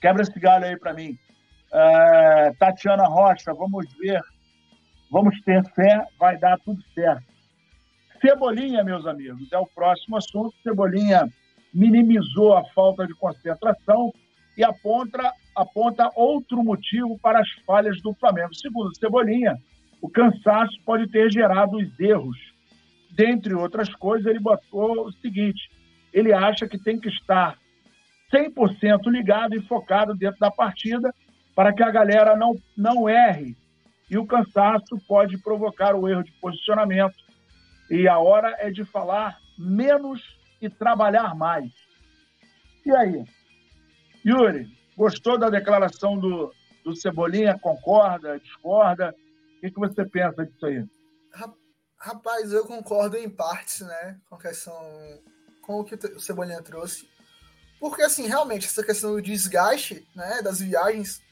Quebra 0.00 0.22
esse 0.22 0.40
galho 0.40 0.64
aí 0.64 0.78
para 0.78 0.94
mim. 0.94 1.18
É, 1.76 2.52
Tatiana 2.52 3.04
Rocha, 3.04 3.52
vamos 3.52 3.86
ver. 3.98 4.22
Vamos 5.10 5.40
ter 5.42 5.64
fé, 5.74 6.06
vai 6.18 6.38
dar 6.38 6.56
tudo 6.60 6.80
certo. 6.94 7.24
Cebolinha, 8.20 8.84
meus 8.84 9.06
amigos, 9.06 9.52
é 9.52 9.58
o 9.58 9.66
próximo 9.66 10.16
assunto. 10.16 10.54
Cebolinha 10.62 11.28
minimizou 11.72 12.56
a 12.56 12.64
falta 12.66 13.06
de 13.06 13.14
concentração 13.14 14.12
e 14.56 14.62
aponta, 14.62 15.32
aponta 15.54 16.10
outro 16.14 16.62
motivo 16.62 17.18
para 17.18 17.40
as 17.40 17.50
falhas 17.66 18.00
do 18.02 18.14
Flamengo. 18.14 18.54
Segundo 18.54 18.96
Cebolinha, 18.96 19.58
o 20.00 20.08
cansaço 20.08 20.80
pode 20.84 21.08
ter 21.08 21.30
gerado 21.30 21.76
os 21.76 22.00
erros. 22.00 22.38
Dentre 23.10 23.52
outras 23.54 23.92
coisas, 23.94 24.26
ele 24.26 24.38
botou 24.38 25.06
o 25.06 25.12
seguinte: 25.12 25.70
ele 26.12 26.32
acha 26.32 26.68
que 26.68 26.78
tem 26.78 26.98
que 26.98 27.08
estar 27.08 27.58
100% 28.32 29.10
ligado 29.10 29.56
e 29.56 29.62
focado 29.62 30.14
dentro 30.14 30.38
da 30.38 30.50
partida 30.50 31.12
para 31.54 31.72
que 31.72 31.82
a 31.82 31.90
galera 31.90 32.36
não, 32.36 32.54
não 32.76 33.08
erre. 33.08 33.56
E 34.10 34.18
o 34.18 34.26
cansaço 34.26 34.98
pode 35.06 35.38
provocar 35.38 35.94
o 35.94 36.08
erro 36.08 36.22
de 36.22 36.32
posicionamento. 36.32 37.16
E 37.90 38.08
a 38.08 38.18
hora 38.18 38.56
é 38.58 38.70
de 38.70 38.84
falar 38.84 39.38
menos 39.58 40.38
e 40.60 40.68
trabalhar 40.68 41.34
mais. 41.34 41.72
E 42.84 42.90
aí? 42.90 43.24
Yuri, 44.24 44.68
gostou 44.96 45.38
da 45.38 45.50
declaração 45.50 46.18
do, 46.18 46.52
do 46.84 46.94
Cebolinha? 46.94 47.58
Concorda? 47.58 48.38
Discorda? 48.38 49.14
que, 49.64 49.70
que 49.70 49.80
você 49.80 50.04
pensa 50.04 50.44
disso 50.44 50.66
aí? 50.66 50.84
Rapaz, 51.98 52.52
eu 52.52 52.66
concordo 52.66 53.16
em 53.16 53.30
partes, 53.30 53.80
né, 53.80 54.20
com 54.28 54.34
a 54.34 54.40
questão, 54.40 54.74
com 55.62 55.80
o 55.80 55.84
que 55.84 55.94
o 55.94 56.20
Cebolinha 56.20 56.62
trouxe. 56.62 57.08
Porque, 57.80 58.02
assim, 58.02 58.26
realmente, 58.26 58.66
essa 58.66 58.84
questão 58.84 59.12
do 59.12 59.22
desgaste, 59.22 60.06
né, 60.14 60.42
das 60.42 60.60
viagens, 60.60 61.22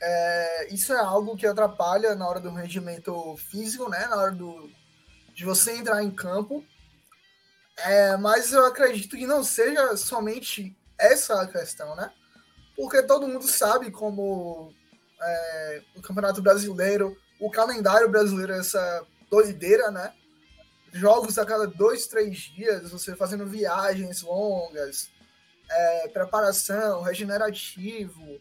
é, 0.00 0.74
isso 0.74 0.92
é 0.92 0.98
algo 0.98 1.36
que 1.36 1.46
atrapalha 1.46 2.14
na 2.14 2.28
hora 2.28 2.40
do 2.40 2.50
rendimento 2.50 3.36
físico, 3.36 3.88
né, 3.88 4.06
na 4.06 4.16
hora 4.16 4.32
do, 4.32 4.70
de 5.34 5.44
você 5.44 5.72
entrar 5.72 6.02
em 6.02 6.10
campo. 6.10 6.64
É, 7.78 8.16
mas 8.16 8.52
eu 8.52 8.64
acredito 8.64 9.16
que 9.16 9.26
não 9.26 9.44
seja 9.44 9.96
somente 9.96 10.74
essa 10.98 11.42
a 11.42 11.46
questão, 11.46 11.94
né? 11.94 12.10
Porque 12.74 13.02
todo 13.02 13.28
mundo 13.28 13.46
sabe 13.46 13.90
como 13.90 14.72
é, 15.20 15.82
o 15.94 16.00
Campeonato 16.00 16.40
Brasileiro 16.40 17.16
o 17.38 17.50
calendário 17.50 18.08
brasileiro 18.08 18.52
é 18.52 18.58
essa 18.58 19.06
doideira, 19.30 19.90
né? 19.90 20.12
Jogos 20.92 21.38
a 21.38 21.44
cada 21.44 21.66
dois, 21.66 22.06
três 22.06 22.38
dias, 22.38 22.90
você 22.90 23.14
fazendo 23.14 23.46
viagens 23.46 24.22
longas, 24.22 25.10
é, 25.70 26.08
preparação, 26.08 27.02
regenerativo. 27.02 28.40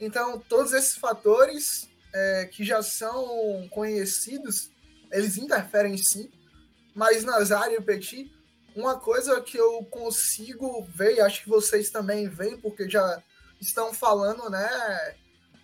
Então, 0.00 0.38
todos 0.38 0.72
esses 0.72 0.96
fatores 0.96 1.88
é, 2.12 2.46
que 2.46 2.64
já 2.64 2.82
são 2.82 3.68
conhecidos, 3.70 4.70
eles 5.10 5.36
interferem 5.36 5.96
sim. 5.98 6.30
Mas 6.94 7.24
Nazário 7.24 7.78
e 7.78 7.82
Petit, 7.82 8.32
uma 8.74 8.98
coisa 8.98 9.40
que 9.40 9.56
eu 9.56 9.84
consigo 9.84 10.84
ver, 10.94 11.16
e 11.16 11.20
acho 11.20 11.42
que 11.42 11.48
vocês 11.48 11.90
também 11.90 12.28
veem, 12.28 12.58
porque 12.58 12.88
já 12.88 13.22
estão 13.60 13.92
falando, 13.92 14.48
né, 14.48 15.16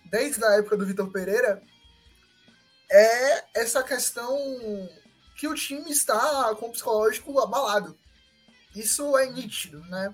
desde 0.05 0.43
a 0.43 0.53
época 0.53 0.77
do 0.77 0.85
Vitor 0.85 1.09
Pereira, 1.11 1.61
é 2.91 3.43
essa 3.59 3.81
questão 3.83 4.37
que 5.35 5.47
o 5.47 5.55
time 5.55 5.91
está 5.91 6.53
com 6.55 6.67
o 6.67 6.71
psicológico 6.71 7.39
abalado. 7.39 7.97
Isso 8.75 9.17
é 9.17 9.29
nítido, 9.29 9.79
né? 9.85 10.13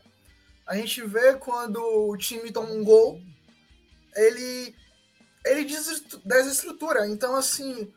A 0.65 0.75
gente 0.75 1.01
vê 1.05 1.33
quando 1.35 1.77
o 1.79 2.15
time 2.17 2.51
toma 2.51 2.71
um 2.71 2.83
gol, 2.83 3.21
ele 4.15 4.75
ele 5.45 5.65
desestrutura. 6.23 7.07
Então, 7.07 7.35
assim, 7.35 7.91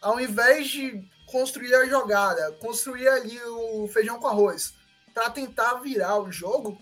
ao 0.00 0.18
invés 0.18 0.68
de 0.68 1.06
construir 1.26 1.74
a 1.74 1.86
jogada, 1.86 2.52
construir 2.52 3.08
ali 3.08 3.38
o 3.42 3.86
feijão 3.88 4.18
com 4.18 4.26
arroz, 4.26 4.74
para 5.14 5.30
tentar 5.30 5.74
virar 5.74 6.18
o 6.18 6.32
jogo, 6.32 6.80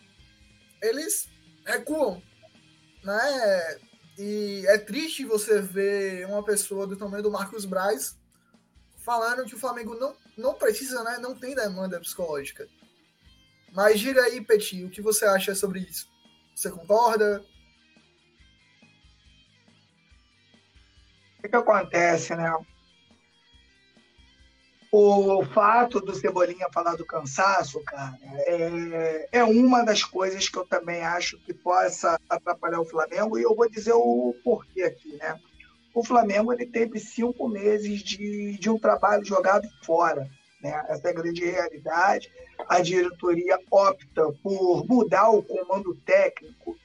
eles 0.80 1.28
recuam, 1.64 2.22
né? 3.02 3.78
E 4.18 4.64
é 4.66 4.78
triste 4.78 5.24
você 5.24 5.60
ver 5.60 6.26
uma 6.26 6.44
pessoa 6.44 6.86
do 6.86 6.96
tamanho 6.96 7.22
do 7.22 7.30
Marcos 7.30 7.64
Braz 7.64 8.16
falando 9.04 9.44
que 9.44 9.54
o 9.54 9.58
Flamengo 9.58 9.94
não, 9.94 10.14
não 10.36 10.54
precisa, 10.54 11.02
né? 11.02 11.18
Não 11.18 11.34
tem 11.34 11.54
demanda 11.54 12.00
psicológica. 12.00 12.68
Mas 13.72 14.00
diga 14.00 14.22
aí, 14.22 14.40
Petit, 14.40 14.84
o 14.84 14.90
que 14.90 15.00
você 15.00 15.24
acha 15.24 15.54
sobre 15.54 15.80
isso? 15.80 16.08
Você 16.54 16.70
concorda? 16.70 17.44
O 21.42 21.48
que, 21.48 21.56
acontece, 21.56 22.36
né? 22.36 22.52
O 24.92 25.42
fato 25.46 26.00
do 26.00 26.14
Cebolinha 26.14 26.66
falar 26.72 26.96
do 26.96 27.06
cansaço, 27.06 27.82
cara, 27.84 28.18
é, 28.22 29.28
é 29.32 29.44
uma 29.44 29.82
das 29.82 30.04
coisas 30.04 30.48
que 30.48 30.58
eu 30.58 30.66
também 30.66 31.00
acho 31.00 31.38
que 31.38 31.54
possa 31.54 32.20
atrapalhar 32.28 32.80
o 32.80 32.84
Flamengo, 32.84 33.38
e 33.38 33.42
eu 33.42 33.54
vou 33.54 33.70
dizer 33.70 33.94
o 33.94 34.34
porquê 34.44 34.82
aqui, 34.82 35.16
né? 35.16 35.40
O 35.94 36.04
Flamengo 36.04 36.52
ele 36.52 36.66
teve 36.66 37.00
cinco 37.00 37.48
meses 37.48 38.02
de, 38.02 38.58
de 38.58 38.68
um 38.68 38.78
trabalho 38.78 39.24
jogado 39.24 39.68
fora. 39.82 40.28
Né? 40.62 40.84
Essa 40.88 41.08
é 41.08 41.10
a 41.10 41.14
grande 41.14 41.44
realidade. 41.44 42.30
A 42.68 42.80
diretoria 42.80 43.58
opta 43.70 44.30
por 44.42 44.86
mudar 44.86 45.30
o 45.30 45.42
comando 45.42 45.94
técnico 46.04 46.76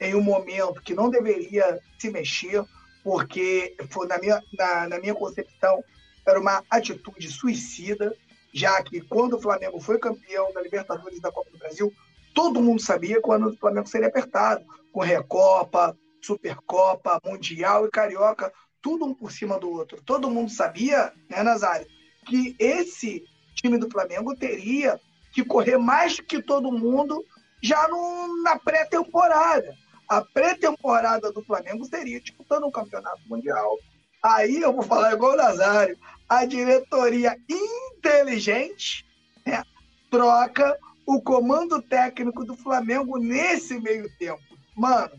em 0.00 0.14
um 0.14 0.22
momento 0.22 0.82
que 0.82 0.94
não 0.94 1.08
deveria 1.08 1.80
se 1.98 2.10
mexer, 2.10 2.64
porque, 3.04 3.76
foi, 3.90 4.06
na, 4.08 4.18
minha, 4.18 4.42
na, 4.58 4.88
na 4.88 4.98
minha 4.98 5.14
concepção, 5.14 5.84
era 6.26 6.40
uma 6.40 6.64
atitude 6.70 7.28
suicida, 7.28 8.16
já 8.52 8.82
que 8.82 9.02
quando 9.02 9.34
o 9.34 9.40
Flamengo 9.40 9.78
foi 9.78 9.98
campeão 9.98 10.50
da 10.54 10.62
Libertadores 10.62 11.20
da 11.20 11.30
Copa 11.30 11.50
do 11.50 11.58
Brasil, 11.58 11.92
todo 12.32 12.62
mundo 12.62 12.80
sabia 12.80 13.20
quando 13.20 13.48
o 13.48 13.56
Flamengo 13.58 13.86
seria 13.86 14.08
apertado, 14.08 14.64
com 14.90 15.00
Recopa, 15.00 15.96
Supercopa, 16.22 17.20
Mundial 17.22 17.86
e 17.86 17.90
Carioca, 17.90 18.50
tudo 18.80 19.04
um 19.04 19.14
por 19.14 19.30
cima 19.30 19.58
do 19.58 19.70
outro. 19.70 20.00
Todo 20.02 20.30
mundo 20.30 20.50
sabia, 20.50 21.12
né, 21.28 21.42
Nazário, 21.42 21.86
que 22.26 22.56
esse 22.58 23.22
time 23.54 23.76
do 23.76 23.90
Flamengo 23.90 24.34
teria 24.34 24.98
que 25.32 25.44
correr 25.44 25.76
mais 25.76 26.18
que 26.20 26.42
todo 26.42 26.72
mundo 26.72 27.22
já 27.62 27.86
no, 27.88 28.42
na 28.42 28.58
pré-temporada. 28.58 29.74
A 30.08 30.20
pré-temporada 30.22 31.32
do 31.32 31.42
Flamengo 31.42 31.84
seria 31.84 32.20
disputando 32.20 32.66
um 32.66 32.70
campeonato 32.70 33.20
mundial. 33.26 33.78
Aí 34.22 34.60
eu 34.60 34.72
vou 34.72 34.82
falar 34.82 35.12
igual 35.12 35.32
o 35.32 35.36
Nazário. 35.36 35.98
A 36.28 36.44
diretoria 36.44 37.36
inteligente 37.48 39.04
né, 39.46 39.62
troca 40.10 40.78
o 41.06 41.20
comando 41.20 41.82
técnico 41.82 42.44
do 42.44 42.56
Flamengo 42.56 43.18
nesse 43.18 43.78
meio 43.80 44.10
tempo. 44.18 44.42
Mano, 44.74 45.12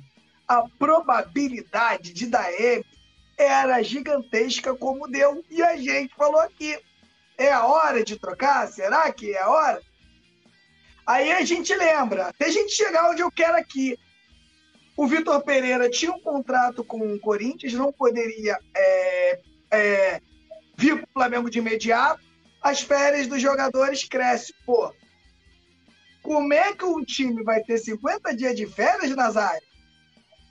a 0.48 0.63
probabilidade 0.78 2.13
de 2.13 2.28
dar 2.28 2.52
M 2.54 2.84
era 3.38 3.82
gigantesca 3.82 4.76
como 4.76 5.08
deu. 5.08 5.43
E 5.50 5.62
a 5.62 5.76
gente 5.78 6.13
falou 6.15 6.39
aqui. 6.39 6.78
É 7.38 7.52
a 7.52 7.65
hora 7.65 8.04
de 8.04 8.17
trocar? 8.17 8.67
Será 8.67 9.12
que 9.12 9.34
é 9.34 9.41
a 9.41 9.50
hora? 9.50 9.82
Aí 11.06 11.32
a 11.32 11.43
gente 11.43 11.76
lembra, 11.76 12.28
até 12.28 12.45
a 12.45 12.52
gente 12.52 12.71
chegar 12.71 13.12
onde 13.12 13.21
eu 13.21 13.30
quero 13.30 13.58
aqui. 13.58 13.98
O 14.98 15.08
Vitor 15.08 15.44
Pereira 15.44 15.90
tinha 15.90 16.12
um 16.12 16.22
contrato 16.22 16.84
com 16.84 17.14
o 17.14 17.20
Corinthians, 17.20 17.74
não 17.74 17.92
poderia 17.92 18.58
é, 18.74 19.40
é, 19.72 20.22
vir 20.78 20.96
para 20.96 21.06
o 21.06 21.14
Flamengo 21.14 21.50
de 21.50 21.60
imediato. 21.60 22.24
As 22.62 22.82
férias 22.82 23.28
dos 23.28 23.42
jogadores 23.42 24.06
crescem. 24.06 24.56
Pô, 24.66 24.94
como 26.22 26.54
é 26.54 26.74
que 26.74 26.86
um 26.86 27.04
time 27.04 27.44
vai 27.44 27.62
ter 27.62 27.78
50 27.78 28.36
dias 28.36 28.56
de 28.56 28.66
férias, 28.66 29.16
Nazário? 29.16 29.68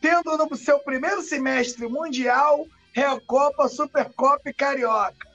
Tendo 0.00 0.36
no 0.36 0.56
seu 0.56 0.78
primeiro 0.80 1.22
semestre 1.22 1.88
mundial, 1.88 2.66
Recopa, 2.92 3.66
Supercopa 3.68 4.50
e 4.50 4.54
Carioca. 4.54 5.26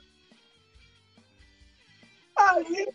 Aí 2.36 2.86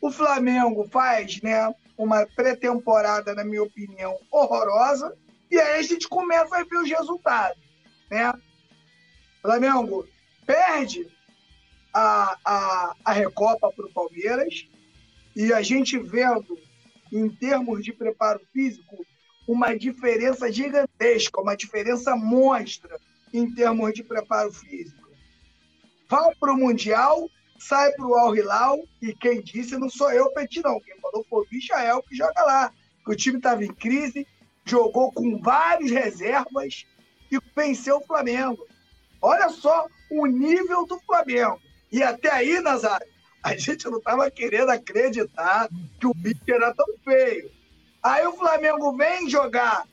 o 0.00 0.10
Flamengo 0.10 0.88
faz 0.88 1.42
né, 1.42 1.74
uma 1.98 2.24
pré-temporada, 2.24 3.34
na 3.34 3.44
minha 3.44 3.62
opinião, 3.62 4.16
horrorosa, 4.30 5.14
e 5.50 5.58
aí 5.58 5.80
a 5.80 5.82
gente 5.82 6.08
começa 6.08 6.56
a 6.56 6.64
ver 6.64 6.76
os 6.76 6.88
resultados. 6.88 7.62
Né? 8.10 8.30
O 8.30 9.42
Flamengo 9.42 10.06
perde 10.46 11.08
a, 11.92 12.36
a, 12.44 12.94
a 13.04 13.12
Recopa 13.12 13.70
para 13.72 13.86
o 13.86 13.92
Palmeiras, 13.92 14.68
e 15.34 15.52
a 15.52 15.62
gente 15.62 15.98
vendo, 15.98 16.58
em 17.12 17.28
termos 17.28 17.84
de 17.84 17.92
preparo 17.92 18.40
físico, 18.52 19.04
uma 19.46 19.76
diferença 19.76 20.50
gigantesca, 20.52 21.40
uma 21.40 21.56
diferença 21.56 22.14
monstra 22.16 22.98
em 23.32 23.52
termos 23.52 23.92
de 23.94 24.02
preparo 24.02 24.52
físico. 24.52 25.08
Vai 26.08 26.34
para 26.34 26.52
o 26.52 26.56
Mundial 26.56 27.28
sai 27.60 27.92
para 27.92 28.06
o 28.06 28.14
Al 28.14 28.34
Hilal 28.34 28.78
e 29.02 29.14
quem 29.14 29.42
disse 29.42 29.76
não 29.76 29.90
sou 29.90 30.10
eu, 30.10 30.32
Petit, 30.32 30.62
não. 30.64 30.80
Quem 30.80 30.98
falou 30.98 31.24
foi 31.28 31.42
o 31.44 31.46
Michael 31.52 32.02
que 32.02 32.16
joga 32.16 32.42
lá. 32.42 32.72
Que 33.04 33.12
o 33.12 33.16
time 33.16 33.36
estava 33.36 33.64
em 33.64 33.72
crise, 33.72 34.26
jogou 34.64 35.12
com 35.12 35.38
várias 35.40 35.90
reservas 35.90 36.86
e 37.30 37.38
venceu 37.54 37.98
o 37.98 38.06
Flamengo. 38.06 38.66
Olha 39.20 39.48
só 39.48 39.86
o 40.10 40.26
nível 40.26 40.86
do 40.86 40.98
Flamengo. 41.00 41.60
E 41.92 42.02
até 42.02 42.30
aí, 42.30 42.60
Nazário, 42.60 43.06
a 43.42 43.56
gente 43.56 43.84
não 43.86 43.98
estava 43.98 44.30
querendo 44.30 44.70
acreditar 44.70 45.68
que 45.98 46.06
o 46.06 46.14
bicho 46.14 46.40
era 46.48 46.74
tão 46.74 46.86
feio. 47.04 47.50
Aí 48.02 48.26
o 48.26 48.32
Flamengo 48.32 48.96
vem 48.96 49.28
jogar 49.28 49.86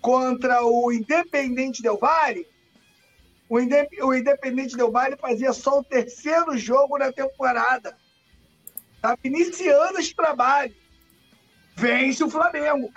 contra 0.00 0.62
o 0.64 0.92
Independente 0.92 1.82
Del 1.82 1.98
Valle 1.98 2.46
o, 3.48 4.14
Independente 4.14 4.76
Del 4.76 4.90
Valle 4.90 5.16
fazia 5.16 5.52
só 5.52 5.78
o 5.78 5.84
terceiro 5.84 6.56
jogo 6.58 6.98
na 6.98 7.10
temporada. 7.10 7.96
Estava 8.94 9.18
iniciando 9.24 9.98
esse 9.98 10.14
trabalho. 10.14 10.74
Vence 11.74 12.22
o 12.22 12.30
Flamengo. 12.30 12.92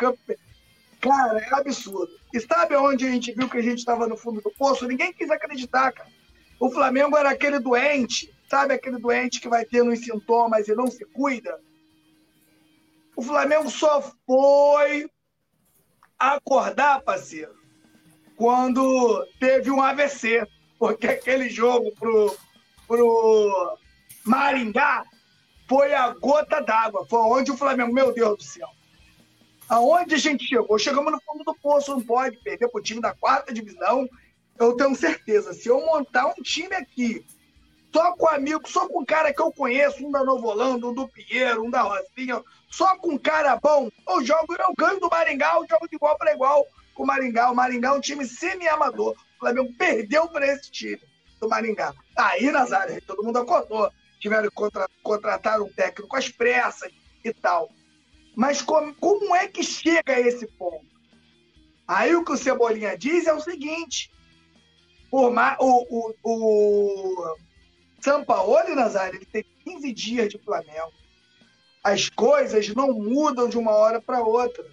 Cara, 1.02 1.40
é 1.40 1.54
absurdo. 1.56 2.12
E 2.32 2.40
sabe 2.40 2.76
onde 2.76 3.06
a 3.08 3.10
gente 3.10 3.34
viu 3.34 3.50
que 3.50 3.58
a 3.58 3.62
gente 3.62 3.80
estava 3.80 4.08
no 4.08 4.16
fundo 4.16 4.40
do 4.40 4.52
poço? 4.52 4.88
Ninguém 4.88 5.12
quis 5.12 5.30
acreditar, 5.32 5.92
cara. 5.92 6.10
O 6.60 6.70
Flamengo 6.70 7.18
era 7.18 7.32
aquele 7.32 7.58
doente, 7.58 8.32
sabe 8.48 8.76
aquele 8.76 9.00
doente 9.00 9.42
que 9.42 9.50
vai 9.50 9.66
tendo 9.66 9.92
os 9.92 10.00
sintomas 10.00 10.68
e 10.68 10.76
não 10.76 10.86
se 10.86 11.04
cuida? 11.06 11.60
O 13.16 13.24
Flamengo 13.24 13.70
só 13.70 14.00
foi 14.28 15.10
acordar, 16.20 17.02
parceiro, 17.02 17.56
quando 18.36 19.26
teve 19.40 19.72
um 19.72 19.82
AVC, 19.82 20.48
porque 20.78 21.08
aquele 21.08 21.50
jogo 21.50 21.92
pro, 22.00 22.38
pro 22.88 23.78
Maringá 24.24 25.04
foi 25.68 25.96
a 25.96 26.10
gota 26.14 26.62
d'água, 26.62 27.08
foi 27.08 27.20
onde 27.22 27.52
o 27.52 27.58
Flamengo, 27.58 27.92
meu 27.92 28.14
Deus 28.14 28.38
do 28.38 28.44
céu, 28.44 28.70
aonde 29.72 30.16
a 30.16 30.18
gente 30.18 30.46
chegou? 30.46 30.78
Chegamos 30.78 31.14
no 31.14 31.22
fundo 31.22 31.46
do 31.46 31.56
poço, 31.56 31.92
não 31.92 32.02
pode 32.02 32.38
perder 32.40 32.68
para 32.68 32.80
o 32.80 32.84
time 32.84 33.00
da 33.00 33.14
quarta 33.14 33.54
divisão. 33.54 34.08
Eu 34.60 34.76
tenho 34.76 34.94
certeza, 34.94 35.54
se 35.54 35.70
eu 35.70 35.80
montar 35.86 36.28
um 36.28 36.44
time 36.44 36.76
aqui, 36.76 37.26
só 37.94 38.14
com 38.18 38.28
amigo, 38.28 38.68
só 38.68 38.88
com 38.90 39.06
cara 39.06 39.34
que 39.34 39.42
eu 39.42 39.52
conheço, 39.52 40.06
um 40.06 40.12
da 40.12 40.26
Novo 40.26 40.46
Holanda, 40.48 40.88
um 40.88 40.94
do 40.94 41.08
Pinheiro, 41.08 41.64
um 41.64 41.70
da 41.70 41.84
Rosinha, 41.84 42.44
só 42.70 42.98
com 42.98 43.18
cara 43.18 43.56
bom, 43.56 43.90
eu 44.10 44.26
jogo, 44.26 44.54
eu 44.60 44.74
ganho 44.78 45.00
do 45.00 45.10
Maringá, 45.10 45.54
eu 45.56 45.66
jogo 45.68 45.88
de 45.88 45.96
igual 45.96 46.18
para 46.18 46.34
igual 46.34 46.68
com 46.94 47.04
o 47.04 47.08
Maringá. 47.08 47.50
O 47.50 47.56
Maringá 47.56 47.90
é 47.90 47.94
um 47.94 48.02
time 48.02 48.26
semi-amador. 48.26 49.14
O 49.14 49.40
Flamengo 49.40 49.74
perdeu 49.78 50.28
para 50.28 50.48
esse 50.48 50.70
time 50.70 51.02
do 51.40 51.48
Maringá. 51.48 51.94
Aí, 52.18 52.52
Nazário, 52.52 53.02
todo 53.08 53.24
mundo 53.24 53.40
acordou. 53.40 53.90
Tiveram 54.20 54.50
que 54.50 54.56
contra, 54.56 54.88
contratar 55.02 55.62
um 55.62 55.70
técnico 55.70 56.16
às 56.16 56.30
pressas 56.30 56.92
e 57.24 57.34
tal. 57.34 57.72
Mas 58.36 58.62
como, 58.62 58.94
como 58.96 59.36
é 59.36 59.48
que 59.48 59.64
chega 59.64 60.14
a 60.14 60.20
esse 60.20 60.48
ponto? 60.48 60.86
Aí 61.88 62.16
o 62.16 62.24
que 62.24 62.32
o 62.32 62.38
Cebolinha 62.38 62.98
diz 62.98 63.28
é 63.28 63.34
o 63.34 63.40
seguinte: 63.40 64.12
o, 65.12 65.28
o, 65.60 66.14
o, 66.24 67.36
Sampaoli, 68.00 68.74
Nazário, 68.74 69.18
ele 69.18 69.26
tem 69.26 69.46
15 69.64 69.94
dias 69.94 70.30
de 70.30 70.40
Flamengo. 70.40 70.92
As 71.84 72.10
coisas 72.10 72.68
não 72.70 72.94
mudam 72.94 73.50
de 73.50 73.58
uma 73.58 73.72
hora 73.72 74.02
para 74.02 74.22
outra. 74.22 74.66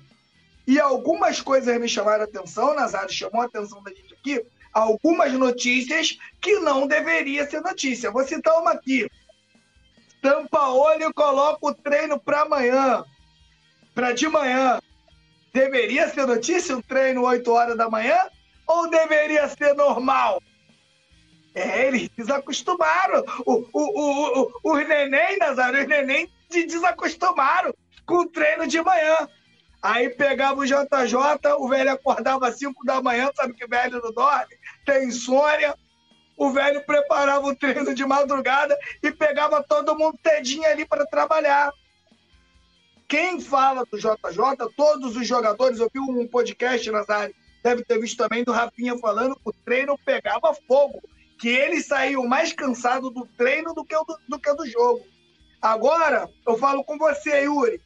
E 0.66 0.78
algumas 0.78 1.40
coisas 1.40 1.80
me 1.80 1.88
chamaram 1.88 2.22
a 2.22 2.24
atenção, 2.24 2.74
Nazário 2.74 3.12
chamou 3.12 3.40
a 3.40 3.46
atenção 3.46 3.82
da 3.82 3.90
gente 3.90 4.12
aqui, 4.12 4.44
algumas 4.72 5.32
notícias 5.32 6.18
que 6.40 6.58
não 6.58 6.86
deveria 6.86 7.48
ser 7.48 7.62
notícia. 7.62 8.10
Vou 8.10 8.22
citar 8.24 8.60
uma 8.60 8.72
aqui. 8.72 9.08
Sampaoli 10.22 11.10
coloca 11.14 11.66
o 11.66 11.74
treino 11.74 12.20
para 12.20 12.42
amanhã, 12.42 13.02
para 13.98 14.12
de 14.12 14.28
manhã. 14.28 14.78
Deveria 15.52 16.08
ser 16.08 16.24
notícia 16.24 16.76
um 16.76 16.80
treino 16.80 17.24
8 17.24 17.50
horas 17.50 17.76
da 17.76 17.90
manhã? 17.90 18.16
Ou 18.64 18.88
deveria 18.88 19.48
ser 19.48 19.74
normal? 19.74 20.40
É, 21.52 21.88
eles 21.88 22.08
desacostumaram. 22.10 23.24
O, 23.44 23.66
o, 23.72 23.80
o, 23.82 24.52
o, 24.62 24.72
os 24.72 24.86
neném, 24.88 25.36
Nazário, 25.38 25.80
os 25.80 25.88
neném 25.88 26.30
se 26.48 26.64
desacostumaram 26.64 27.74
com 28.06 28.18
o 28.18 28.28
treino 28.28 28.68
de 28.68 28.80
manhã. 28.80 29.28
Aí 29.82 30.10
pegava 30.10 30.60
o 30.60 30.64
JJ, 30.64 31.54
o 31.58 31.68
velho 31.68 31.90
acordava 31.90 32.46
às 32.46 32.56
5 32.56 32.84
da 32.84 33.02
manhã, 33.02 33.32
sabe 33.34 33.54
que 33.54 33.66
velho 33.66 34.00
não 34.00 34.12
dorme, 34.12 34.54
tem 34.86 35.08
insônia. 35.08 35.74
O 36.36 36.52
velho 36.52 36.86
preparava 36.86 37.44
o 37.48 37.56
treino 37.56 37.92
de 37.92 38.06
madrugada 38.06 38.78
e 39.02 39.10
pegava 39.10 39.60
todo 39.60 39.98
mundo 39.98 40.16
tedinho 40.22 40.68
ali 40.68 40.84
para 40.84 41.04
trabalhar. 41.04 41.72
Quem 43.08 43.40
fala 43.40 43.86
do 43.90 43.96
JJ, 43.96 44.68
todos 44.76 45.16
os 45.16 45.26
jogadores, 45.26 45.80
eu 45.80 45.90
vi 45.92 45.98
um 45.98 46.28
podcast, 46.28 46.90
Nazário, 46.90 47.34
deve 47.64 47.82
ter 47.82 47.98
visto 47.98 48.18
também 48.18 48.44
do 48.44 48.52
Rafinha 48.52 48.98
falando 48.98 49.34
que 49.34 49.48
o 49.48 49.52
treino 49.64 49.96
pegava 50.04 50.54
fogo, 50.66 51.00
que 51.38 51.48
ele 51.48 51.80
saiu 51.80 52.24
mais 52.26 52.52
cansado 52.52 53.08
do 53.08 53.26
treino 53.38 53.72
do 53.72 53.82
que 53.82 53.94
do, 53.94 54.18
do, 54.28 54.38
que 54.38 54.52
do 54.52 54.66
jogo. 54.66 55.06
Agora, 55.62 56.28
eu 56.46 56.58
falo 56.58 56.84
com 56.84 56.98
você, 56.98 57.44
Yuri. 57.44 57.80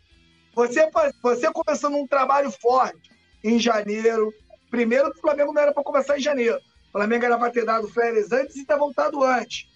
Você, 0.54 0.90
você 1.22 1.52
começando 1.52 1.94
um 1.94 2.06
trabalho 2.06 2.50
forte 2.50 3.10
em 3.44 3.60
janeiro. 3.60 4.34
Primeiro, 4.72 5.10
o 5.10 5.20
Flamengo 5.20 5.52
não 5.52 5.62
era 5.62 5.72
para 5.72 5.84
começar 5.84 6.18
em 6.18 6.20
janeiro. 6.20 6.58
O 6.88 6.92
Flamengo 6.92 7.24
era 7.24 7.38
para 7.38 7.52
ter 7.52 7.64
dado 7.64 7.86
férias 7.88 8.32
antes 8.32 8.56
e 8.56 8.66
ter 8.66 8.76
voltado 8.76 9.22
antes. 9.22 9.68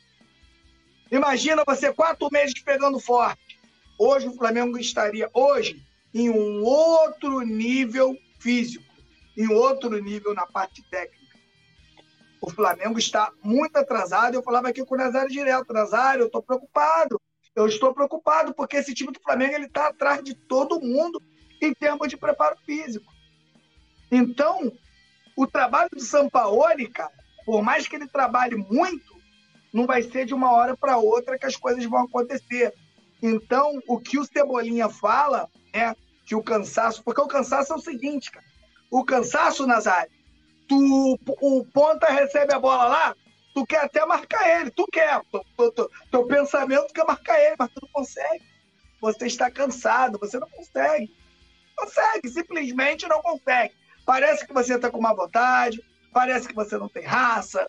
Imagina 1.10 1.62
você 1.64 1.92
quatro 1.92 2.28
meses 2.32 2.60
pegando 2.60 2.98
forte. 2.98 3.45
Hoje 3.98 4.28
o 4.28 4.34
Flamengo 4.34 4.78
estaria 4.78 5.30
hoje 5.32 5.82
em 6.12 6.30
um 6.30 6.62
outro 6.62 7.40
nível 7.40 8.16
físico, 8.38 8.84
em 9.36 9.48
outro 9.52 9.98
nível 10.02 10.34
na 10.34 10.46
parte 10.46 10.82
técnica. 10.90 11.36
O 12.40 12.50
Flamengo 12.50 12.98
está 12.98 13.32
muito 13.42 13.76
atrasado. 13.76 14.34
Eu 14.34 14.42
falava 14.42 14.68
aqui 14.68 14.84
com 14.84 14.94
o 14.94 14.98
Nazário 14.98 15.30
direto. 15.30 15.72
Nazário, 15.72 16.22
eu 16.22 16.26
estou 16.26 16.42
preocupado. 16.42 17.20
Eu 17.54 17.66
estou 17.66 17.94
preocupado 17.94 18.54
porque 18.54 18.76
esse 18.76 18.94
time 18.94 19.12
do 19.12 19.20
Flamengo 19.20 19.54
ele 19.54 19.66
está 19.66 19.88
atrás 19.88 20.22
de 20.22 20.34
todo 20.34 20.80
mundo 20.80 21.20
em 21.60 21.72
termos 21.72 22.08
de 22.08 22.16
preparo 22.16 22.56
físico. 22.64 23.10
Então, 24.12 24.70
o 25.34 25.46
trabalho 25.46 25.88
do 25.90 26.00
Sampaoli, 26.00 26.88
cara, 26.88 27.12
por 27.44 27.62
mais 27.62 27.88
que 27.88 27.96
ele 27.96 28.06
trabalhe 28.06 28.56
muito, 28.56 29.16
não 29.72 29.86
vai 29.86 30.02
ser 30.02 30.26
de 30.26 30.34
uma 30.34 30.52
hora 30.52 30.76
para 30.76 30.98
outra 30.98 31.38
que 31.38 31.46
as 31.46 31.56
coisas 31.56 31.84
vão 31.86 32.04
acontecer. 32.04 32.74
Então, 33.22 33.80
o 33.88 33.98
que 33.98 34.18
o 34.18 34.24
Cebolinha 34.24 34.88
fala 34.88 35.48
é 35.72 35.94
que 36.24 36.34
o 36.34 36.42
cansaço, 36.42 37.02
porque 37.02 37.20
o 37.20 37.28
cansaço 37.28 37.72
é 37.72 37.76
o 37.76 37.80
seguinte, 37.80 38.30
cara. 38.30 38.46
O 38.90 39.04
cansaço, 39.04 39.66
Nazário, 39.66 40.10
tu, 40.68 41.18
o 41.40 41.64
ponta 41.66 42.06
recebe 42.06 42.52
a 42.52 42.58
bola 42.58 42.86
lá, 42.86 43.16
Tu 43.56 43.64
quer 43.64 43.84
até 43.84 44.04
marcar 44.04 44.60
ele, 44.60 44.70
tu 44.70 44.86
quer. 44.92 45.18
Teu, 46.10 46.26
pensamento 46.26 46.92
quer 46.92 47.06
marcar 47.06 47.40
ele, 47.40 47.56
mas 47.58 47.70
tu 47.70 47.80
não 47.80 47.88
consegue. 47.90 48.44
Você 49.00 49.26
está 49.26 49.50
cansado, 49.50 50.18
você 50.18 50.38
não 50.38 50.46
consegue. 50.50 51.10
Consegue, 51.74 52.28
simplesmente 52.28 53.08
não 53.08 53.22
consegue. 53.22 53.72
Parece 54.04 54.46
que 54.46 54.52
você 54.52 54.74
está 54.74 54.90
com 54.90 55.00
má 55.00 55.14
vontade, 55.14 55.82
parece 56.12 56.46
que 56.46 56.54
você 56.54 56.76
não 56.76 56.86
tem 56.86 57.02
raça. 57.02 57.66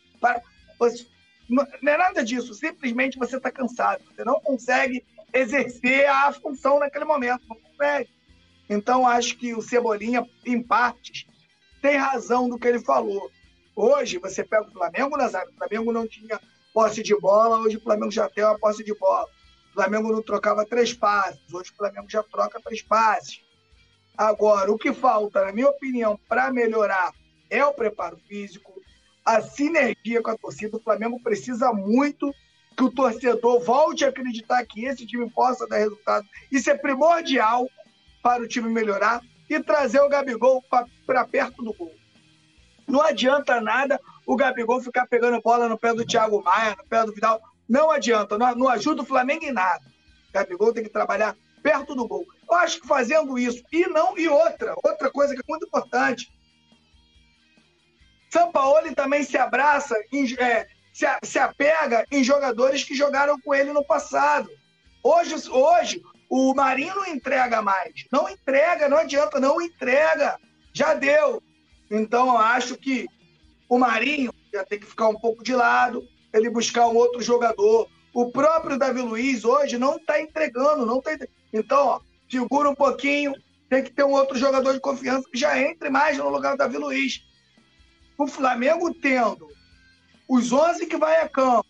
Você... 0.78 1.08
Não 1.50 1.66
é 1.94 1.98
nada 1.98 2.22
disso, 2.22 2.54
simplesmente 2.54 3.18
você 3.18 3.38
está 3.38 3.50
cansado. 3.50 4.04
Você 4.14 4.26
não 4.26 4.42
consegue 4.42 5.06
exercer 5.34 6.08
a 6.10 6.32
função 6.32 6.80
naquele 6.80 7.06
momento, 7.06 7.48
não 7.48 7.58
consegue. 7.58 8.10
Então, 8.70 9.08
acho 9.08 9.38
que 9.38 9.54
o 9.54 9.62
Cebolinha, 9.62 10.28
em 10.46 10.62
partes, 10.62 11.26
tem 11.82 11.98
razão 11.98 12.50
do 12.50 12.60
que 12.60 12.68
ele 12.68 12.80
falou. 12.80 13.30
Hoje, 13.76 14.18
você 14.18 14.44
pega 14.44 14.68
o 14.68 14.72
Flamengo, 14.72 15.18
Nazário, 15.18 15.52
o 15.52 15.56
Flamengo 15.56 15.94
não 15.94 16.08
tinha 16.08 16.40
posse 16.74 17.02
de 17.02 17.16
bola, 17.20 17.60
hoje 17.60 17.78
o 17.78 17.82
Flamengo 17.82 18.12
já 18.12 18.30
tem 18.30 18.44
uma 18.44 18.58
posse 18.58 18.84
de 18.84 18.94
bola. 18.96 19.28
O 19.70 19.74
Flamengo 19.74 20.12
não 20.12 20.22
trocava 20.22 20.66
três 20.66 20.94
passes, 20.94 21.42
hoje 21.54 21.72
o 21.72 21.76
Flamengo 21.76 22.10
já 22.10 22.24
troca 22.24 22.60
três 22.62 22.82
passes. 22.82 23.42
Agora, 24.18 24.72
o 24.72 24.78
que 24.78 24.92
falta, 24.92 25.46
na 25.46 25.52
minha 25.52 25.70
opinião, 25.70 26.20
para 26.28 26.52
melhorar 26.52 27.13
é 27.50 27.63
o 27.63 27.74
preparo 27.74 28.18
físico, 28.28 28.74
a 29.24 29.42
sinergia 29.42 30.22
com 30.22 30.32
a 30.32 30.38
torcida. 30.38 30.78
O 30.78 30.82
Flamengo 30.82 31.22
precisa 31.22 31.72
muito 31.72 32.34
que 32.78 32.84
o 32.84 32.92
torcedor 32.92 33.60
volte 33.60 34.06
a 34.06 34.10
acreditar 34.10 34.63
que 34.63 34.86
esse 34.86 35.04
time 35.04 35.28
possa 35.32 35.68
dar 35.68 35.78
resultado. 35.78 36.28
Isso 36.52 36.70
é 36.70 36.78
primordial 36.78 37.68
para 38.22 38.44
o 38.44 38.48
time 38.48 38.70
melhorar 38.70 39.20
e 39.50 39.60
trazer 39.60 40.00
o 40.00 40.08
Gabigol 40.08 40.63
para 41.06 41.26
perto 41.26 41.63
do 41.63 41.74
gol. 41.74 41.92
Não 42.88 43.02
adianta 43.02 43.60
nada 43.60 44.00
o 44.28 44.36
Gabigol 44.36 44.80
ficar 44.80 45.08
pegando 45.08 45.42
bola 45.42 45.68
no 45.68 45.78
pé 45.78 45.92
do 45.94 46.06
Thiago 46.06 46.44
Maia, 46.44 46.76
no 46.78 46.86
pé 46.86 47.04
do 47.04 47.13
Vidal. 47.13 47.42
Não 47.68 47.90
adianta, 47.90 48.38
não, 48.38 48.54
não 48.54 48.70
ajuda 48.70 49.02
o 49.02 49.06
Flamengo 49.06 49.44
em 49.44 49.52
nada. 49.52 49.84
O 50.30 50.34
Gabigol 50.34 50.72
tem 50.72 50.84
que 50.84 50.90
trabalhar 50.90 51.36
perto 51.63 51.96
do 51.96 52.08
gol. 52.08 52.26
Eu 52.50 52.58
acho 52.58 52.80
que 52.80 52.88
fazendo 52.88 53.40
isso, 53.40 53.63
e 53.74 53.88
não, 53.88 54.16
e 54.18 54.28
outra, 54.28 54.76
outra 54.84 55.10
coisa 55.10 55.34
que 55.34 55.42
é 55.42 55.46
muito 55.48 55.66
importante. 55.66 56.32
Sampaoli 58.30 58.94
também 58.94 59.24
se 59.24 59.38
abraça, 59.38 59.96
é, 60.40 60.68
se, 60.98 61.06
se 61.22 61.38
apega 61.38 62.08
em 62.12 62.24
jogadores 62.24 62.84
que 62.84 62.96
jogaram 62.96 63.40
com 63.40 63.54
ele 63.54 63.72
no 63.72 63.86
passado. 63.86 64.50
Hoje, 65.04 65.36
hoje 65.48 66.02
o 66.28 66.56
Marinho 66.56 66.96
não 66.96 67.06
entrega 67.06 67.62
mais. 67.62 68.08
Não 68.12 68.28
entrega, 68.28 68.90
não 68.90 68.98
adianta, 68.98 69.40
não 69.40 69.62
entrega. 69.62 70.40
Já 70.74 70.96
deu. 70.96 71.42
Então, 71.92 72.30
eu 72.30 72.38
acho 72.40 72.76
que 72.76 73.06
o 73.70 73.78
Marinho 73.78 74.34
já 74.52 74.66
tem 74.66 74.80
que 74.80 74.88
ficar 74.88 75.08
um 75.08 75.20
pouco 75.20 75.44
de 75.44 75.54
lado, 75.54 76.04
ele 76.34 76.50
buscar 76.50 76.88
um 76.88 76.96
outro 76.96 77.22
jogador. 77.22 77.88
O 78.12 78.32
próprio 78.32 78.80
Davi 78.80 79.02
Luiz 79.02 79.46
hoje 79.46 79.78
não 79.78 79.98
está 79.98 80.20
entregando, 80.20 80.84
não 80.84 81.00
tá 81.00 81.12
Então, 81.54 81.86
ó, 81.86 82.00
segura 82.28 82.72
um 82.72 82.76
pouquinho, 82.76 83.36
tem 83.70 83.84
que 83.84 83.92
ter 83.92 84.04
um 84.04 84.14
outro 84.14 84.36
jogador 84.36 84.74
de 84.74 84.80
confiança 84.80 85.30
que 85.32 85.38
já 85.38 85.62
entre 85.62 85.92
mais 85.92 86.18
no 86.18 86.28
lugar 86.28 86.54
do 86.54 86.58
Davi 86.58 86.78
Luiz. 86.78 87.22
O 88.18 88.26
Flamengo 88.26 88.92
tendo 88.96 89.48
os 90.28 90.52
11 90.52 90.86
que 90.86 90.98
vai 90.98 91.22
a 91.22 91.30
campo, 91.30 91.68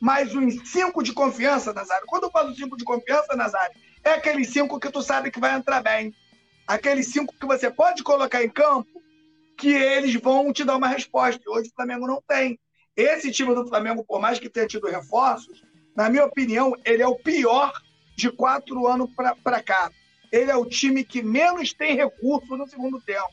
mais 0.00 0.34
uns 0.34 0.70
5 0.70 1.02
de 1.02 1.12
confiança, 1.12 1.72
Nazário. 1.72 2.06
Quando 2.06 2.24
eu 2.24 2.30
falo 2.30 2.54
5 2.54 2.76
de 2.76 2.84
confiança, 2.84 3.34
Nazário, 3.34 3.76
é 4.04 4.10
aqueles 4.10 4.50
5 4.50 4.78
que 4.78 4.90
tu 4.90 5.02
sabe 5.02 5.30
que 5.30 5.40
vai 5.40 5.54
entrar 5.54 5.82
bem. 5.82 6.14
Aqueles 6.66 7.08
5 7.08 7.34
que 7.38 7.46
você 7.46 7.70
pode 7.70 8.02
colocar 8.02 8.44
em 8.44 8.50
campo 8.50 9.02
que 9.56 9.70
eles 9.70 10.14
vão 10.14 10.52
te 10.52 10.64
dar 10.64 10.76
uma 10.76 10.88
resposta. 10.88 11.42
Hoje 11.48 11.70
o 11.70 11.74
Flamengo 11.74 12.06
não 12.06 12.22
tem. 12.26 12.58
Esse 12.96 13.32
time 13.32 13.54
do 13.54 13.66
Flamengo, 13.66 14.04
por 14.04 14.20
mais 14.20 14.38
que 14.38 14.48
tenha 14.48 14.66
tido 14.66 14.86
reforços, 14.86 15.62
na 15.96 16.08
minha 16.08 16.24
opinião, 16.24 16.74
ele 16.84 17.02
é 17.02 17.06
o 17.06 17.16
pior 17.16 17.72
de 18.16 18.30
quatro 18.30 18.86
anos 18.86 19.10
para 19.42 19.62
cá. 19.62 19.90
Ele 20.30 20.50
é 20.50 20.56
o 20.56 20.66
time 20.66 21.02
que 21.02 21.22
menos 21.22 21.72
tem 21.72 21.96
recurso 21.96 22.56
no 22.56 22.68
segundo 22.68 23.00
tempo. 23.00 23.30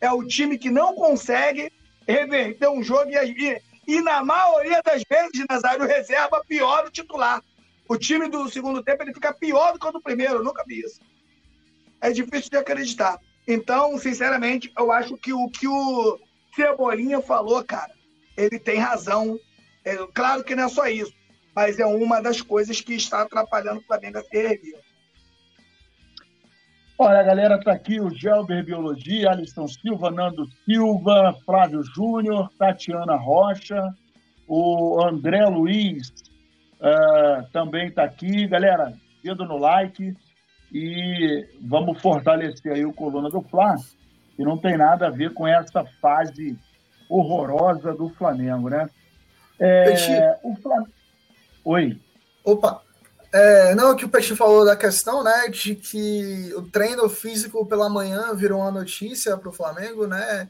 É 0.00 0.10
o 0.10 0.24
time 0.24 0.56
que 0.56 0.70
não 0.70 0.94
consegue 0.94 1.70
reverter 2.06 2.68
um 2.68 2.82
jogo 2.82 3.10
e, 3.10 3.60
e 3.88 4.02
na 4.02 4.22
maioria 4.22 4.82
das 4.82 5.02
vezes, 5.08 5.46
Nazário, 5.48 5.86
reserva 5.86 6.44
pior 6.46 6.84
o 6.84 6.90
titular. 6.90 7.42
O 7.88 7.96
time 7.96 8.28
do 8.28 8.46
segundo 8.50 8.82
tempo 8.82 9.02
ele 9.02 9.14
fica 9.14 9.32
pior 9.32 9.72
do 9.72 9.78
que 9.78 9.86
o 9.86 9.90
do 9.90 10.02
primeiro. 10.02 10.44
Nunca 10.44 10.62
vi 10.66 10.80
isso. 10.80 11.00
É 11.98 12.10
difícil 12.10 12.50
de 12.50 12.58
acreditar. 12.58 13.18
Então, 13.46 13.96
sinceramente, 13.96 14.70
eu 14.78 14.92
acho 14.92 15.16
que 15.16 15.32
o 15.32 15.48
que 15.48 15.66
o 15.66 16.20
Cebolinha 16.54 17.22
falou, 17.22 17.64
cara, 17.64 17.90
ele 18.36 18.58
tem 18.58 18.78
razão. 18.78 19.40
É, 19.82 19.96
claro 20.12 20.44
que 20.44 20.54
não 20.54 20.64
é 20.64 20.68
só 20.68 20.86
isso, 20.86 21.14
mas 21.56 21.78
é 21.78 21.86
uma 21.86 22.20
das 22.20 22.42
coisas 22.42 22.82
que 22.82 22.92
está 22.92 23.22
atrapalhando 23.22 23.80
o 23.80 23.84
Flamengo 23.84 24.18
a 24.18 24.22
ser 24.22 24.50
erguido. 24.52 24.78
Olha, 27.00 27.22
galera 27.22 27.62
tá 27.62 27.70
aqui, 27.70 28.00
o 28.00 28.10
Gelber 28.10 28.64
Biologia, 28.64 29.30
Alisson 29.30 29.68
Silva, 29.68 30.10
Nando 30.10 30.44
Silva, 30.64 31.32
Flávio 31.46 31.80
Júnior, 31.94 32.50
Tatiana 32.58 33.14
Rocha, 33.14 33.94
o 34.48 35.00
André 35.06 35.46
Luiz 35.46 36.08
uh, 36.80 37.46
também 37.52 37.88
tá 37.88 38.02
aqui. 38.02 38.48
Galera, 38.48 38.92
dedo 39.22 39.44
no 39.44 39.58
like, 39.58 40.12
e 40.72 41.46
vamos 41.60 42.02
fortalecer 42.02 42.72
aí 42.72 42.84
o 42.84 42.92
Coluna 42.92 43.30
do 43.30 43.42
Fla. 43.42 43.76
E 44.36 44.42
não 44.42 44.58
tem 44.58 44.76
nada 44.76 45.06
a 45.06 45.10
ver 45.10 45.32
com 45.32 45.46
essa 45.46 45.84
fase 46.02 46.58
horrorosa 47.08 47.94
do 47.94 48.08
Flamengo, 48.08 48.70
né? 48.70 48.90
É, 49.60 50.36
o 50.42 50.56
Flamengo... 50.56 50.90
Oi. 51.64 51.96
Opa. 52.44 52.87
É, 53.30 53.74
não, 53.74 53.94
que 53.94 54.06
o 54.06 54.08
Peixe 54.08 54.34
falou 54.34 54.64
da 54.64 54.74
questão, 54.74 55.22
né, 55.22 55.48
de 55.48 55.74
que 55.74 56.50
o 56.56 56.62
treino 56.62 57.08
físico 57.10 57.64
pela 57.66 57.88
manhã 57.88 58.34
virou 58.34 58.60
uma 58.60 58.70
notícia 58.70 59.36
para 59.36 59.50
o 59.50 59.52
Flamengo, 59.52 60.06
né? 60.06 60.48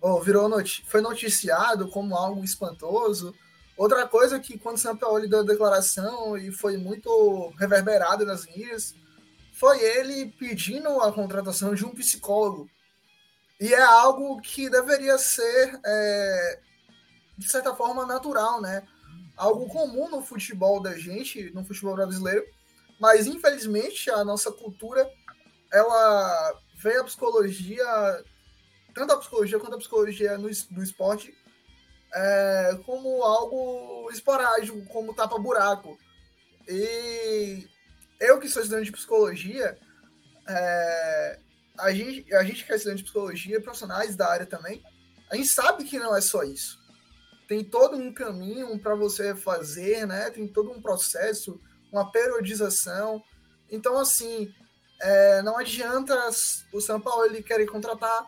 Ou 0.00 0.22
virou 0.22 0.48
noti 0.48 0.84
foi 0.86 1.00
noticiado 1.00 1.88
como 1.88 2.16
algo 2.16 2.42
espantoso. 2.44 3.34
Outra 3.76 4.06
coisa 4.06 4.38
que 4.38 4.58
quando 4.58 4.76
o 4.76 4.78
Sampaoli 4.78 5.28
deu 5.28 5.40
a 5.40 5.44
declaração 5.44 6.36
e 6.36 6.52
foi 6.52 6.76
muito 6.76 7.52
reverberado 7.58 8.24
nas 8.24 8.46
mídias, 8.46 8.94
foi 9.52 9.78
ele 9.82 10.26
pedindo 10.38 11.00
a 11.00 11.12
contratação 11.12 11.74
de 11.74 11.84
um 11.84 11.90
psicólogo. 11.90 12.70
E 13.60 13.74
é 13.74 13.82
algo 13.82 14.40
que 14.40 14.70
deveria 14.70 15.18
ser, 15.18 15.78
é, 15.84 16.60
de 17.36 17.50
certa 17.50 17.74
forma, 17.74 18.06
natural, 18.06 18.60
né? 18.60 18.86
Algo 19.40 19.66
comum 19.68 20.10
no 20.10 20.20
futebol 20.20 20.82
da 20.82 20.98
gente, 20.98 21.50
no 21.54 21.64
futebol 21.64 21.94
brasileiro, 21.94 22.44
mas 23.00 23.26
infelizmente 23.26 24.10
a 24.10 24.22
nossa 24.22 24.52
cultura, 24.52 25.10
ela 25.72 26.60
vê 26.76 26.98
a 26.98 27.04
psicologia, 27.04 28.22
tanto 28.94 29.14
a 29.14 29.18
psicologia 29.18 29.58
quanto 29.58 29.76
a 29.76 29.78
psicologia 29.78 30.36
no, 30.36 30.50
do 30.70 30.82
esporte, 30.82 31.34
é, 32.12 32.78
como 32.84 33.22
algo 33.22 34.10
esporádico, 34.12 34.84
como 34.88 35.14
tapa-buraco. 35.14 35.98
E 36.68 37.66
eu 38.20 38.38
que 38.38 38.46
sou 38.46 38.60
estudante 38.60 38.86
de 38.86 38.92
psicologia, 38.92 39.78
é, 40.46 41.38
a, 41.78 41.90
gente, 41.92 42.34
a 42.34 42.44
gente 42.44 42.66
que 42.66 42.72
é 42.74 42.76
estudante 42.76 42.98
de 42.98 43.04
psicologia, 43.04 43.62
profissionais 43.62 44.16
da 44.16 44.30
área 44.30 44.44
também, 44.44 44.82
a 45.30 45.36
gente 45.36 45.48
sabe 45.48 45.84
que 45.84 45.98
não 45.98 46.14
é 46.14 46.20
só 46.20 46.42
isso. 46.42 46.78
Tem 47.50 47.64
todo 47.64 47.96
um 47.96 48.14
caminho 48.14 48.78
para 48.78 48.94
você 48.94 49.34
fazer, 49.34 50.06
né? 50.06 50.30
Tem 50.30 50.46
todo 50.46 50.70
um 50.70 50.80
processo, 50.80 51.60
uma 51.90 52.08
periodização. 52.08 53.20
Então, 53.68 53.98
assim, 53.98 54.54
é, 55.02 55.42
não 55.42 55.58
adianta 55.58 56.14
o 56.72 56.80
São 56.80 57.00
Paulo 57.00 57.24
ele 57.24 57.42
querer 57.42 57.66
contratar 57.66 58.24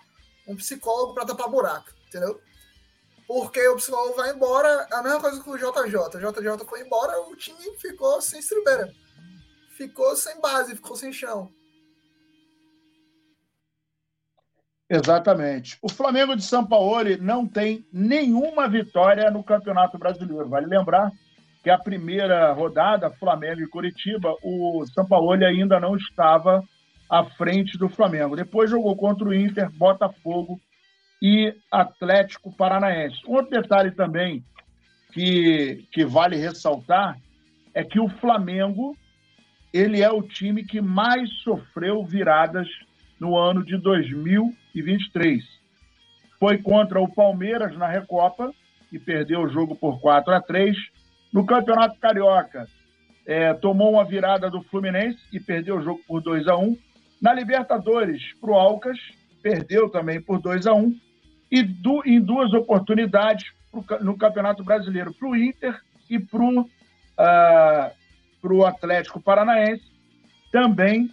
um 0.48 0.56
psicólogo 0.56 1.14
para 1.14 1.24
tapar 1.24 1.48
buraco, 1.48 1.88
entendeu? 2.08 2.40
porque 3.28 3.66
o 3.68 3.76
psicólogo 3.76 4.16
vai 4.16 4.30
embora, 4.30 4.88
a 4.90 5.02
mesma 5.04 5.20
coisa 5.20 5.40
com 5.40 5.52
o 5.52 5.56
JJ. 5.56 5.96
O 5.96 6.32
JJ 6.32 6.66
foi 6.68 6.80
embora, 6.80 7.18
o 7.22 7.36
time 7.36 7.78
ficou 7.78 8.20
sem 8.20 8.40
estribeira. 8.40 8.92
Ficou 9.70 10.16
sem 10.16 10.40
base, 10.40 10.74
ficou 10.74 10.96
sem 10.96 11.12
chão. 11.12 11.48
Exatamente. 14.92 15.78
O 15.80 15.88
Flamengo 15.88 16.36
de 16.36 16.44
São 16.44 16.66
Paulo 16.66 17.16
não 17.18 17.46
tem 17.46 17.82
nenhuma 17.90 18.68
vitória 18.68 19.30
no 19.30 19.42
Campeonato 19.42 19.96
Brasileiro. 19.96 20.50
Vale 20.50 20.66
lembrar 20.66 21.10
que 21.62 21.70
a 21.70 21.78
primeira 21.78 22.52
rodada, 22.52 23.08
Flamengo 23.08 23.62
e 23.62 23.66
Curitiba, 23.66 24.34
o 24.42 24.84
São 24.92 25.06
Paulo 25.06 25.32
ainda 25.32 25.80
não 25.80 25.96
estava 25.96 26.62
à 27.08 27.24
frente 27.24 27.78
do 27.78 27.88
Flamengo. 27.88 28.36
Depois 28.36 28.68
jogou 28.68 28.94
contra 28.94 29.26
o 29.26 29.32
Inter, 29.32 29.70
Botafogo 29.70 30.60
e 31.22 31.54
Atlético 31.70 32.54
Paranaense. 32.54 33.16
Um 33.26 33.36
outro 33.36 33.50
detalhe 33.50 33.92
também 33.92 34.44
que, 35.14 35.86
que 35.90 36.04
vale 36.04 36.36
ressaltar 36.36 37.18
é 37.72 37.82
que 37.82 37.98
o 37.98 38.10
Flamengo 38.10 38.94
ele 39.72 40.02
é 40.02 40.10
o 40.10 40.22
time 40.22 40.62
que 40.66 40.82
mais 40.82 41.32
sofreu 41.42 42.04
viradas 42.04 42.68
no 43.22 43.38
ano 43.38 43.64
de 43.64 43.76
2023. 43.78 45.44
Foi 46.40 46.58
contra 46.58 47.00
o 47.00 47.06
Palmeiras 47.06 47.78
na 47.78 47.86
Recopa 47.86 48.52
e 48.90 48.98
perdeu 48.98 49.42
o 49.42 49.48
jogo 49.48 49.76
por 49.76 50.00
4 50.00 50.34
a 50.34 50.40
3. 50.40 50.76
No 51.32 51.46
Campeonato 51.46 52.00
Carioca, 52.00 52.66
é, 53.24 53.54
tomou 53.54 53.92
uma 53.92 54.04
virada 54.04 54.50
do 54.50 54.60
Fluminense 54.64 55.20
e 55.32 55.38
perdeu 55.38 55.76
o 55.76 55.82
jogo 55.82 56.00
por 56.04 56.20
2 56.20 56.48
a 56.48 56.56
1. 56.56 56.76
Na 57.20 57.32
Libertadores, 57.32 58.20
para 58.40 58.50
o 58.50 58.54
Alcas, 58.54 58.98
perdeu 59.40 59.88
também 59.88 60.20
por 60.20 60.40
2 60.40 60.66
a 60.66 60.74
1 60.74 60.92
e 61.48 61.62
do, 61.62 62.02
em 62.04 62.20
duas 62.20 62.52
oportunidades 62.52 63.52
pro, 63.70 63.84
no 64.00 64.18
Campeonato 64.18 64.64
Brasileiro 64.64 65.14
para 65.14 65.28
o 65.28 65.36
Inter 65.36 65.80
e 66.10 66.18
para 66.18 66.42
o 66.42 66.62
uh, 68.58 68.66
Atlético 68.66 69.22
Paranaense. 69.22 69.84
Também 70.50 71.08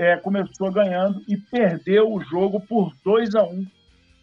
é, 0.00 0.16
começou 0.16 0.72
ganhando 0.72 1.22
e 1.28 1.36
perdeu 1.36 2.10
o 2.10 2.22
jogo 2.22 2.58
por 2.58 2.90
2 3.04 3.34
a 3.34 3.44
1 3.44 3.52
um. 3.52 3.66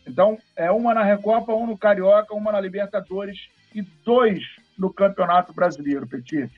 Então, 0.07 0.35
é 0.55 0.71
uma 0.71 0.91
na 0.91 1.03
Recopa, 1.03 1.53
um 1.53 1.67
no 1.67 1.77
Carioca, 1.77 2.33
uma 2.33 2.51
na 2.51 2.59
Libertadores 2.59 3.37
e 3.75 3.83
dois 4.03 4.39
no 4.75 4.91
Campeonato 4.91 5.53
Brasileiro, 5.53 6.07
Petit. 6.07 6.49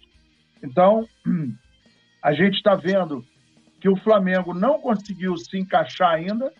Então, 0.63 1.05
a 2.23 2.31
gente 2.31 2.55
está 2.55 2.75
vendo 2.75 3.21
que 3.81 3.89
o 3.89 3.97
Flamengo 3.97 4.53
não 4.53 4.79
conseguiu 4.79 5.35
se 5.35 5.59
encaixar 5.59 6.13
ainda, 6.13 6.51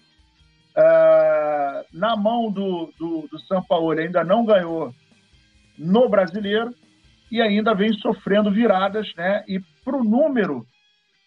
Uh, 0.78 1.84
na 1.91 2.16
mão 2.16 2.49
do, 2.49 2.93
do, 2.97 3.28
do 3.28 3.39
São 3.39 3.62
Paulo 3.62 3.91
ainda 3.99 4.24
não 4.24 4.45
ganhou 4.45 4.93
no 5.78 6.07
brasileiro 6.07 6.74
e 7.30 7.41
ainda 7.41 7.74
vem 7.74 7.91
sofrendo 7.93 8.49
viradas, 8.49 9.12
né? 9.18 9.43
E 9.47 9.60
para 9.84 9.97
o 9.97 10.03
número 10.03 10.66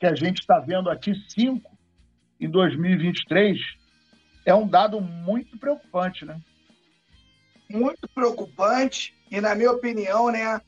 que 0.02 0.06
a 0.06 0.16
gente 0.16 0.40
está 0.40 0.58
vendo 0.58 0.90
aqui, 0.90 1.14
5 1.28 1.78
em 2.40 2.50
2023, 2.50 3.56
é 4.44 4.52
um 4.52 4.66
dado 4.66 5.00
muito 5.00 5.56
preocupante, 5.56 6.24
né? 6.24 6.40
Muito 7.70 8.08
preocupante, 8.12 9.14
e 9.30 9.40
na 9.40 9.54
minha 9.54 9.70
opinião, 9.70 10.28
né, 10.32 10.60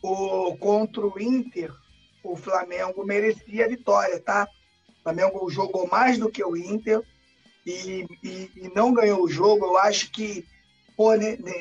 o, 0.00 0.56
contra 0.58 1.04
o 1.04 1.20
Inter, 1.20 1.74
o 2.22 2.36
Flamengo 2.36 3.04
merecia 3.04 3.64
a 3.64 3.68
vitória, 3.68 4.20
tá? 4.20 4.46
O 5.00 5.02
Flamengo 5.02 5.50
jogou 5.50 5.88
mais 5.88 6.16
do 6.16 6.30
que 6.30 6.44
o 6.44 6.56
Inter, 6.56 7.02
e, 7.66 8.06
e, 8.22 8.50
e 8.54 8.72
não 8.76 8.94
ganhou 8.94 9.24
o 9.24 9.28
jogo, 9.28 9.64
eu 9.64 9.76
acho 9.76 10.08
que 10.12 10.46
pô, 10.96 11.16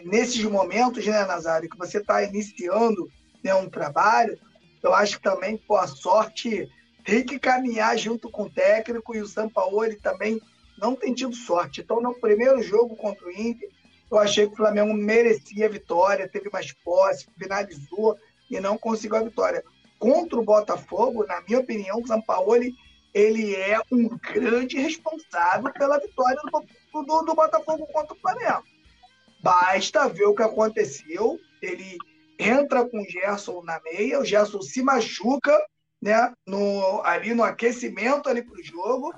nesses 0.06 0.44
momentos, 0.44 1.04
né, 1.04 1.26
Nazário, 1.26 1.68
que 1.68 1.80
você 1.80 1.98
está 1.98 2.22
iniciando 2.22 3.10
né, 3.44 3.56
um 3.56 3.68
trabalho, 3.68 4.38
eu 4.84 4.94
acho 4.94 5.18
que 5.18 5.24
também 5.24 5.58
pô, 5.58 5.78
a 5.78 5.88
sorte 5.88 6.70
tem 7.08 7.24
que 7.24 7.40
caminhar 7.40 7.98
junto 7.98 8.30
com 8.30 8.44
o 8.44 8.50
técnico 8.50 9.16
e 9.16 9.22
o 9.22 9.28
Sampaoli 9.28 9.96
também 9.96 10.42
não 10.78 10.94
tem 10.94 11.14
tido 11.14 11.34
sorte. 11.34 11.80
Então, 11.80 12.02
no 12.02 12.14
primeiro 12.14 12.62
jogo 12.62 12.98
contra 12.98 13.26
o 13.26 13.32
Inter, 13.32 13.70
eu 14.12 14.20
achei 14.20 14.46
que 14.46 14.52
o 14.52 14.58
Flamengo 14.58 14.94
merecia 14.94 15.68
a 15.68 15.70
vitória, 15.70 16.28
teve 16.28 16.50
mais 16.52 16.74
posse, 16.74 17.26
finalizou 17.40 18.18
e 18.52 18.60
não 18.60 18.78
conseguiu 18.78 19.16
a 19.16 19.24
vitória. 19.24 19.64
Contra 19.98 20.38
o 20.38 20.44
Botafogo, 20.44 21.26
na 21.26 21.40
minha 21.48 21.60
opinião, 21.60 22.02
o 22.02 22.06
Sampaoli 22.06 22.76
ele 23.14 23.56
é 23.56 23.80
um 23.90 24.10
grande 24.18 24.78
responsável 24.78 25.72
pela 25.72 26.00
vitória 26.00 26.38
do, 26.44 27.04
do, 27.04 27.22
do 27.22 27.36
Botafogo 27.36 27.88
contra 27.88 28.14
o 28.14 28.20
Flamengo. 28.20 28.64
Basta 29.42 30.10
ver 30.10 30.26
o 30.26 30.36
que 30.36 30.44
aconteceu. 30.44 31.40
Ele 31.62 31.98
entra 32.38 32.84
com 32.86 33.02
o 33.02 33.10
Gerson 33.10 33.64
na 33.64 33.80
meia, 33.80 34.20
o 34.20 34.26
Gerson 34.26 34.62
se 34.62 34.84
machuca 34.84 35.58
né, 36.02 36.34
no, 36.46 37.02
ali 37.04 37.34
no 37.34 37.44
aquecimento 37.44 38.30
ali 38.30 38.42
para 38.42 38.60
o 38.60 38.64
jogo. 38.64 39.14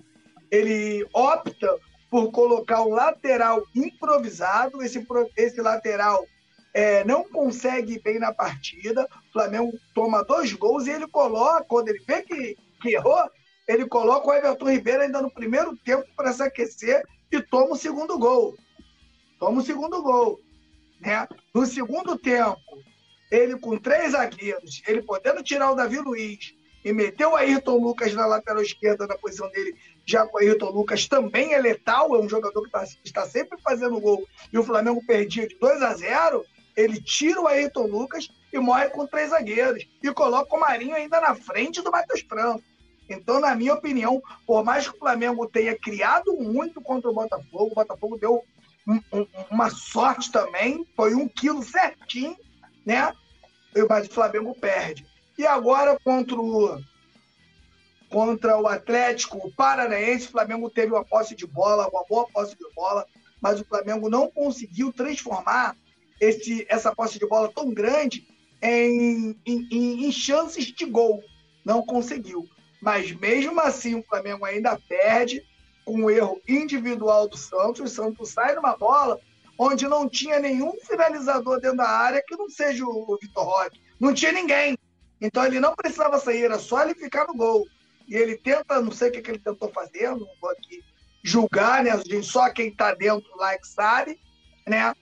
Ele 0.51 1.05
opta 1.13 1.77
por 2.09 2.31
colocar 2.31 2.81
o 2.81 2.89
lateral 2.89 3.63
improvisado. 3.75 4.81
Esse, 4.81 5.05
esse 5.37 5.61
lateral 5.61 6.25
é, 6.73 7.03
não 7.03 7.23
consegue 7.23 8.01
bem 8.01 8.19
na 8.19 8.33
partida. 8.33 9.07
O 9.29 9.33
Flamengo 9.33 9.77
toma 9.93 10.23
dois 10.23 10.53
gols 10.53 10.87
e 10.87 10.91
ele 10.91 11.07
coloca, 11.07 11.63
quando 11.65 11.89
ele 11.89 12.03
vê 12.07 12.21
que, 12.23 12.57
que 12.81 12.95
errou, 12.95 13.29
ele 13.67 13.87
coloca 13.87 14.27
o 14.27 14.33
Everton 14.33 14.69
Ribeiro 14.69 15.03
ainda 15.03 15.21
no 15.21 15.31
primeiro 15.31 15.77
tempo 15.77 16.05
para 16.15 16.33
se 16.33 16.41
aquecer 16.41 17.03
e 17.31 17.39
toma 17.41 17.73
o 17.73 17.77
segundo 17.77 18.17
gol. 18.17 18.55
Toma 19.39 19.61
o 19.61 19.63
segundo 19.63 20.01
gol. 20.01 20.39
Né? 20.99 21.27
No 21.53 21.65
segundo 21.65 22.17
tempo, 22.17 22.57
ele 23.31 23.57
com 23.59 23.77
três 23.77 24.13
zagueiros, 24.13 24.81
ele 24.87 25.03
podendo 25.03 25.43
tirar 25.43 25.71
o 25.71 25.75
Davi 25.75 25.99
Luiz 25.99 26.55
e 26.83 26.93
meter 26.93 27.27
o 27.27 27.35
Ayrton 27.35 27.77
Lucas 27.77 28.13
na 28.13 28.25
lateral 28.25 28.61
esquerda, 28.61 29.07
na 29.07 29.17
posição 29.17 29.49
dele, 29.49 29.75
já 30.05 30.25
com 30.25 30.37
o 30.37 30.41
Ayrton 30.41 30.69
Lucas 30.69 31.07
também 31.07 31.53
é 31.53 31.59
letal, 31.59 32.15
é 32.15 32.19
um 32.19 32.29
jogador 32.29 32.63
que 32.63 32.71
tá, 32.71 32.83
está 33.03 33.25
sempre 33.25 33.59
fazendo 33.61 33.99
gol, 33.99 34.25
e 34.51 34.57
o 34.57 34.63
Flamengo 34.63 35.03
perdia 35.05 35.47
de 35.47 35.55
2 35.55 35.81
a 35.81 35.93
0 35.93 36.45
ele 36.75 37.01
tira 37.01 37.41
o 37.41 37.47
Ayrton 37.47 37.87
Lucas 37.87 38.29
e 38.53 38.59
morre 38.59 38.89
com 38.89 39.05
três 39.05 39.31
zagueiros, 39.31 39.85
e 40.01 40.13
coloca 40.13 40.55
o 40.55 40.59
Marinho 40.59 40.95
ainda 40.95 41.19
na 41.19 41.35
frente 41.35 41.81
do 41.81 41.91
Matheus 41.91 42.21
Franco. 42.21 42.63
Então, 43.09 43.39
na 43.39 43.55
minha 43.55 43.73
opinião, 43.73 44.21
por 44.45 44.63
mais 44.63 44.87
que 44.87 44.95
o 44.95 44.99
Flamengo 44.99 45.47
tenha 45.47 45.77
criado 45.77 46.33
muito 46.35 46.79
contra 46.79 47.09
o 47.09 47.13
Botafogo, 47.13 47.71
o 47.71 47.75
Botafogo 47.75 48.17
deu 48.17 48.45
um, 48.87 49.01
um, 49.11 49.27
uma 49.49 49.69
sorte 49.69 50.31
também, 50.31 50.87
foi 50.95 51.15
um 51.15 51.27
quilo 51.27 51.63
certinho, 51.63 52.37
né? 52.85 53.11
Mas 53.87 54.07
o 54.07 54.11
Flamengo 54.11 54.55
perde. 54.55 55.08
E 55.39 55.47
agora 55.47 55.97
contra 56.03 56.35
o, 56.35 56.81
contra 58.09 58.59
o 58.59 58.67
Atlético 58.67 59.49
Paranaense. 59.55 60.27
O 60.27 60.31
Flamengo 60.31 60.69
teve 60.69 60.91
uma 60.91 61.05
posse 61.05 61.33
de 61.33 61.47
bola, 61.47 61.87
uma 61.87 62.03
boa 62.03 62.27
posse 62.27 62.57
de 62.57 62.65
bola, 62.75 63.05
mas 63.39 63.61
o 63.61 63.63
Flamengo 63.63 64.09
não 64.09 64.29
conseguiu 64.29 64.91
transformar 64.91 65.77
esse, 66.19 66.65
essa 66.67 66.93
posse 66.93 67.17
de 67.17 67.25
bola 67.25 67.49
tão 67.55 67.73
grande 67.73 68.27
em, 68.61 69.33
em, 69.45 70.07
em 70.07 70.11
chances 70.11 70.65
de 70.65 70.83
gol. 70.83 71.23
Não 71.63 71.85
conseguiu. 71.85 72.45
Mas 72.81 73.09
mesmo 73.13 73.61
assim, 73.61 73.95
o 73.95 74.03
Flamengo 74.03 74.43
ainda 74.43 74.77
perde 74.89 75.41
com 75.85 76.01
um 76.01 76.09
erro 76.09 76.41
individual 76.49 77.29
do 77.29 77.37
Santos. 77.37 77.79
O 77.79 77.87
Santos 77.87 78.31
sai 78.31 78.55
numa 78.55 78.75
bola 78.75 79.17
onde 79.57 79.87
não 79.87 80.09
tinha 80.09 80.37
nenhum 80.37 80.73
finalizador 80.85 81.61
dentro 81.61 81.77
da 81.77 81.87
área 81.87 82.21
que 82.27 82.35
não 82.35 82.49
seja 82.49 82.83
o 82.83 83.17
Vitor 83.21 83.45
Roque. 83.45 83.79
Não 83.97 84.13
tinha 84.13 84.33
ninguém. 84.33 84.77
Então 85.21 85.45
ele 85.45 85.59
não 85.59 85.75
precisava 85.75 86.19
sair, 86.19 86.43
era 86.43 86.59
só 86.59 86.81
ele 86.81 86.95
ficar 86.95 87.27
no 87.27 87.35
gol. 87.35 87.65
E 88.07 88.15
ele 88.15 88.37
tenta, 88.37 88.81
não 88.81 88.91
sei 88.91 89.09
o 89.09 89.11
que, 89.11 89.21
que 89.21 89.31
ele 89.31 89.39
tentou 89.39 89.69
fazer, 89.71 90.09
não 90.09 90.27
vou 90.41 90.49
aqui 90.49 90.83
julgar, 91.23 91.83
né? 91.83 91.91
Só 92.23 92.49
quem 92.49 92.69
está 92.69 92.93
dentro 92.93 93.29
lá 93.37 93.53
é 93.53 93.57
que 93.57 93.67
sabe, 93.67 94.19
né? 94.67 94.93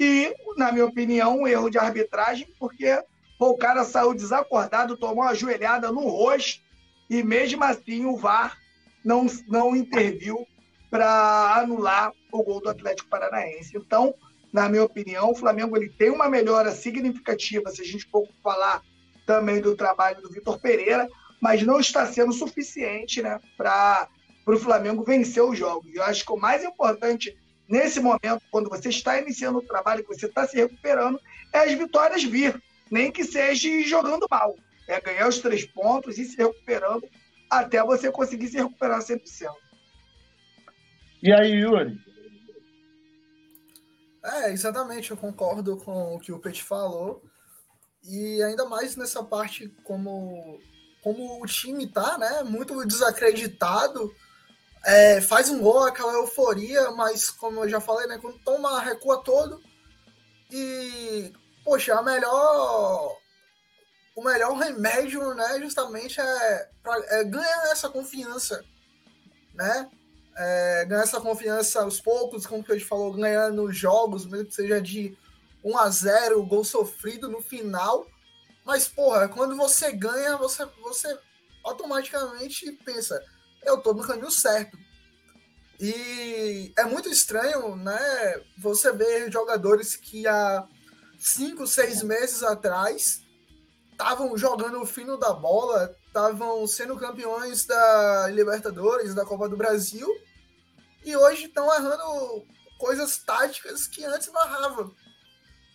E, 0.00 0.34
na 0.56 0.72
minha 0.72 0.84
opinião, 0.84 1.40
um 1.40 1.46
erro 1.46 1.70
de 1.70 1.78
arbitragem, 1.78 2.48
porque 2.58 2.98
pô, 3.38 3.50
o 3.50 3.56
cara 3.56 3.84
saiu 3.84 4.14
desacordado, 4.14 4.96
tomou 4.96 5.24
uma 5.24 5.34
joelhada 5.34 5.92
no 5.92 6.08
rosto, 6.08 6.60
e 7.08 7.22
mesmo 7.22 7.62
assim 7.62 8.04
o 8.04 8.16
VAR 8.16 8.58
não, 9.04 9.26
não 9.46 9.76
interviu 9.76 10.46
para 10.90 11.56
anular 11.56 12.12
o 12.32 12.42
gol 12.42 12.60
do 12.60 12.68
Atlético 12.68 13.08
Paranaense. 13.08 13.76
Então, 13.76 14.14
na 14.52 14.68
minha 14.68 14.84
opinião, 14.84 15.30
o 15.30 15.36
Flamengo 15.36 15.76
ele 15.76 15.88
tem 15.88 16.10
uma 16.10 16.28
melhora 16.28 16.72
significativa, 16.72 17.70
se 17.70 17.82
a 17.82 17.84
gente 17.84 18.06
for 18.06 18.26
falar 18.42 18.82
também 19.26 19.60
do 19.60 19.76
trabalho 19.76 20.22
do 20.22 20.30
Vitor 20.30 20.58
Pereira, 20.58 21.08
mas 21.40 21.62
não 21.62 21.80
está 21.80 22.06
sendo 22.06 22.32
suficiente 22.32 23.20
né, 23.20 23.40
para 23.56 24.08
o 24.46 24.56
Flamengo 24.56 25.04
vencer 25.04 25.42
os 25.42 25.58
jogos. 25.58 25.92
Eu 25.92 26.04
acho 26.04 26.24
que 26.24 26.32
o 26.32 26.36
mais 26.36 26.64
importante 26.64 27.36
nesse 27.68 28.00
momento, 28.00 28.40
quando 28.50 28.70
você 28.70 28.88
está 28.88 29.20
iniciando 29.20 29.58
o 29.58 29.66
trabalho, 29.66 30.02
que 30.02 30.14
você 30.14 30.26
está 30.26 30.46
se 30.46 30.56
recuperando, 30.56 31.20
é 31.52 31.58
as 31.58 31.72
vitórias 31.72 32.22
vir, 32.22 32.62
nem 32.90 33.10
que 33.10 33.24
seja 33.24 33.68
jogando 33.82 34.26
mal. 34.30 34.54
É 34.88 35.00
ganhar 35.00 35.28
os 35.28 35.40
três 35.40 35.64
pontos 35.64 36.16
e 36.16 36.24
se 36.24 36.36
recuperando 36.36 37.06
até 37.50 37.82
você 37.84 38.10
conseguir 38.10 38.48
se 38.48 38.56
recuperar 38.56 39.00
100%. 39.00 39.50
E 41.22 41.32
aí, 41.32 41.50
Yuri? 41.50 41.98
É, 44.24 44.50
exatamente, 44.50 45.10
eu 45.10 45.16
concordo 45.16 45.76
com 45.76 46.14
o 46.14 46.20
que 46.20 46.32
o 46.32 46.38
Pet 46.38 46.62
falou. 46.62 47.22
E 48.08 48.42
ainda 48.42 48.64
mais 48.64 48.94
nessa 48.94 49.22
parte 49.22 49.68
como, 49.82 50.60
como 51.02 51.42
o 51.42 51.46
time 51.46 51.86
tá, 51.88 52.16
né? 52.16 52.42
Muito 52.44 52.86
desacreditado. 52.86 54.14
É, 54.84 55.20
faz 55.20 55.50
um 55.50 55.60
gol, 55.60 55.84
aquela 55.84 56.12
euforia, 56.12 56.92
mas 56.92 57.28
como 57.28 57.64
eu 57.64 57.68
já 57.68 57.80
falei, 57.80 58.06
né? 58.06 58.18
Quando 58.18 58.38
toma, 58.38 58.80
recua 58.80 59.22
todo. 59.22 59.60
E, 60.50 61.32
poxa, 61.64 61.94
a 61.94 62.02
melhor. 62.02 63.16
O 64.14 64.22
melhor 64.22 64.56
remédio, 64.56 65.34
né, 65.34 65.60
justamente 65.60 66.18
é, 66.18 66.70
pra, 66.82 66.96
é 67.08 67.24
ganhar 67.24 67.70
essa 67.70 67.90
confiança, 67.90 68.64
né? 69.52 69.90
É, 70.38 70.84
ganhar 70.86 71.02
essa 71.02 71.20
confiança 71.20 71.82
aos 71.82 72.00
poucos, 72.00 72.46
como 72.46 72.64
que 72.64 72.72
a 72.72 72.76
gente 72.76 72.88
falou, 72.88 73.12
ganhando 73.12 73.70
jogos, 73.70 74.24
mesmo 74.24 74.46
que 74.46 74.54
seja 74.54 74.80
de 74.80 75.14
1 75.66 75.78
a 75.78 75.90
0 75.90 76.46
gol 76.46 76.64
sofrido 76.64 77.28
no 77.28 77.42
final. 77.42 78.06
Mas, 78.64 78.86
porra, 78.86 79.28
quando 79.28 79.56
você 79.56 79.90
ganha, 79.90 80.36
você, 80.36 80.64
você 80.80 81.18
automaticamente 81.64 82.70
pensa, 82.84 83.20
eu 83.64 83.78
tô 83.78 83.92
no 83.92 84.06
caminho 84.06 84.30
certo. 84.30 84.78
E 85.80 86.72
é 86.78 86.84
muito 86.84 87.08
estranho, 87.08 87.74
né? 87.76 87.98
Você 88.58 88.92
ver 88.92 89.30
jogadores 89.30 89.96
que 89.96 90.26
há 90.26 90.66
cinco, 91.18 91.66
seis 91.66 92.02
meses 92.02 92.42
atrás 92.44 93.20
estavam 93.90 94.38
jogando 94.38 94.80
o 94.80 94.86
fino 94.86 95.18
da 95.18 95.32
bola, 95.32 95.94
estavam 96.06 96.66
sendo 96.66 96.96
campeões 96.96 97.66
da 97.66 98.28
Libertadores, 98.28 99.14
da 99.14 99.24
Copa 99.24 99.48
do 99.48 99.56
Brasil, 99.56 100.08
e 101.04 101.16
hoje 101.16 101.46
estão 101.46 101.72
errando 101.74 102.46
coisas 102.78 103.18
táticas 103.18 103.86
que 103.86 104.04
antes 104.04 104.30
não 104.32 104.42
erravam. 104.42 104.94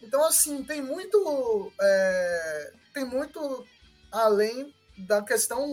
Então, 0.02 0.24
assim, 0.26 0.64
tem 0.64 0.82
muito. 0.82 1.72
É, 1.80 2.74
tem 2.94 3.06
muito 3.06 3.66
além 4.12 4.74
da 4.98 5.22
questão. 5.22 5.64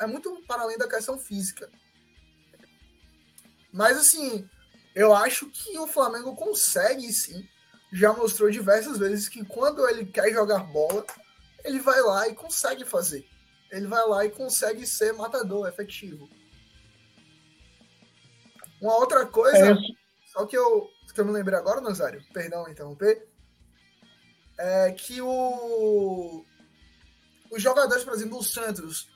É 0.00 0.06
muito 0.06 0.42
para 0.46 0.62
além 0.62 0.78
da 0.78 0.88
questão 0.88 1.18
física. 1.18 1.70
Mas, 3.72 3.96
assim, 3.96 4.48
eu 4.94 5.14
acho 5.14 5.50
que 5.50 5.78
o 5.78 5.86
Flamengo 5.86 6.34
consegue 6.34 7.12
sim. 7.12 7.46
Já 7.92 8.12
mostrou 8.12 8.50
diversas 8.50 8.98
vezes 8.98 9.28
que 9.28 9.44
quando 9.44 9.88
ele 9.88 10.06
quer 10.06 10.32
jogar 10.32 10.64
bola, 10.64 11.06
ele 11.64 11.78
vai 11.78 12.00
lá 12.00 12.28
e 12.28 12.34
consegue 12.34 12.84
fazer. 12.84 13.26
Ele 13.70 13.86
vai 13.86 14.06
lá 14.06 14.24
e 14.24 14.30
consegue 14.30 14.86
ser 14.86 15.12
matador, 15.12 15.68
efetivo. 15.68 16.28
Uma 18.80 18.96
outra 18.96 19.26
coisa, 19.26 19.72
é 19.72 19.76
só 20.26 20.44
que 20.44 20.56
eu, 20.56 20.90
que 21.14 21.20
eu 21.20 21.24
me 21.24 21.32
lembrei 21.32 21.58
agora, 21.58 21.80
Nazário, 21.80 22.22
perdão 22.32 22.68
interromper, 22.68 23.26
é 24.58 24.92
que 24.92 25.20
o, 25.20 26.44
os 27.50 27.62
jogadores, 27.62 28.04
por 28.04 28.14
exemplo, 28.14 28.38
o 28.38 28.44
Santos, 28.44 29.08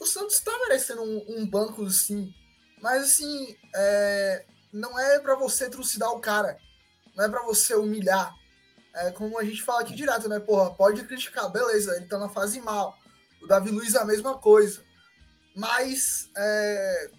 o 0.00 0.06
Santos 0.06 0.34
está 0.34 0.52
merecendo 0.60 1.02
um, 1.02 1.24
um, 1.28 1.46
banco 1.46 1.88
sim, 1.90 2.32
mas 2.80 3.04
assim, 3.04 3.56
é, 3.74 4.44
não 4.72 4.98
é 4.98 5.18
para 5.20 5.34
você 5.36 5.70
trucidar 5.70 6.10
o 6.10 6.20
cara, 6.20 6.58
não 7.16 7.24
é 7.24 7.28
para 7.28 7.42
você 7.42 7.74
humilhar. 7.74 8.34
É 8.96 9.10
como 9.10 9.38
a 9.38 9.44
gente 9.44 9.62
fala 9.62 9.80
aqui 9.80 9.94
direto, 9.94 10.28
né? 10.28 10.38
Porra, 10.38 10.72
pode 10.72 11.02
criticar, 11.04 11.50
beleza, 11.50 11.96
ele 11.96 12.06
tá 12.06 12.16
na 12.16 12.28
fase 12.28 12.60
mal. 12.60 12.96
O 13.42 13.46
Davi 13.46 13.70
Luiz 13.70 13.94
é 13.94 13.98
a 13.98 14.04
mesma 14.04 14.38
coisa. 14.38 14.84
Mas, 15.54 16.30
é, 16.36 17.10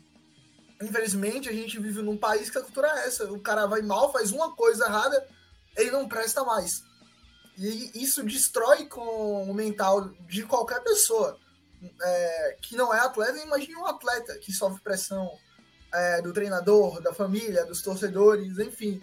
infelizmente, 0.81 1.49
a 1.49 1.53
gente 1.53 1.79
vive 1.79 2.01
num 2.01 2.17
país 2.17 2.49
que 2.49 2.57
a 2.57 2.61
cultura 2.61 2.87
é 2.87 3.07
essa. 3.07 3.31
O 3.31 3.41
cara 3.41 3.65
vai 3.65 3.81
mal, 3.81 4.11
faz 4.11 4.31
uma 4.31 4.55
coisa 4.55 4.85
errada, 4.85 5.27
ele 5.75 5.91
não 5.91 6.07
presta 6.07 6.43
mais. 6.43 6.81
E 7.57 7.91
isso 8.03 8.23
destrói 8.23 8.85
com 8.85 9.49
o 9.49 9.53
mental 9.53 10.09
de 10.27 10.43
qualquer 10.43 10.83
pessoa 10.83 11.37
é, 12.01 12.57
que 12.61 12.75
não 12.75 12.93
é 12.93 12.99
atleta. 12.99 13.37
Imagine 13.37 13.75
um 13.75 13.85
atleta 13.85 14.37
que 14.39 14.51
sofre 14.51 14.81
pressão 14.81 15.31
é, 15.93 16.21
do 16.21 16.33
treinador, 16.33 17.01
da 17.01 17.13
família, 17.13 17.65
dos 17.65 17.81
torcedores, 17.81 18.59
enfim. 18.59 19.01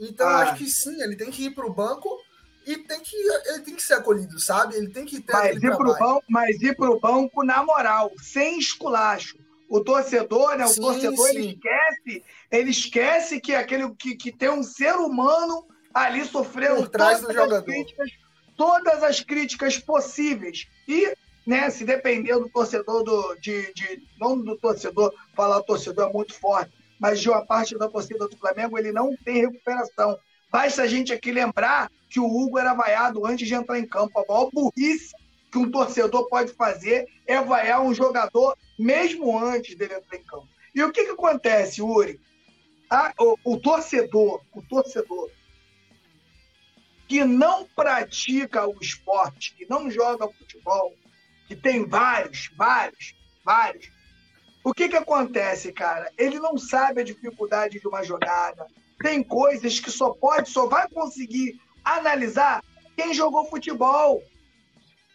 Então, 0.00 0.28
ah. 0.28 0.40
acho 0.40 0.56
que 0.56 0.70
sim, 0.70 1.00
ele 1.02 1.16
tem 1.16 1.30
que 1.30 1.46
ir 1.46 1.54
para 1.54 1.66
o 1.66 1.72
banco 1.72 2.20
e 2.66 2.76
tem 2.76 3.00
que, 3.00 3.16
ele 3.46 3.60
tem 3.60 3.74
que 3.74 3.82
ser 3.82 3.94
acolhido, 3.94 4.38
sabe? 4.38 4.76
Ele 4.76 4.88
tem 4.88 5.04
que 5.04 5.20
ter. 5.20 5.32
Mas 5.32 5.62
ir 5.62 5.76
para 5.76 5.90
o 5.90 5.98
banco, 5.98 6.24
mas 6.28 6.60
ir 6.60 6.76
pro 6.76 7.00
banco 7.00 7.44
na 7.44 7.64
moral, 7.64 8.12
sem 8.20 8.58
esculacho. 8.58 9.38
O 9.68 9.80
torcedor, 9.80 10.56
né? 10.56 10.64
O 10.64 10.68
sim, 10.68 10.80
torcedor 10.80 11.28
sim. 11.28 11.36
ele 11.36 11.46
esquece, 11.52 12.24
ele 12.50 12.70
esquece 12.70 13.40
que 13.40 13.54
aquele 13.54 13.88
que, 13.94 14.14
que 14.14 14.30
tem 14.30 14.50
um 14.50 14.62
ser 14.62 14.94
humano 14.94 15.66
ali 15.96 16.20
Por 16.76 16.88
trás 16.90 17.22
do 17.22 17.32
jogador. 17.32 17.64
Críticas, 17.64 18.10
todas 18.54 19.02
as 19.02 19.20
críticas 19.20 19.78
possíveis. 19.78 20.66
E, 20.86 21.14
né, 21.46 21.70
se 21.70 21.84
depender 21.84 22.34
do 22.34 22.50
torcedor, 22.50 23.02
do, 23.02 23.34
de, 23.36 23.72
de, 23.72 24.02
não 24.20 24.38
do 24.38 24.56
torcedor, 24.58 25.12
falar 25.34 25.62
torcedor 25.62 26.10
é 26.10 26.12
muito 26.12 26.34
forte, 26.34 26.70
mas 27.00 27.20
de 27.20 27.30
uma 27.30 27.44
parte 27.44 27.78
da 27.78 27.88
torcida 27.88 28.28
do 28.28 28.36
Flamengo, 28.36 28.78
ele 28.78 28.92
não 28.92 29.16
tem 29.24 29.40
recuperação. 29.40 30.18
Basta 30.52 30.82
a 30.82 30.86
gente 30.86 31.12
aqui 31.12 31.32
lembrar 31.32 31.90
que 32.10 32.20
o 32.20 32.26
Hugo 32.26 32.58
era 32.58 32.74
vaiado 32.74 33.26
antes 33.26 33.48
de 33.48 33.54
entrar 33.54 33.78
em 33.78 33.86
campo. 33.86 34.18
A 34.20 34.24
maior 34.28 34.50
burrice 34.52 35.14
que 35.50 35.58
um 35.58 35.70
torcedor 35.70 36.28
pode 36.28 36.52
fazer 36.52 37.06
é 37.26 37.40
vaiar 37.40 37.82
um 37.82 37.94
jogador 37.94 38.56
mesmo 38.78 39.38
antes 39.38 39.74
dele 39.76 39.94
entrar 39.94 40.18
em 40.18 40.24
campo. 40.24 40.48
E 40.74 40.82
o 40.82 40.92
que, 40.92 41.04
que 41.04 41.10
acontece, 41.12 41.80
Uri? 41.80 42.20
Ah, 42.90 43.12
o, 43.18 43.36
o 43.44 43.56
torcedor, 43.58 44.42
o 44.52 44.62
torcedor, 44.62 45.30
que 47.06 47.24
não 47.24 47.64
pratica 47.64 48.66
o 48.66 48.76
esporte, 48.80 49.54
que 49.54 49.66
não 49.68 49.90
joga 49.90 50.28
futebol, 50.28 50.94
que 51.46 51.54
tem 51.54 51.86
vários, 51.86 52.50
vários, 52.56 53.14
vários, 53.44 53.90
o 54.66 54.74
que, 54.74 54.88
que 54.88 54.96
acontece, 54.96 55.70
cara? 55.70 56.10
Ele 56.18 56.40
não 56.40 56.58
sabe 56.58 57.00
a 57.00 57.04
dificuldade 57.04 57.78
de 57.78 57.86
uma 57.86 58.02
jogada. 58.02 58.66
Tem 59.00 59.22
coisas 59.22 59.78
que 59.78 59.92
só 59.92 60.10
pode, 60.10 60.50
só 60.50 60.66
vai 60.66 60.88
conseguir 60.88 61.60
analisar 61.84 62.64
quem 62.96 63.14
jogou 63.14 63.48
futebol. 63.48 64.24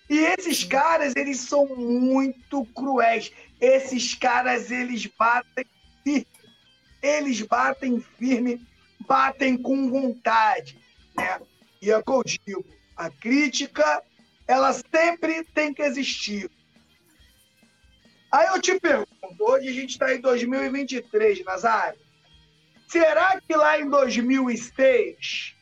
E 0.10 0.20
esses 0.20 0.64
caras, 0.64 1.14
eles 1.18 1.42
são 1.42 1.66
muito 1.76 2.66
cruéis. 2.68 3.30
Esses 3.60 4.16
caras, 4.16 4.72
eles 4.72 5.06
batem 5.08 5.66
firme. 6.02 6.28
Eles 7.04 7.42
batem 7.42 8.00
firme, 8.00 8.66
batem 9.06 9.58
com 9.58 9.90
vontade, 9.90 10.80
né? 11.14 11.42
E 11.82 11.90
é 11.90 11.98
o 11.98 12.04
que 12.04 12.12
eu 12.12 12.24
digo, 12.24 12.66
a 12.96 13.10
crítica, 13.10 14.04
ela 14.48 14.72
sempre 14.72 15.44
tem 15.44 15.74
que 15.74 15.82
existir. 15.82 16.50
Aí 18.32 18.48
eu 18.48 18.62
te 18.62 18.80
pergunto, 18.80 19.10
hoje 19.40 19.68
a 19.68 19.74
gente 19.74 19.90
está 19.90 20.14
em 20.14 20.22
2023, 20.22 21.44
Nazário. 21.44 22.00
Será 22.88 23.42
que 23.42 23.56
lá 23.56 23.80
em 23.80 23.90
2006 23.90 25.56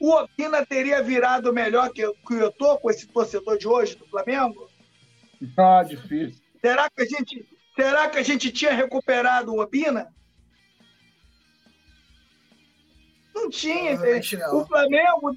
o 0.00 0.10
Opina 0.14 0.64
teria 0.64 1.02
virado 1.02 1.52
melhor 1.52 1.90
que, 1.90 2.02
que 2.02 2.34
eu 2.34 2.50
tô 2.52 2.78
com 2.78 2.90
esse 2.90 3.06
torcedor 3.08 3.58
de 3.58 3.68
hoje 3.68 3.96
do 3.96 4.06
Flamengo? 4.06 4.68
Ah, 5.56 5.82
difícil. 5.82 6.40
Será 6.60 6.88
que 6.88 7.02
a 7.02 7.04
gente, 7.04 7.46
será 7.74 8.08
que 8.08 8.18
a 8.18 8.22
gente 8.22 8.50
tinha 8.50 8.72
recuperado 8.72 9.52
o 9.52 9.62
Opina? 9.62 10.12
Não 13.38 13.50
tinha. 13.50 13.98
O 14.52 14.66
Flamengo 14.66 15.36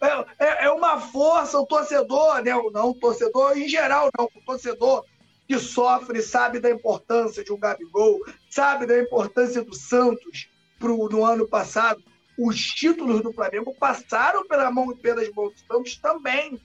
é, 0.00 0.44
é, 0.46 0.64
é, 0.64 0.70
uma 0.70 0.98
força, 1.00 1.58
o 1.58 1.66
torcedor, 1.66 2.42
né? 2.42 2.52
Não 2.72 2.90
o 2.90 2.94
torcedor 2.94 3.56
em 3.56 3.68
geral, 3.68 4.08
não. 4.16 4.24
O 4.24 4.44
torcedor 4.44 5.04
que 5.46 5.58
sofre 5.58 6.22
sabe 6.22 6.60
da 6.60 6.70
importância 6.70 7.42
de 7.42 7.52
um 7.52 7.58
Gabigol, 7.58 8.20
sabe 8.48 8.86
da 8.86 8.98
importância 8.98 9.62
do 9.62 9.74
Santos 9.74 10.48
pro, 10.78 11.08
no 11.08 11.24
ano 11.24 11.46
passado. 11.46 12.02
Os 12.38 12.56
títulos 12.56 13.20
do 13.20 13.32
Flamengo 13.32 13.74
passaram 13.78 14.46
pela 14.46 14.70
mão 14.70 14.96
pelas 14.96 15.28
mãos 15.30 15.52
do 15.52 15.58
Santos 15.66 15.96
também. 15.96 16.58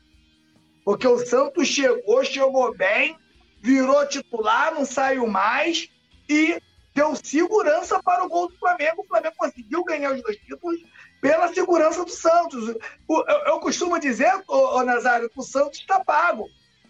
Porque 0.85 1.07
o 1.07 1.17
Santos 1.17 1.67
chegou, 1.67 2.23
chegou 2.23 2.73
bem, 2.75 3.17
virou 3.61 4.07
titular, 4.07 4.73
não 4.73 4.85
saiu 4.85 5.27
mais 5.27 5.89
e 6.29 6.61
deu 6.95 7.13
segurança 7.13 8.01
para 8.01 8.23
o 8.23 8.29
gol 8.29 8.47
do 8.47 8.57
Flamengo. 8.57 9.01
O 9.01 9.07
Flamengo 9.07 9.35
conseguiu 9.37 9.83
ganhar 9.83 10.13
os 10.13 10.23
dois 10.23 10.37
títulos 10.37 10.81
pela 11.21 11.53
segurança 11.53 12.05
do 12.05 12.09
Santos. 12.09 12.73
Eu, 13.45 13.59
costumo 13.59 13.99
dizer, 13.99 14.31
ô, 14.47 14.81
Nazário, 14.81 15.29
que 15.29 15.39
o 15.39 15.43
Santos 15.43 15.79
está 15.79 16.03
pago. 16.03 16.47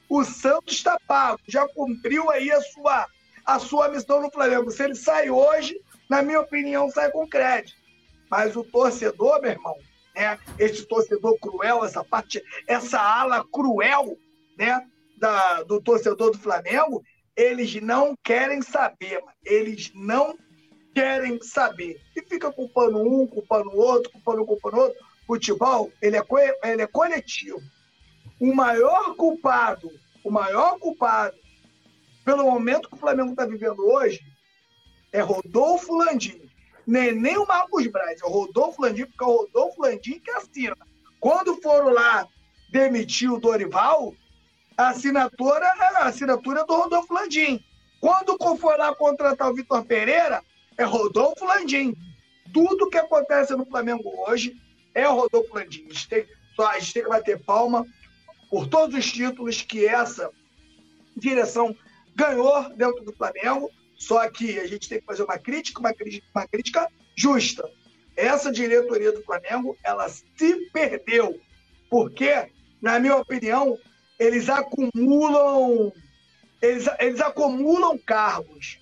O 0.08 0.24
Santos 0.24 0.76
está 0.76 1.00
pago, 1.08 1.40
já 1.48 1.68
cumpriu 1.68 2.30
aí 2.30 2.52
a 2.52 2.62
sua, 2.62 3.08
a 3.44 3.58
sua 3.58 3.90
missão 3.90 4.22
no 4.22 4.32
Flamengo. 4.32 4.70
Se 4.70 4.84
ele 4.84 4.94
sai 4.94 5.32
hoje, 5.32 5.82
na 6.08 6.22
minha 6.22 6.40
opinião, 6.40 6.88
sai 6.92 7.10
com 7.10 7.28
crédito. 7.28 7.76
Mas 8.30 8.56
o 8.56 8.64
torcedor, 8.64 9.42
meu 9.42 9.52
irmão, 9.52 9.76
né? 10.14 10.38
Esse 10.60 10.86
torcedor 10.86 11.36
cruel, 11.40 11.84
essa 11.84 12.04
parte, 12.04 12.44
essa 12.68 13.00
ala 13.00 13.44
cruel, 13.52 14.16
né? 14.56 14.86
Da, 15.18 15.64
do 15.64 15.82
torcedor 15.82 16.32
do 16.32 16.38
Flamengo, 16.38 17.02
eles 17.36 17.76
não 17.82 18.16
querem 18.24 18.62
saber, 18.62 19.20
mano. 19.20 19.34
eles 19.44 19.92
não 19.94 20.38
querem 20.94 21.42
saber. 21.42 22.02
E 22.16 22.22
fica 22.22 22.52
culpando 22.52 23.00
um, 23.00 23.28
culpando 23.28 23.70
o 23.70 23.78
outro, 23.78 24.12
culpando 24.12 24.44
um, 24.44 24.46
culpando 24.46 24.78
o 24.78 24.80
outro. 24.82 25.06
Futebol, 25.28 25.92
ele 26.02 26.18
é, 26.18 26.24
ele 26.64 26.82
é 26.84 26.88
coletivo. 26.88 27.60
O 28.40 28.54
maior 28.54 29.16
culpado, 29.16 29.90
o 30.24 30.30
maior 30.32 30.78
culpado 30.80 31.36
pelo 32.24 32.44
momento 32.44 32.90
que 32.90 32.96
o 32.96 33.00
Flamengo 33.00 33.32
está 33.32 33.46
vivendo 33.46 33.86
hoje 33.86 34.22
é 35.12 35.22
Rodolfo 35.22 35.96
Landim. 35.96 36.42
Nem, 36.86 37.14
nem 37.14 37.38
o 37.38 37.48
Marcos 37.48 37.88
Braz, 37.88 38.22
é 38.22 38.26
o 38.26 38.30
Rodolfo 38.30 38.82
Landim, 38.82 39.06
porque 39.06 39.24
é 39.24 39.28
o 39.28 39.38
Rodolfo 39.38 39.82
Landim 39.82 40.20
que 40.20 40.32
assina. 40.32 40.76
Quando 41.20 41.60
foram 41.62 41.90
lá 41.90 42.28
demitir 42.72 43.32
o 43.32 43.40
Dorival, 43.40 44.14
a 44.78 44.90
assinatura 44.90 45.66
era 45.66 46.00
a 46.00 46.08
assinatura 46.08 46.66
do 46.66 46.76
Rodolfo 46.76 47.14
Landim. 47.14 47.64
Quando 48.00 48.38
for 48.58 48.78
lá 48.78 48.94
contratar 48.96 49.50
o 49.50 49.54
Vitor 49.54 49.84
Pereira, 49.86 50.42
é 50.78 50.84
Rodolfo 50.84 51.46
Landim. 51.46 51.96
Tudo 52.54 52.90
que 52.90 52.98
acontece 52.98 53.56
no 53.56 53.66
Flamengo 53.66 54.04
hoje 54.28 54.56
é 54.94 55.08
o 55.08 55.16
Rodolfo 55.16 55.56
Landim. 55.56 55.86
A 55.90 55.94
gente 55.94 56.10
tem, 56.10 56.26
a 56.60 56.80
gente 56.80 56.94
tem 56.94 57.04
que 57.04 57.10
bater 57.10 57.44
palma 57.44 57.86
por 58.50 58.68
todos 58.68 58.96
os 58.96 59.12
títulos 59.12 59.62
que 59.62 59.86
essa 59.86 60.30
direção 61.16 61.76
ganhou 62.16 62.70
dentro 62.76 63.04
do 63.04 63.14
Flamengo. 63.14 63.70
Só 63.98 64.28
que 64.30 64.60
a 64.60 64.68
gente 64.68 64.90
tem 64.90 65.00
que 65.00 65.06
fazer 65.06 65.24
uma 65.24 65.38
crítica, 65.38 65.80
uma 65.80 65.94
crítica, 65.94 66.28
uma 66.36 66.48
crítica 66.48 66.88
justa. 67.16 67.68
Essa 68.16 68.52
diretoria 68.52 69.12
do 69.12 69.24
Flamengo, 69.24 69.78
ela 69.84 70.08
se 70.10 70.70
perdeu. 70.72 71.40
Porque, 71.90 72.52
na 72.82 73.00
minha 73.00 73.16
opinião, 73.16 73.78
eles 74.20 74.50
acumulam 74.50 75.92
eles, 76.62 76.88
eles 77.00 77.22
acumulam 77.22 77.98
cargos. 77.98 78.80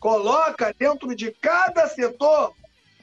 Coloca 0.00 0.74
dentro 0.76 1.14
de 1.14 1.30
cada 1.30 1.86
setor 1.86 2.52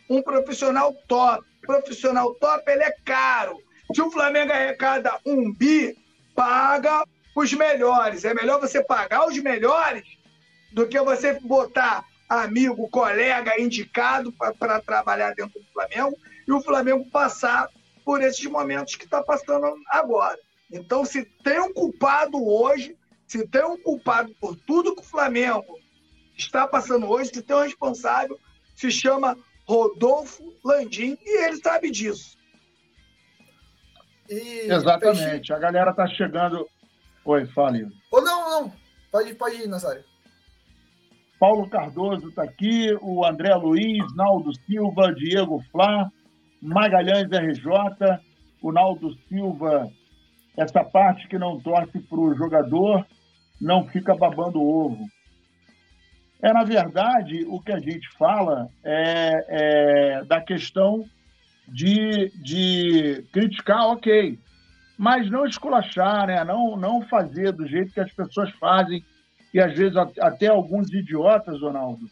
um 0.09 0.22
profissional 0.22 0.93
top. 1.07 1.47
Profissional 1.61 2.34
top, 2.36 2.70
ele 2.70 2.84
é 2.84 2.95
caro. 3.05 3.57
Se 3.93 4.01
o 4.01 4.11
Flamengo 4.11 4.51
arrecada 4.51 5.17
um 5.26 5.53
bi, 5.53 5.95
paga 6.36 7.05
os 7.36 7.53
melhores. 7.53 8.26
É 8.26 8.34
melhor 8.34 8.59
você 8.59 8.84
pagar 8.84 9.28
os 9.28 9.38
melhores 9.38 10.03
do 10.72 10.88
que 10.88 10.99
você 10.99 11.39
botar 11.39 12.03
amigo, 12.28 12.89
colega, 12.89 13.59
indicado 13.59 14.32
para 14.32 14.82
trabalhar 14.82 15.34
dentro 15.34 15.59
do 15.59 15.65
Flamengo 15.72 16.15
e 16.47 16.51
o 16.51 16.61
Flamengo 16.61 17.09
passar 17.09 17.67
por 18.03 18.22
esses 18.22 18.45
momentos 18.45 18.95
que 18.95 19.05
está 19.05 19.24
passando 19.24 19.74
agora. 19.89 20.38
Então, 20.72 21.03
se 21.03 21.26
tem 21.43 21.59
um 21.59 21.74
culpado 21.74 22.38
hoje, 22.45 22.95
se 23.28 23.47
tem 23.47 23.63
um 23.65 23.78
culpado 23.82 24.34
por 24.39 24.55
tudo 24.55 24.95
que 24.95 25.01
o 25.01 25.05
Flamengo 25.05 25.80
está 26.38 26.67
passando 26.67 27.09
hoje, 27.09 27.32
se 27.34 27.41
tem 27.41 27.55
um 27.55 27.63
responsável, 27.63 28.39
se 28.76 28.91
chama 28.91 29.38
Rodolfo 29.67 30.53
Landim 30.63 31.17
e 31.22 31.45
ele 31.45 31.57
sabe 31.57 31.91
disso. 31.91 32.38
E, 34.30 34.72
Exatamente. 34.72 35.51
A 35.51 35.59
galera 35.59 35.93
tá 35.93 36.07
chegando. 36.07 36.67
Oi, 37.26 37.45
fale. 37.47 37.88
Ou 38.11 38.24
não, 38.24 38.49
não. 38.49 38.74
Pode, 39.11 39.34
pode 39.34 39.55
ir, 39.55 39.67
Nazário. 39.67 40.03
Paulo 41.39 41.70
Cardoso 41.70 42.30
está 42.30 42.43
aqui, 42.43 42.95
o 43.01 43.26
André 43.26 43.55
Luiz, 43.55 44.03
Naldo 44.15 44.51
Silva, 44.65 45.13
Diego 45.15 45.63
Flá, 45.72 46.11
Magalhães 46.61 47.30
RJ, 47.30 48.20
o 48.61 48.72
Naldo 48.72 49.15
Silva, 49.28 49.89
essa 50.60 50.84
parte 50.84 51.28
que 51.28 51.38
não 51.38 51.60
torce 51.60 51.99
para 51.99 52.20
o 52.20 52.36
jogador, 52.36 53.05
não 53.62 53.88
fica 53.88 54.14
babando 54.14 54.62
ovo. 54.62 55.05
É, 56.41 56.51
na 56.51 56.64
verdade, 56.64 57.45
o 57.47 57.62
que 57.62 57.72
a 57.72 57.80
gente 57.80 58.10
fala 58.18 58.70
é, 58.84 59.45
é 59.47 60.24
da 60.26 60.41
questão 60.41 61.05
de, 61.68 62.30
de 62.41 63.26
criticar, 63.32 63.88
ok, 63.88 64.38
mas 64.97 65.30
não 65.30 65.45
esculachar, 65.45 66.28
né? 66.28 66.43
não, 66.43 66.76
não 66.76 67.01
fazer 67.03 67.53
do 67.53 67.66
jeito 67.66 67.93
que 67.93 68.01
as 68.01 68.12
pessoas 68.12 68.51
fazem, 68.60 69.03
e 69.53 69.60
às 69.62 69.74
vezes 69.78 69.95
até 70.20 70.47
alguns 70.47 70.91
idiotas, 70.93 71.62
Ronaldo, 71.62 72.05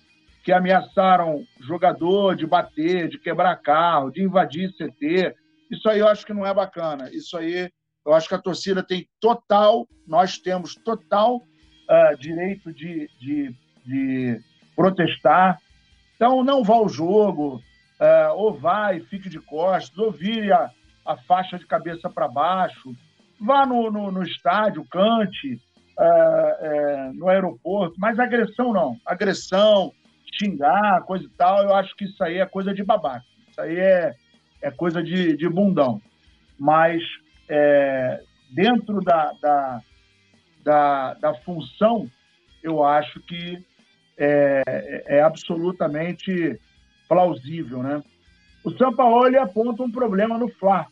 que 0.44 0.54
ameaçaram 0.54 1.44
jogador 1.60 2.36
de 2.36 2.48
bater, 2.48 3.10
de 3.10 3.20
quebrar 3.20 3.58
carro, 3.58 4.10
de 4.10 4.24
invadir 4.24 4.72
CT. 4.72 5.36
Isso 5.70 5.90
aí 5.90 6.00
eu 6.00 6.08
acho 6.08 6.26
que 6.26 6.34
não 6.34 6.46
é 6.46 6.54
bacana. 6.54 7.10
Isso 7.12 7.38
aí 7.38 7.70
eu 8.08 8.14
acho 8.14 8.30
que 8.30 8.36
a 8.36 8.42
torcida 8.42 8.82
tem 8.82 9.06
total, 9.20 9.86
nós 10.08 10.38
temos 10.38 10.76
total 10.76 11.36
uh, 11.36 12.18
direito 12.18 12.72
de, 12.72 13.10
de, 13.20 13.54
de 13.86 14.42
protestar. 14.74 15.60
Então 16.16 16.42
não 16.42 16.64
vá 16.64 16.76
ao 16.76 16.88
jogo, 16.88 17.62
uh, 18.00 18.34
ou 18.34 18.54
vai, 18.54 19.02
fique 19.02 19.28
de 19.28 19.42
costas, 19.42 19.98
ou 19.98 20.10
vire 20.10 20.54
a, 20.54 20.72
a 21.06 21.18
faixa 21.18 21.60
de 21.60 21.68
cabeça 21.68 22.10
para 22.10 22.30
baixo, 22.30 22.96
vá 23.42 23.66
no, 23.66 23.92
no, 23.92 24.10
no 24.10 24.24
estádio, 24.24 24.86
cante 24.86 25.60
uh, 26.00 27.14
no 27.14 27.28
aeroporto, 27.28 27.96
mas 27.98 28.18
agressão 28.18 28.72
não. 28.72 28.98
Agressão, 29.06 29.92
xingar, 30.34 31.02
coisa 31.02 31.26
e 31.26 31.30
tal, 31.32 31.62
eu 31.62 31.76
acho 31.76 31.94
que 31.98 32.06
isso 32.06 32.24
aí 32.24 32.38
é 32.38 32.46
coisa 32.46 32.74
de 32.74 32.86
babaca. 32.86 33.26
Isso 33.50 33.60
aí 33.60 33.78
é, 33.78 34.16
é 34.62 34.72
coisa 34.72 35.04
de, 35.04 35.36
de 35.36 35.50
bundão. 35.50 36.02
Mas 36.58 37.04
é, 37.50 38.22
dentro 38.52 39.02
da, 39.02 39.34
da, 39.42 39.82
da, 40.64 41.14
da 41.16 41.34
função, 41.36 42.10
eu 42.64 42.84
acho 42.84 43.20
que 43.22 43.64
é, 44.18 45.04
é, 45.06 45.22
absolutamente 45.22 46.60
plausível, 47.08 47.84
né? 47.84 48.04
O 48.64 48.72
Sampaoli 48.72 49.38
aponta 49.38 49.84
um 49.84 49.92
problema 49.92 50.38
no 50.38 50.50
Fla 50.50 50.88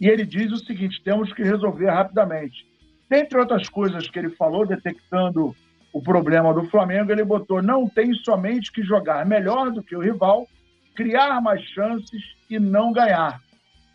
e 0.00 0.08
ele 0.08 0.26
diz 0.26 0.52
o 0.52 0.58
seguinte: 0.58 1.02
temos 1.02 1.32
que 1.32 1.42
resolver 1.42 1.88
rapidamente. 1.88 2.66
Dentre 3.08 3.38
outras 3.38 3.68
coisas 3.68 4.08
que 4.08 4.18
ele 4.18 4.30
falou, 4.30 4.66
detectando 4.66 5.54
o 5.92 6.02
problema 6.02 6.52
do 6.52 6.68
Flamengo, 6.68 7.12
ele 7.12 7.24
botou: 7.24 7.62
não 7.62 7.88
tem 7.88 8.12
somente 8.14 8.72
que 8.72 8.82
jogar 8.82 9.24
melhor 9.24 9.70
do 9.70 9.82
que 9.82 9.96
o 9.96 10.00
rival, 10.00 10.46
criar 10.94 11.40
mais 11.40 11.62
chances 11.62 12.22
e 12.48 12.58
não 12.58 12.92
ganhar. 12.92 13.40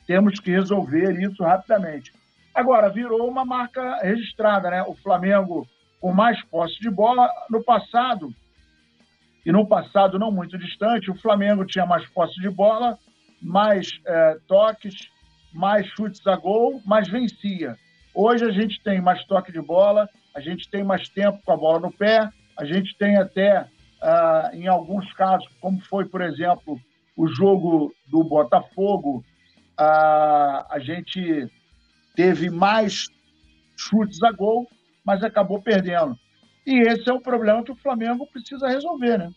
Temos 0.05 0.39
que 0.39 0.51
resolver 0.51 1.19
isso 1.21 1.43
rapidamente. 1.43 2.13
Agora, 2.53 2.89
virou 2.89 3.27
uma 3.27 3.43
marca 3.43 3.97
registrada, 3.97 4.69
né? 4.69 4.83
O 4.83 4.95
Flamengo 4.95 5.67
com 5.99 6.13
mais 6.13 6.41
posse 6.43 6.79
de 6.79 6.89
bola. 6.89 7.29
No 7.49 7.63
passado, 7.63 8.33
e 9.45 9.51
no 9.51 9.65
passado 9.65 10.17
não 10.17 10.31
muito 10.31 10.57
distante, 10.57 11.11
o 11.11 11.15
Flamengo 11.15 11.65
tinha 11.65 11.85
mais 11.85 12.07
posse 12.09 12.39
de 12.39 12.49
bola, 12.49 12.97
mais 13.41 13.99
é, 14.05 14.37
toques, 14.47 14.95
mais 15.53 15.85
chutes 15.87 16.25
a 16.27 16.35
gol, 16.35 16.81
mas 16.85 17.07
vencia. 17.07 17.77
Hoje 18.13 18.45
a 18.45 18.51
gente 18.51 18.81
tem 18.83 19.01
mais 19.01 19.23
toque 19.25 19.51
de 19.51 19.61
bola, 19.61 20.09
a 20.33 20.39
gente 20.39 20.69
tem 20.69 20.83
mais 20.83 21.09
tempo 21.09 21.39
com 21.45 21.51
a 21.51 21.57
bola 21.57 21.79
no 21.79 21.91
pé, 21.91 22.29
a 22.57 22.65
gente 22.65 22.97
tem 22.97 23.17
até, 23.17 23.67
ah, 24.01 24.51
em 24.53 24.67
alguns 24.67 25.11
casos, 25.13 25.47
como 25.59 25.79
foi, 25.81 26.05
por 26.05 26.21
exemplo, 26.21 26.79
o 27.15 27.27
jogo 27.27 27.93
do 28.07 28.23
Botafogo, 28.23 29.23
ah, 29.77 30.65
a 30.69 30.79
gente 30.79 31.49
teve 32.15 32.49
mais 32.49 33.07
chutes 33.77 34.21
a 34.23 34.31
gol, 34.31 34.67
mas 35.03 35.23
acabou 35.23 35.61
perdendo. 35.61 36.17
E 36.65 36.79
esse 36.79 37.09
é 37.09 37.13
o 37.13 37.21
problema 37.21 37.63
que 37.63 37.71
o 37.71 37.75
Flamengo 37.75 38.25
precisa 38.27 38.67
resolver, 38.67 39.17
né? 39.17 39.31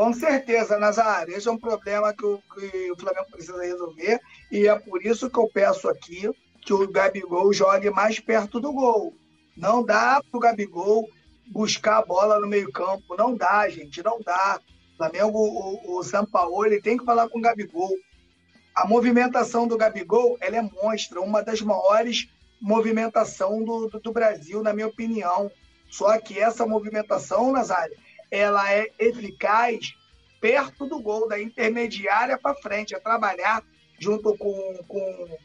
Com 0.00 0.14
certeza, 0.14 0.78
Nazário. 0.78 1.36
Esse 1.36 1.46
é 1.46 1.50
um 1.50 1.58
problema 1.58 2.14
que 2.14 2.24
o, 2.24 2.38
que 2.38 2.90
o, 2.90 2.96
Flamengo 2.96 3.30
precisa 3.30 3.62
resolver. 3.62 4.18
E 4.50 4.66
é 4.66 4.78
por 4.78 5.04
isso 5.04 5.28
que 5.28 5.38
eu 5.38 5.46
peço 5.48 5.90
aqui 5.90 6.30
que 6.62 6.72
o 6.72 6.90
Gabigol 6.90 7.52
jogue 7.52 7.90
mais 7.90 8.18
perto 8.18 8.58
do 8.58 8.72
gol. 8.72 9.14
Não 9.54 9.84
dá 9.84 10.22
para 10.22 10.38
o 10.38 10.40
Gabigol 10.40 11.06
buscar 11.48 11.98
a 11.98 12.04
bola 12.04 12.40
no 12.40 12.48
meio-campo. 12.48 13.14
Não 13.14 13.36
dá, 13.36 13.68
gente. 13.68 14.02
Não 14.02 14.18
dá. 14.24 14.58
Flamengo, 15.00 15.38
o, 15.38 15.98
o 15.98 16.66
ele 16.66 16.82
tem 16.82 16.98
que 16.98 17.06
falar 17.06 17.26
com 17.30 17.38
o 17.38 17.40
Gabigol. 17.40 17.96
A 18.74 18.86
movimentação 18.86 19.66
do 19.66 19.78
Gabigol 19.78 20.36
ela 20.42 20.58
é 20.58 20.62
monstra, 20.62 21.22
uma 21.22 21.42
das 21.42 21.62
maiores 21.62 22.28
movimentação 22.60 23.64
do, 23.64 23.88
do, 23.88 23.98
do 23.98 24.12
Brasil, 24.12 24.62
na 24.62 24.74
minha 24.74 24.88
opinião. 24.88 25.50
Só 25.88 26.18
que 26.20 26.38
essa 26.38 26.66
movimentação, 26.66 27.50
Nazário, 27.50 27.96
ela 28.30 28.70
é 28.70 28.88
eficaz 28.98 29.94
perto 30.38 30.86
do 30.86 31.00
gol, 31.00 31.26
da 31.26 31.40
intermediária 31.40 32.36
para 32.36 32.54
frente, 32.56 32.94
é 32.94 33.00
trabalhar 33.00 33.64
junto 33.98 34.36
com, 34.36 34.84
com, 34.86 35.38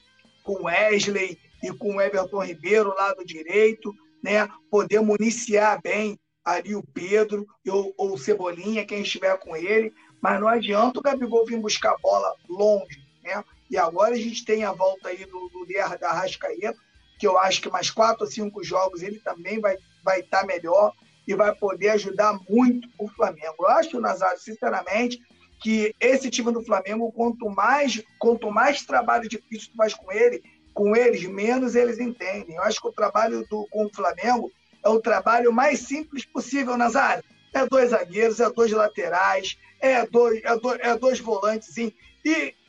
com 0.44 0.64
Wesley 0.66 1.40
e 1.64 1.72
com 1.72 2.02
Everton 2.02 2.44
Ribeiro, 2.44 2.94
lado 2.94 3.24
direito, 3.24 3.96
né? 4.22 4.50
poder 4.70 5.00
municiar 5.00 5.82
bem 5.82 6.20
ali 6.46 6.76
o 6.76 6.84
Pedro 6.84 7.48
ou, 7.68 7.94
o 7.98 8.18
Cebolinha, 8.18 8.86
quem 8.86 9.02
estiver 9.02 9.36
com 9.40 9.56
ele, 9.56 9.92
mas 10.22 10.40
não 10.40 10.48
adianta 10.48 11.00
o 11.00 11.02
Gabigol 11.02 11.46
vir 11.46 11.60
buscar 11.60 11.94
a 11.94 11.98
bola 11.98 12.36
longe, 12.48 13.04
né? 13.24 13.44
E 13.70 13.78
agora 13.78 14.14
a 14.14 14.18
gente 14.18 14.46
tem 14.46 14.64
a 14.64 14.72
volta 14.72 15.10
aí 15.10 15.26
do, 15.26 15.50
do 15.50 15.66
da 16.00 16.12
Rascaeta, 16.12 16.78
que 17.18 17.26
eu 17.26 17.38
acho 17.40 17.62
que 17.62 17.70
mais 17.70 17.90
quatro 17.90 18.26
ou 18.26 18.32
cinco 18.32 18.64
jogos 18.64 19.02
ele 19.02 19.20
também 19.20 19.60
vai 19.60 19.74
estar 19.74 19.90
vai 20.04 20.22
tá 20.22 20.46
melhor 20.46 20.94
e 21.28 21.34
vai 21.34 21.54
poder 21.56 21.90
ajudar 21.90 22.40
muito 22.48 22.88
o 23.00 23.08
Flamengo. 23.08 23.56
Eu 23.60 23.68
acho, 23.70 24.00
Nazário, 24.00 24.40
sinceramente, 24.40 25.20
que 25.60 25.96
esse 26.00 26.30
time 26.30 26.52
do 26.52 26.64
Flamengo, 26.64 27.12
quanto 27.12 27.50
mais, 27.50 28.04
quanto 28.20 28.52
mais 28.52 28.84
trabalho 28.84 29.28
difícil 29.28 29.72
tu 29.72 29.78
faz 29.78 29.96
com 29.96 30.12
ele, 30.12 30.44
com 30.74 30.96
eles, 30.96 31.24
menos 31.24 31.74
eles 31.74 32.00
entendem. 32.00 32.56
Eu 32.56 32.62
acho 32.62 32.80
que 32.80 32.88
o 32.88 32.94
trabalho 32.94 33.44
do, 33.50 33.66
com 33.72 33.86
o 33.86 33.94
Flamengo 33.94 34.52
é 34.86 34.90
o 34.90 35.02
trabalho 35.02 35.52
mais 35.52 35.80
simples 35.80 36.24
possível, 36.24 36.78
Nazário. 36.78 37.24
É 37.52 37.66
dois 37.66 37.90
zagueiros, 37.90 38.40
é 38.40 38.50
dois 38.52 38.72
laterais, 38.72 39.58
é 39.80 40.06
dois, 40.06 40.44
é 40.44 40.56
dois, 40.58 40.80
é 40.80 40.98
dois 40.98 41.20
volantes. 41.20 41.76
E 41.78 41.94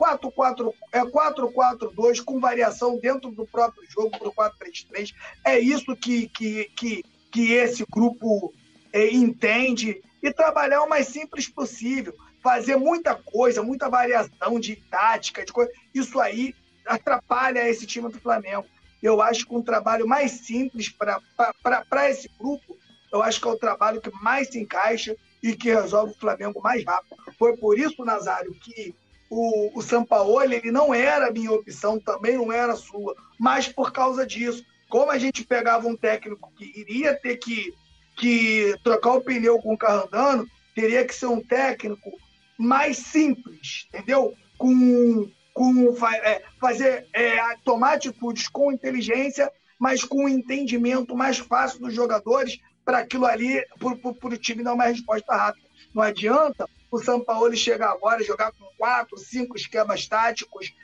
4-4, 0.00 0.72
é 0.92 1.00
4-4-2 1.00 2.24
com 2.24 2.40
variação 2.40 2.98
dentro 2.98 3.30
do 3.30 3.46
próprio 3.46 3.84
jogo 3.88 4.10
para 4.18 4.28
o 4.28 4.32
4-3-3. 4.32 5.14
É 5.44 5.58
isso 5.58 5.94
que, 5.94 6.28
que, 6.28 6.64
que, 6.76 7.04
que 7.30 7.52
esse 7.52 7.84
grupo 7.90 8.52
é, 8.92 9.10
entende 9.10 10.02
e 10.22 10.32
trabalhar 10.32 10.82
o 10.82 10.88
mais 10.88 11.08
simples 11.08 11.48
possível. 11.48 12.14
Fazer 12.42 12.76
muita 12.76 13.14
coisa, 13.14 13.62
muita 13.62 13.88
variação 13.88 14.60
de 14.60 14.76
tática, 14.76 15.44
de 15.44 15.52
coisa. 15.52 15.70
Isso 15.94 16.18
aí 16.20 16.54
atrapalha 16.86 17.68
esse 17.68 17.86
time 17.86 18.10
do 18.10 18.20
Flamengo. 18.20 18.66
Eu 19.06 19.22
acho 19.22 19.46
que 19.46 19.54
um 19.54 19.62
trabalho 19.62 20.06
mais 20.06 20.32
simples 20.32 20.88
para 20.88 22.10
esse 22.10 22.28
grupo, 22.38 22.76
eu 23.12 23.22
acho 23.22 23.40
que 23.40 23.46
é 23.46 23.50
o 23.50 23.58
trabalho 23.58 24.00
que 24.00 24.10
mais 24.22 24.48
se 24.48 24.58
encaixa 24.58 25.16
e 25.42 25.54
que 25.54 25.68
resolve 25.68 26.12
o 26.12 26.18
Flamengo 26.18 26.60
mais 26.60 26.84
rápido. 26.84 27.16
Foi 27.38 27.56
por 27.56 27.78
isso, 27.78 28.04
Nazário, 28.04 28.52
que 28.54 28.94
o, 29.30 29.78
o 29.78 29.82
Sampaoli 29.82 30.56
ele 30.56 30.70
não 30.72 30.92
era 30.92 31.30
minha 31.30 31.52
opção, 31.52 32.00
também 32.00 32.36
não 32.36 32.52
era 32.52 32.74
sua, 32.74 33.14
mas 33.38 33.68
por 33.68 33.92
causa 33.92 34.26
disso 34.26 34.64
como 34.88 35.10
a 35.10 35.18
gente 35.18 35.44
pegava 35.44 35.86
um 35.86 35.96
técnico 35.96 36.52
que 36.56 36.72
iria 36.76 37.14
ter 37.14 37.36
que, 37.36 37.74
que 38.16 38.76
trocar 38.82 39.14
o 39.14 39.20
pneu 39.20 39.58
com 39.58 39.74
o 39.74 39.78
carro 39.78 40.06
andando, 40.06 40.48
teria 40.74 41.04
que 41.04 41.14
ser 41.14 41.26
um 41.26 41.40
técnico 41.40 42.12
mais 42.56 42.98
simples, 42.98 43.86
entendeu? 43.88 44.34
Com, 44.56 45.28
com 45.56 45.96
é, 46.22 46.42
fazer 46.60 47.06
é, 47.14 47.38
tomar 47.64 47.94
atitudes 47.94 48.46
com 48.46 48.70
inteligência, 48.70 49.50
mas 49.78 50.04
com 50.04 50.24
um 50.24 50.28
entendimento 50.28 51.16
mais 51.16 51.38
fácil 51.38 51.80
dos 51.80 51.94
jogadores 51.94 52.60
para 52.84 52.98
aquilo 52.98 53.24
ali, 53.24 53.64
para 53.80 54.28
o 54.28 54.36
time 54.36 54.62
dar 54.62 54.74
uma 54.74 54.84
resposta 54.84 55.34
rápida. 55.34 55.66
Não 55.94 56.02
adianta 56.02 56.68
o 56.92 56.98
São 56.98 57.24
Paulo 57.24 57.56
chegar 57.56 57.90
agora 57.90 58.22
jogar 58.22 58.52
com 58.52 58.66
quatro, 58.76 59.16
cinco 59.16 59.56
esquemas 59.56 60.06
táticos, 60.06 60.74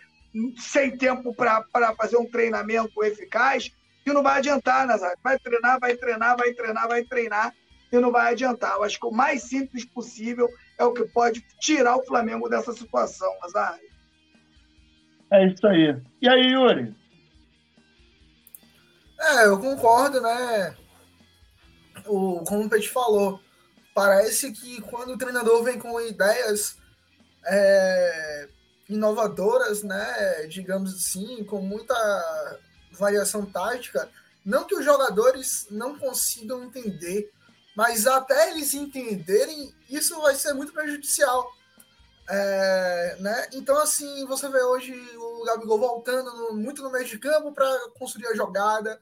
sem 0.56 0.96
tempo 0.96 1.34
para 1.34 1.94
fazer 1.94 2.16
um 2.16 2.30
treinamento 2.30 3.04
eficaz, 3.04 3.70
que 4.02 4.10
não 4.10 4.22
vai 4.22 4.38
adiantar, 4.38 4.86
Nazário. 4.86 5.18
Vai 5.22 5.38
treinar, 5.38 5.78
vai 5.78 5.94
treinar, 5.94 6.34
vai 6.34 6.54
treinar, 6.54 6.88
vai 6.88 7.04
treinar 7.04 7.54
e 7.92 7.98
não 7.98 8.10
vai 8.10 8.32
adiantar. 8.32 8.76
Eu 8.76 8.84
acho 8.84 8.98
que 8.98 9.06
o 9.06 9.12
mais 9.12 9.42
simples 9.42 9.84
possível 9.84 10.48
é 10.78 10.84
o 10.86 10.94
que 10.94 11.04
pode 11.04 11.44
tirar 11.60 11.94
o 11.96 12.06
Flamengo 12.06 12.48
dessa 12.48 12.72
situação, 12.72 13.30
Nazário. 13.42 13.91
É 15.32 15.46
isso 15.46 15.66
aí. 15.66 15.96
E 16.20 16.28
aí, 16.28 16.52
Yuri? 16.52 16.94
É, 19.18 19.46
eu 19.46 19.58
concordo, 19.58 20.20
né? 20.20 20.76
O, 22.06 22.44
como 22.44 22.64
o 22.64 22.68
Peixe 22.68 22.88
falou, 22.88 23.40
parece 23.94 24.52
que 24.52 24.82
quando 24.82 25.14
o 25.14 25.18
treinador 25.18 25.64
vem 25.64 25.78
com 25.78 25.98
ideias 26.02 26.76
é, 27.46 28.48
inovadoras, 28.90 29.82
né? 29.82 30.46
Digamos 30.48 30.94
assim, 30.94 31.42
com 31.44 31.62
muita 31.62 31.94
variação 32.92 33.46
tática, 33.46 34.10
não 34.44 34.64
que 34.64 34.74
os 34.74 34.84
jogadores 34.84 35.66
não 35.70 35.98
consigam 35.98 36.64
entender, 36.64 37.32
mas 37.74 38.06
até 38.06 38.50
eles 38.50 38.74
entenderem, 38.74 39.74
isso 39.88 40.20
vai 40.20 40.34
ser 40.34 40.52
muito 40.52 40.74
prejudicial. 40.74 41.50
É, 42.34 43.16
né? 43.20 43.48
Então, 43.52 43.76
assim, 43.76 44.24
você 44.24 44.48
vê 44.48 44.62
hoje 44.62 44.94
o 45.18 45.44
Gabigol 45.44 45.78
voltando 45.78 46.32
no, 46.32 46.54
muito 46.54 46.82
no 46.82 46.90
meio 46.90 47.04
de 47.04 47.18
campo 47.18 47.52
para 47.52 47.90
construir 47.98 48.26
a 48.28 48.34
jogada. 48.34 48.98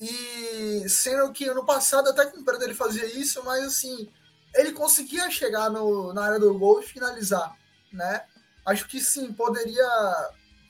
E 0.00 0.88
sendo 0.88 1.32
que 1.32 1.48
ano 1.48 1.64
passado 1.64 2.08
até 2.08 2.26
com 2.26 2.40
o 2.40 2.44
Pedro 2.44 2.64
ele 2.64 2.74
fazia 2.74 3.06
isso, 3.06 3.44
mas 3.44 3.64
assim, 3.64 4.12
ele 4.56 4.72
conseguia 4.72 5.30
chegar 5.30 5.70
no, 5.70 6.12
na 6.12 6.24
área 6.24 6.40
do 6.40 6.58
gol 6.58 6.80
e 6.80 6.86
finalizar, 6.86 7.56
né? 7.92 8.26
Acho 8.66 8.88
que 8.88 9.00
sim, 9.00 9.32
poderia 9.32 9.86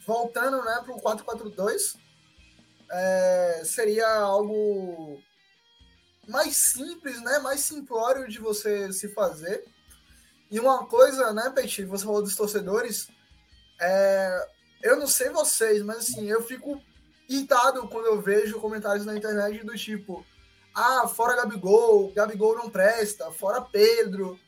voltando, 0.07 0.63
né, 0.63 0.83
para 0.85 0.93
o 0.93 1.01
4-4-2, 1.01 1.97
é, 2.91 3.63
seria 3.65 4.11
algo 4.11 5.23
mais 6.29 6.55
simples, 6.55 7.19
né? 7.23 7.39
Mais 7.39 7.61
simplório 7.61 8.29
de 8.29 8.39
você 8.39 8.93
se 8.93 9.09
fazer. 9.09 9.72
E 10.53 10.61
uma 10.61 10.85
coisa, 10.85 11.33
né, 11.33 11.51
Peixe, 11.55 11.83
você 11.87 12.05
falou 12.05 12.23
dos 12.23 12.37
torcedores, 12.37 13.09
é, 13.81 14.49
eu 14.83 14.97
não 14.99 15.07
sei 15.07 15.31
vocês, 15.31 15.83
mas 15.83 15.97
assim, 15.97 16.29
eu 16.29 16.43
fico 16.43 16.79
irritado 17.27 17.89
quando 17.89 18.05
eu 18.05 18.21
vejo 18.21 18.61
comentários 18.61 19.07
na 19.07 19.17
internet 19.17 19.65
do 19.65 19.75
tipo, 19.75 20.23
ah, 20.77 21.09
fora 21.09 21.37
Gabigol, 21.37 22.13
Gabigol 22.13 22.55
não 22.55 22.69
presta, 22.69 23.33
fora 23.33 23.63
Pedro, 23.63 24.39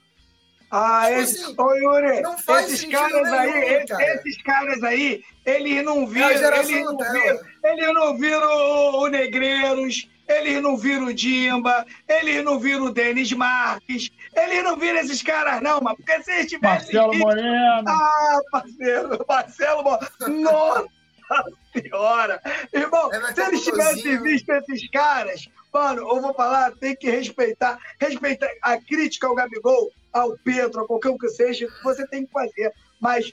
ah, 0.70 1.06
tipo 1.06 1.20
esse, 1.20 1.42
assim, 1.42 1.54
ô 1.56 1.74
Yuri, 1.74 2.22
esses 2.64 2.84
caras 2.84 3.22
nenhum, 3.22 3.34
aí, 3.34 3.86
cara. 3.86 4.14
esses 4.16 4.42
caras 4.42 4.82
aí, 4.82 5.22
eles 5.46 5.84
não 5.84 6.06
viram, 6.06 6.28
é 6.28 6.58
eles 6.58 6.84
não 6.84 6.98
viram, 6.98 7.40
eles 7.64 7.94
não 7.94 8.18
viram 8.18 8.94
o 8.96 9.06
Negreiros, 9.06 10.06
eles 10.28 10.62
não 10.62 10.76
viram 10.76 11.06
o 11.06 11.14
Dimba, 11.14 11.86
eles 12.08 12.44
não 12.44 12.58
viram 12.58 12.86
o 12.86 12.92
Denis 12.92 13.32
Marques, 13.32 14.10
eles 14.34 14.64
não 14.64 14.76
viram 14.76 14.98
esses 15.00 15.22
caras 15.22 15.62
não, 15.62 15.80
mas 15.80 15.96
porque 15.96 16.22
se 16.22 16.30
eles 16.32 16.50
tivessem 16.50 16.94
Marcelo 16.94 17.10
visto... 17.12 17.24
Moreno. 17.24 17.88
Ah, 17.88 18.40
parceiro, 18.50 19.24
Marcelo 19.28 19.82
Moreno. 19.82 20.42
Nossa 20.42 21.52
senhora. 21.72 22.40
Irmão, 22.72 23.12
é 23.12 23.32
se 23.32 23.42
eles 23.42 23.64
tivessem 23.64 24.22
visto 24.22 24.48
esses 24.50 24.88
caras, 24.90 25.48
mano, 25.72 26.02
eu 26.02 26.20
vou 26.20 26.34
falar, 26.34 26.72
tem 26.72 26.94
que 26.94 27.10
respeitar, 27.10 27.78
respeitar 28.00 28.50
a 28.62 28.78
crítica 28.78 29.26
ao 29.26 29.34
Gabigol, 29.34 29.90
ao 30.12 30.36
Pedro, 30.38 30.82
a 30.82 30.86
qualquer 30.86 31.10
um 31.10 31.18
que 31.18 31.28
seja, 31.28 31.68
você 31.82 32.06
tem 32.06 32.24
que 32.24 32.32
fazer, 32.32 32.72
mas 33.00 33.32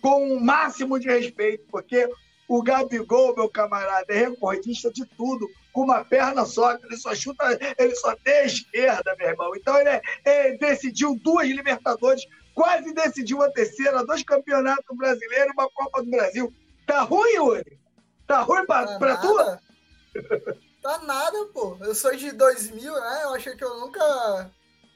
com 0.00 0.32
o 0.32 0.40
máximo 0.40 0.98
de 0.98 1.08
respeito, 1.08 1.64
porque 1.70 2.08
o 2.48 2.62
Gabigol, 2.62 3.36
meu 3.36 3.48
camarada, 3.48 4.06
é 4.08 4.28
recordista 4.28 4.90
de 4.90 5.04
tudo, 5.04 5.46
com 5.72 5.82
uma 5.82 6.04
perna 6.04 6.44
só, 6.44 6.74
ele 6.74 6.96
só 6.96 7.14
chuta, 7.14 7.44
ele 7.78 7.94
só 7.96 8.14
tem 8.16 8.34
a 8.34 8.44
esquerda, 8.44 9.14
meu 9.18 9.28
irmão. 9.28 9.54
Então 9.56 9.78
ele, 9.78 9.90
é, 9.90 10.02
ele 10.24 10.58
decidiu 10.58 11.18
duas 11.22 11.48
Libertadores, 11.48 12.22
quase 12.54 12.92
decidiu 12.92 13.42
a 13.42 13.50
terceira, 13.50 14.04
dois 14.04 14.22
campeonatos 14.22 14.96
brasileiros 14.96 15.48
e 15.48 15.52
uma 15.52 15.70
Copa 15.70 16.02
do 16.02 16.10
Brasil. 16.10 16.52
Tá 16.86 17.02
ruim, 17.02 17.34
Yuri? 17.34 17.78
Tá 18.26 18.40
ruim 18.40 18.66
pra, 18.66 18.86
tá 18.86 18.98
pra 18.98 19.16
tu? 19.18 19.36
Tá 20.82 20.98
nada, 21.04 21.44
pô. 21.52 21.76
Eu 21.80 21.94
sou 21.94 22.14
de 22.16 22.32
2000, 22.32 22.92
né? 22.92 23.20
Eu 23.24 23.34
achei 23.34 23.54
que 23.54 23.64
eu 23.64 23.78
nunca 23.80 24.50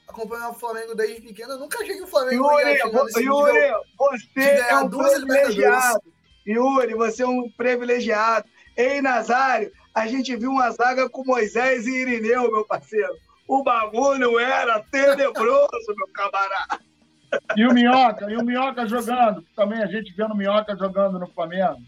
acompanhei 0.08 0.46
o 0.46 0.54
Flamengo 0.54 0.94
desde 0.94 1.20
pequeno. 1.20 1.52
Eu 1.52 1.58
nunca 1.58 1.78
achei 1.82 1.96
que 1.96 2.02
o 2.02 2.06
Flamengo 2.06 2.50
Yuri, 2.50 2.70
ia 2.70 3.22
Yuri, 3.22 3.72
você 3.98 4.40
é 4.40 4.76
um 4.76 4.88
privilegiado. 4.88 6.02
Yuri, 6.46 6.94
você 6.94 7.22
é 7.22 7.26
um 7.26 7.50
privilegiado. 7.50 8.48
Ei, 8.76 9.02
Nazário, 9.02 9.72
a 9.94 10.06
gente 10.06 10.34
viu 10.36 10.50
uma 10.50 10.70
zaga 10.70 11.08
com 11.08 11.24
Moisés 11.24 11.86
e 11.86 12.02
Irineu, 12.02 12.50
meu 12.50 12.64
parceiro. 12.64 13.14
O 13.46 13.62
bagulho 13.62 14.38
era 14.38 14.80
tenebroso, 14.90 15.94
meu 15.96 16.08
camarada. 16.12 16.80
E 17.56 17.66
o 17.66 17.72
Minhoca, 17.72 18.30
e 18.30 18.36
o 18.36 18.44
Minhoca 18.44 18.86
jogando. 18.86 19.44
Também 19.56 19.82
a 19.82 19.86
gente 19.86 20.12
vendo 20.12 20.32
o 20.32 20.36
Minhoca 20.36 20.76
jogando 20.76 21.18
no 21.18 21.26
Flamengo. 21.26 21.80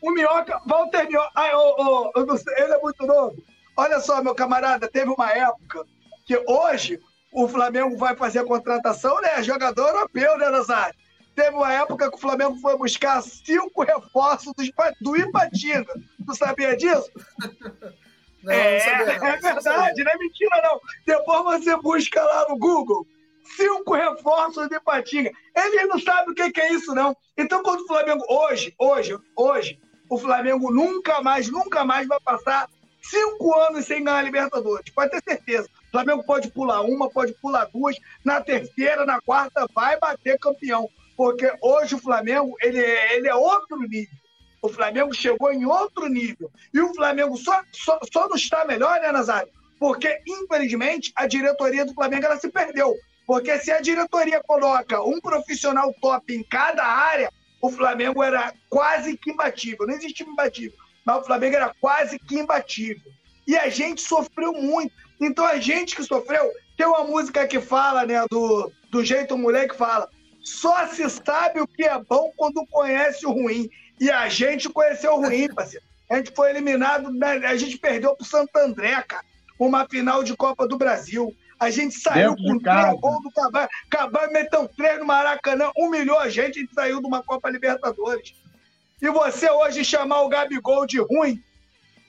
O 0.00 0.10
Minhoca, 0.10 0.60
Walter 0.66 1.06
Minhoca, 1.06 1.30
ai, 1.34 1.50
oh, 1.54 2.12
oh, 2.14 2.52
ele 2.58 2.72
é 2.72 2.80
muito 2.80 3.06
novo. 3.06 3.36
Olha 3.76 4.00
só, 4.00 4.22
meu 4.22 4.34
camarada, 4.34 4.88
teve 4.88 5.10
uma 5.10 5.30
época 5.32 5.84
que 6.26 6.36
hoje 6.46 7.00
o 7.32 7.46
Flamengo 7.48 7.96
vai 7.96 8.16
fazer 8.16 8.38
a 8.38 8.44
contratação, 8.44 9.20
né? 9.20 9.42
Jogador 9.42 9.88
europeu, 9.88 10.38
né, 10.38 10.48
Nazário? 10.48 10.94
Teve 11.36 11.54
uma 11.54 11.70
época 11.70 12.10
que 12.10 12.16
o 12.16 12.20
Flamengo 12.20 12.56
foi 12.56 12.78
buscar 12.78 13.22
cinco 13.22 13.82
reforços 13.82 14.54
do, 14.54 14.64
do 15.02 15.16
Ipatinga. 15.16 15.92
Tu 16.24 16.34
sabia 16.34 16.74
disso? 16.74 17.10
Não, 18.42 18.52
é, 18.52 18.78
sabia, 18.78 19.18
não. 19.18 19.26
é 19.26 19.36
verdade, 19.38 20.04
não 20.04 20.12
é 20.12 20.18
mentira, 20.18 20.62
não. 20.62 20.80
Depois 21.04 21.64
você 21.64 21.76
busca 21.78 22.22
lá 22.22 22.46
no 22.48 22.56
Google 22.56 23.04
cinco 23.56 23.94
reforços 23.94 24.68
de 24.68 24.76
Ipatinga. 24.76 25.32
Ele 25.52 25.86
não 25.86 25.98
sabe 25.98 26.30
o 26.30 26.34
que 26.34 26.60
é 26.60 26.72
isso, 26.72 26.94
não. 26.94 27.16
Então, 27.36 27.60
quando 27.60 27.80
o 27.80 27.86
Flamengo, 27.88 28.24
hoje, 28.28 28.72
hoje, 28.78 29.18
hoje, 29.34 29.80
o 30.08 30.16
Flamengo 30.16 30.70
nunca 30.70 31.20
mais, 31.20 31.50
nunca 31.50 31.84
mais 31.84 32.06
vai 32.06 32.20
passar 32.20 32.68
cinco 33.02 33.52
anos 33.52 33.84
sem 33.84 34.04
ganhar 34.04 34.18
a 34.18 34.22
Libertadores. 34.22 34.94
Pode 34.94 35.10
ter 35.10 35.22
certeza. 35.24 35.68
O 35.88 35.90
Flamengo 35.90 36.22
pode 36.22 36.48
pular 36.52 36.82
uma, 36.82 37.10
pode 37.10 37.32
pular 37.40 37.64
duas. 37.64 37.96
Na 38.24 38.40
terceira, 38.40 39.04
na 39.04 39.20
quarta, 39.20 39.66
vai 39.74 39.98
bater 39.98 40.38
campeão 40.38 40.88
porque 41.16 41.50
hoje 41.60 41.94
o 41.94 42.00
Flamengo 42.00 42.54
ele 42.60 42.78
é, 42.78 43.16
ele 43.16 43.28
é 43.28 43.34
outro 43.34 43.78
nível. 43.78 44.16
O 44.62 44.68
Flamengo 44.68 45.14
chegou 45.14 45.52
em 45.52 45.64
outro 45.64 46.08
nível. 46.08 46.50
E 46.72 46.80
o 46.80 46.94
Flamengo 46.94 47.36
só, 47.36 47.60
só, 47.72 47.98
só 48.12 48.28
não 48.28 48.36
está 48.36 48.64
melhor, 48.64 49.00
né, 49.00 49.12
Nazário? 49.12 49.48
Porque, 49.78 50.20
infelizmente, 50.26 51.12
a 51.14 51.26
diretoria 51.26 51.84
do 51.84 51.94
Flamengo 51.94 52.26
ela 52.26 52.38
se 52.38 52.48
perdeu. 52.48 52.94
Porque 53.26 53.58
se 53.58 53.70
a 53.70 53.80
diretoria 53.80 54.42
coloca 54.46 55.02
um 55.02 55.20
profissional 55.20 55.92
top 56.00 56.34
em 56.34 56.42
cada 56.42 56.84
área, 56.84 57.30
o 57.60 57.70
Flamengo 57.70 58.22
era 58.22 58.52
quase 58.68 59.16
que 59.16 59.30
imbatível. 59.30 59.86
Não 59.86 59.94
existe 59.94 60.22
imbatível, 60.22 60.78
mas 61.04 61.18
o 61.18 61.24
Flamengo 61.24 61.56
era 61.56 61.74
quase 61.80 62.18
que 62.18 62.38
imbatível. 62.38 63.12
E 63.46 63.56
a 63.56 63.68
gente 63.68 64.00
sofreu 64.00 64.52
muito. 64.52 64.92
Então 65.20 65.44
a 65.44 65.58
gente 65.58 65.96
que 65.96 66.02
sofreu, 66.04 66.50
tem 66.76 66.86
uma 66.86 67.04
música 67.04 67.46
que 67.46 67.60
fala, 67.60 68.04
né, 68.04 68.24
do, 68.30 68.70
do 68.90 69.04
jeito 69.04 69.36
moleque 69.36 69.76
fala, 69.76 70.08
só 70.46 70.86
se 70.86 71.08
sabe 71.10 71.60
o 71.60 71.66
que 71.66 71.84
é 71.84 71.98
bom 71.98 72.32
quando 72.36 72.64
conhece 72.66 73.26
o 73.26 73.32
ruim. 73.32 73.68
E 74.00 74.08
a 74.10 74.28
gente 74.28 74.68
conheceu 74.68 75.14
o 75.14 75.20
ruim, 75.20 75.48
parceiro. 75.52 75.84
A 76.08 76.18
gente 76.18 76.30
foi 76.30 76.50
eliminado, 76.50 77.10
a 77.44 77.56
gente 77.56 77.76
perdeu 77.78 78.14
pro 78.14 78.24
Santo 78.24 78.56
André, 78.56 79.02
cara. 79.02 79.24
Uma 79.58 79.88
final 79.88 80.22
de 80.22 80.36
Copa 80.36 80.68
do 80.68 80.78
Brasil. 80.78 81.34
A 81.58 81.68
gente 81.68 81.96
saiu 81.96 82.36
com 82.36 82.58
três 82.60 83.00
gols 83.00 83.22
do 83.24 83.30
Cabai. 83.32 83.66
Cabai 83.90 84.28
meteu 84.28 84.68
três 84.68 85.00
no 85.00 85.06
Maracanã, 85.06 85.72
humilhou 85.76 86.18
a 86.18 86.28
gente 86.28 86.62
e 86.62 86.74
saiu 86.74 87.00
de 87.00 87.06
uma 87.06 87.24
Copa 87.24 87.50
Libertadores. 87.50 88.34
E 89.02 89.08
você 89.08 89.50
hoje 89.50 89.84
chamar 89.84 90.22
o 90.22 90.28
Gabigol 90.28 90.86
de 90.86 91.00
ruim, 91.00 91.42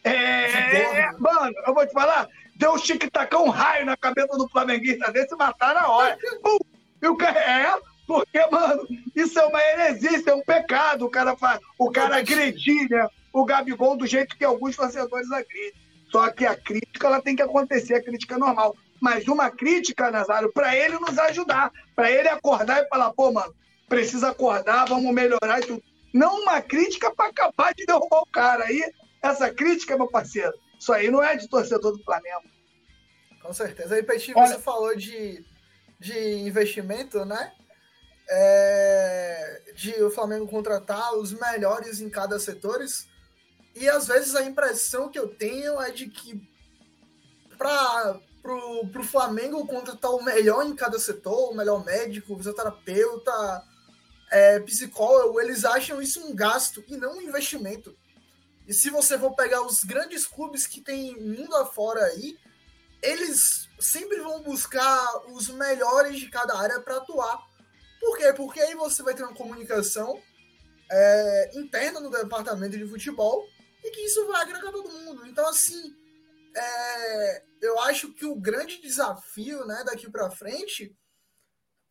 é, 0.03 0.99
é, 0.99 1.11
mano, 1.17 1.55
eu 1.65 1.73
vou 1.73 1.87
te 1.87 1.91
falar, 1.91 2.27
deu 2.55 2.73
um 2.73 2.77
tic-tacão 2.77 3.45
um 3.45 3.49
raio 3.49 3.85
na 3.85 3.97
cabeça 3.97 4.37
do 4.37 4.47
flamenguista 4.49 5.11
desse 5.11 5.35
matar 5.35 5.73
na 5.73 5.87
hora. 5.87 6.17
Pum! 6.43 6.59
E 7.01 7.07
o 7.07 7.15
cara, 7.15 7.39
é, 7.39 7.79
porque, 8.07 8.39
mano, 8.49 8.87
isso 9.13 9.37
é 9.37 9.45
uma 9.45 9.61
heresia, 9.61 10.17
isso 10.17 10.29
é 10.29 10.33
um 10.33 10.41
pecado. 10.41 11.05
O 11.05 11.09
cara, 11.09 11.35
faz, 11.35 11.59
o 11.77 11.91
cara 11.91 12.17
agredir 12.17 12.89
né, 12.89 13.05
o 13.33 13.43
Gabigol 13.43 13.97
do 13.97 14.07
jeito 14.07 14.37
que 14.37 14.45
alguns 14.45 14.77
torcedores 14.77 15.29
agridem. 15.29 15.73
Só 16.09 16.31
que 16.31 16.45
a 16.45 16.55
crítica 16.55 17.05
ela 17.05 17.21
tem 17.21 17.35
que 17.35 17.41
acontecer, 17.41 17.95
a 17.95 18.03
crítica 18.03 18.35
é 18.35 18.37
normal. 18.37 18.77
Mas 19.01 19.27
uma 19.27 19.51
crítica, 19.51 20.09
Nazário, 20.09 20.51
para 20.53 20.73
ele 20.73 20.97
nos 20.97 21.19
ajudar, 21.19 21.69
para 21.93 22.09
ele 22.09 22.29
acordar 22.29 22.81
e 22.81 22.87
falar, 22.87 23.11
pô, 23.11 23.29
mano, 23.29 23.53
precisa 23.89 24.29
acordar, 24.29 24.87
vamos 24.87 25.13
melhorar 25.13 25.59
e 25.59 25.65
tudo. 25.65 25.83
Não 26.13 26.43
uma 26.43 26.61
crítica 26.61 27.13
para 27.13 27.29
acabar 27.29 27.73
de 27.75 27.85
derrubar 27.85 28.21
o 28.21 28.31
cara. 28.31 28.63
Aí, 28.63 28.81
essa 29.21 29.53
crítica, 29.53 29.97
meu 29.97 30.07
parceiro, 30.07 30.53
isso 30.79 30.93
aí 30.93 31.11
não 31.11 31.21
é 31.21 31.35
de 31.35 31.49
torcedor 31.49 31.91
do 31.91 32.03
Flamengo. 32.05 32.43
Com 33.41 33.53
certeza. 33.53 33.95
Aí, 33.95 34.01
Petit, 34.01 34.33
você 34.33 34.57
falou 34.57 34.95
de, 34.95 35.43
de 35.99 36.17
investimento, 36.39 37.25
né? 37.25 37.51
É, 38.29 39.61
de 39.75 40.03
o 40.03 40.11
Flamengo 40.11 40.47
contratar 40.47 41.13
os 41.15 41.31
melhores 41.33 42.01
em 42.01 42.09
cada 42.09 42.39
setores. 42.39 43.07
E 43.75 43.87
às 43.87 44.07
vezes 44.07 44.35
a 44.35 44.43
impressão 44.43 45.09
que 45.09 45.19
eu 45.19 45.27
tenho 45.27 45.79
é 45.81 45.91
de 45.91 46.07
que 46.07 46.41
para 47.57 48.19
pro, 48.41 48.87
pro 48.87 49.03
Flamengo 49.03 49.67
contratar 49.67 50.11
o 50.11 50.23
melhor 50.23 50.65
em 50.65 50.75
cada 50.75 50.97
setor, 50.97 51.51
o 51.51 51.55
melhor 51.55 51.83
médico, 51.83 52.37
fisioterapeuta, 52.37 53.63
é, 54.31 54.59
psicólogo, 54.61 55.39
eles 55.39 55.65
acham 55.65 56.01
isso 56.01 56.25
um 56.25 56.35
gasto 56.35 56.83
e 56.87 56.97
não 56.97 57.17
um 57.17 57.21
investimento. 57.21 57.95
E 58.67 58.73
se 58.73 58.89
você 58.89 59.17
for 59.17 59.33
pegar 59.35 59.61
os 59.61 59.83
grandes 59.83 60.25
clubes 60.27 60.67
que 60.67 60.81
tem 60.81 61.19
mundo 61.19 61.55
afora 61.55 62.03
aí, 62.03 62.37
eles 63.01 63.69
sempre 63.79 64.19
vão 64.19 64.41
buscar 64.41 65.23
os 65.31 65.47
melhores 65.49 66.19
de 66.19 66.29
cada 66.29 66.57
área 66.57 66.79
para 66.81 66.97
atuar. 66.97 67.46
Por 67.99 68.17
quê? 68.17 68.33
Porque 68.33 68.59
aí 68.59 68.75
você 68.75 69.03
vai 69.03 69.13
ter 69.13 69.23
uma 69.23 69.33
comunicação 69.33 70.21
é, 70.91 71.51
interna 71.55 71.99
no 71.99 72.09
departamento 72.09 72.77
de 72.77 72.87
futebol 72.87 73.47
e 73.83 73.89
que 73.91 74.01
isso 74.01 74.25
vai 74.27 74.41
agregar 74.41 74.71
todo 74.71 74.89
mundo. 74.89 75.25
Então, 75.27 75.47
assim, 75.47 75.95
é, 76.55 77.43
eu 77.61 77.79
acho 77.81 78.13
que 78.13 78.25
o 78.25 78.35
grande 78.35 78.81
desafio 78.81 79.65
né, 79.65 79.83
daqui 79.85 80.09
para 80.09 80.31
frente 80.31 80.95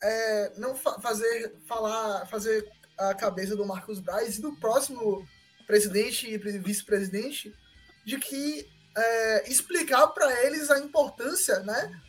é 0.03 0.53
não 0.59 0.75
fa 0.75 1.01
fazer 1.01 1.57
falar, 1.67 2.27
fazer 2.27 2.67
a 2.99 3.15
cabeça 3.15 3.57
do 3.57 3.67
Marcos 3.67 4.01
Braz 4.01 4.37
e 4.37 4.43
do 4.43 4.55
próximo 4.57 5.27
presidente 5.67 6.29
e 6.29 6.39
vice-presidente 6.39 7.55
de 8.05 8.19
que 8.19 8.69
é, 8.97 9.51
explicar 9.51 10.07
para 10.09 10.45
eles 10.45 10.71
a 10.71 10.79
importância 10.79 11.61
né, 11.61 12.01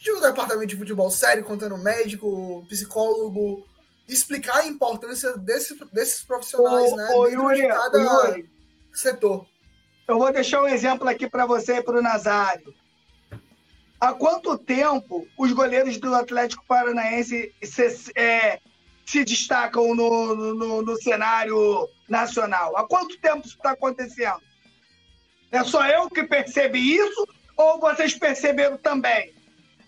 de 0.00 0.10
um 0.12 0.20
departamento 0.20 0.68
de 0.68 0.76
futebol 0.76 1.10
sério, 1.10 1.44
contando 1.44 1.76
médico, 1.76 2.64
psicólogo, 2.66 3.66
explicar 4.08 4.56
a 4.56 4.66
importância 4.66 5.36
desse, 5.36 5.78
desses 5.92 6.24
profissionais, 6.24 6.90
ô, 6.90 6.96
né? 6.96 7.08
Ô, 7.10 7.26
Yuri, 7.26 7.60
de 7.60 7.68
cada 7.68 7.98
Yuri, 7.98 8.50
setor. 8.94 9.46
Eu 10.08 10.18
vou 10.18 10.32
deixar 10.32 10.62
um 10.62 10.66
exemplo 10.66 11.06
aqui 11.06 11.28
para 11.28 11.44
você 11.44 11.76
e 11.76 11.82
para 11.82 11.98
o 11.98 12.02
Nazário. 12.02 12.74
Há 14.00 14.14
quanto 14.14 14.56
tempo 14.56 15.28
os 15.36 15.52
goleiros 15.52 15.98
do 15.98 16.14
Atlético 16.14 16.64
Paranaense 16.66 17.54
se, 17.62 18.10
é, 18.16 18.58
se 19.04 19.22
destacam 19.22 19.94
no, 19.94 20.34
no, 20.54 20.82
no, 20.82 20.96
cenário 20.96 21.86
nacional? 22.08 22.74
Há 22.74 22.88
quanto 22.88 23.20
tempo 23.20 23.46
isso 23.46 23.56
está 23.56 23.72
acontecendo? 23.72 24.40
É 25.52 25.62
só 25.62 25.86
eu 25.86 26.08
que 26.08 26.24
percebi 26.24 26.96
isso 26.96 27.28
ou 27.54 27.78
vocês 27.78 28.14
perceberam 28.14 28.78
também? 28.78 29.38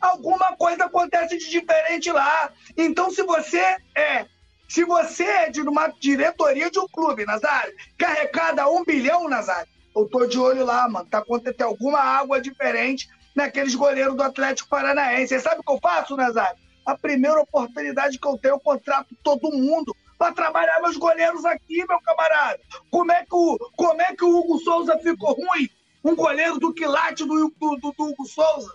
Alguma 0.02 0.56
coisa 0.56 0.84
acontece 0.84 1.38
de 1.38 1.48
diferente 1.48 2.10
lá. 2.10 2.52
Então, 2.76 3.10
se 3.10 3.22
você 3.22 3.76
é 3.96 4.26
se 4.68 4.84
você 4.84 5.24
é 5.24 5.50
de 5.50 5.60
uma 5.60 5.88
diretoria 5.88 6.70
de 6.70 6.78
um 6.78 6.88
clube, 6.88 7.26
Nazário, 7.26 7.74
que 7.98 8.06
arrecada 8.06 8.66
um 8.70 8.82
bilhão, 8.82 9.28
Nazário, 9.28 9.68
eu 9.94 10.08
tô 10.08 10.24
de 10.26 10.38
olho 10.38 10.64
lá, 10.64 10.88
mano. 10.88 11.06
Tá 11.10 11.18
acontecendo 11.18 11.64
alguma 11.64 12.00
água 12.00 12.40
diferente 12.40 13.06
naqueles 13.36 13.74
goleiros 13.74 14.16
do 14.16 14.22
Atlético 14.22 14.70
Paranaense. 14.70 15.28
Você 15.28 15.40
sabe 15.40 15.60
o 15.60 15.62
que 15.62 15.72
eu 15.72 15.78
faço, 15.78 16.16
Nazário? 16.16 16.58
A 16.86 16.96
primeira 16.96 17.38
oportunidade 17.38 18.18
que 18.18 18.26
eu 18.26 18.38
tenho, 18.38 18.54
eu 18.54 18.60
contrato 18.60 19.14
todo 19.22 19.52
mundo 19.52 19.94
para 20.18 20.32
trabalhar 20.32 20.80
meus 20.80 20.96
goleiros 20.96 21.44
aqui, 21.44 21.84
meu 21.86 22.00
camarada. 22.00 22.58
Como 22.90 23.12
é 23.12 23.26
que 23.26 23.34
o, 23.34 23.58
como 23.76 24.00
é 24.00 24.16
que 24.16 24.24
o 24.24 24.38
Hugo 24.38 24.58
Souza 24.60 24.98
ficou 25.00 25.34
ruim? 25.34 25.68
Um 26.02 26.16
goleiro 26.16 26.58
do 26.58 26.72
quilate 26.72 27.24
do, 27.24 27.52
do, 27.60 27.76
do, 27.76 27.92
do 27.92 28.04
Hugo 28.04 28.24
Souza. 28.26 28.72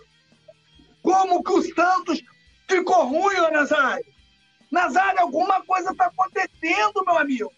Como 1.08 1.42
que 1.42 1.52
o 1.52 1.74
Santos 1.74 2.22
ficou 2.68 3.06
ruim, 3.06 3.50
Nazário? 3.50 4.04
Nazário, 4.70 5.22
alguma 5.22 5.62
coisa 5.62 5.90
está 5.90 6.04
acontecendo, 6.04 7.02
meu 7.06 7.16
amigo. 7.16 7.50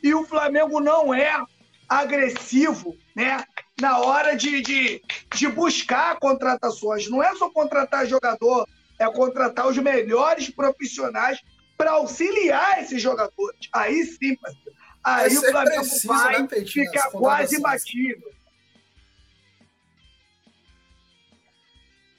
E 0.00 0.14
o 0.14 0.24
Flamengo 0.24 0.78
não 0.78 1.12
é 1.12 1.44
agressivo, 1.88 2.96
né? 3.16 3.42
Na 3.80 3.98
hora 3.98 4.36
de, 4.36 4.60
de, 4.60 5.02
de 5.34 5.48
buscar 5.48 6.16
contratações. 6.20 7.10
Não 7.10 7.20
é 7.20 7.34
só 7.34 7.50
contratar 7.50 8.06
jogador, 8.06 8.64
é 8.96 9.10
contratar 9.10 9.66
os 9.66 9.76
melhores 9.76 10.48
profissionais 10.48 11.40
para 11.76 11.90
auxiliar 11.92 12.80
esses 12.80 13.02
jogadores. 13.02 13.68
Aí 13.72 14.04
sim, 14.04 14.36
parceiro. 14.36 14.72
Aí 15.02 15.36
o 15.36 15.40
Flamengo 15.40 15.80
preciso, 15.80 16.06
vai 16.06 16.42
né, 16.42 16.48
ficar 16.64 17.10
quase 17.10 17.56
imbatível. 17.56 18.30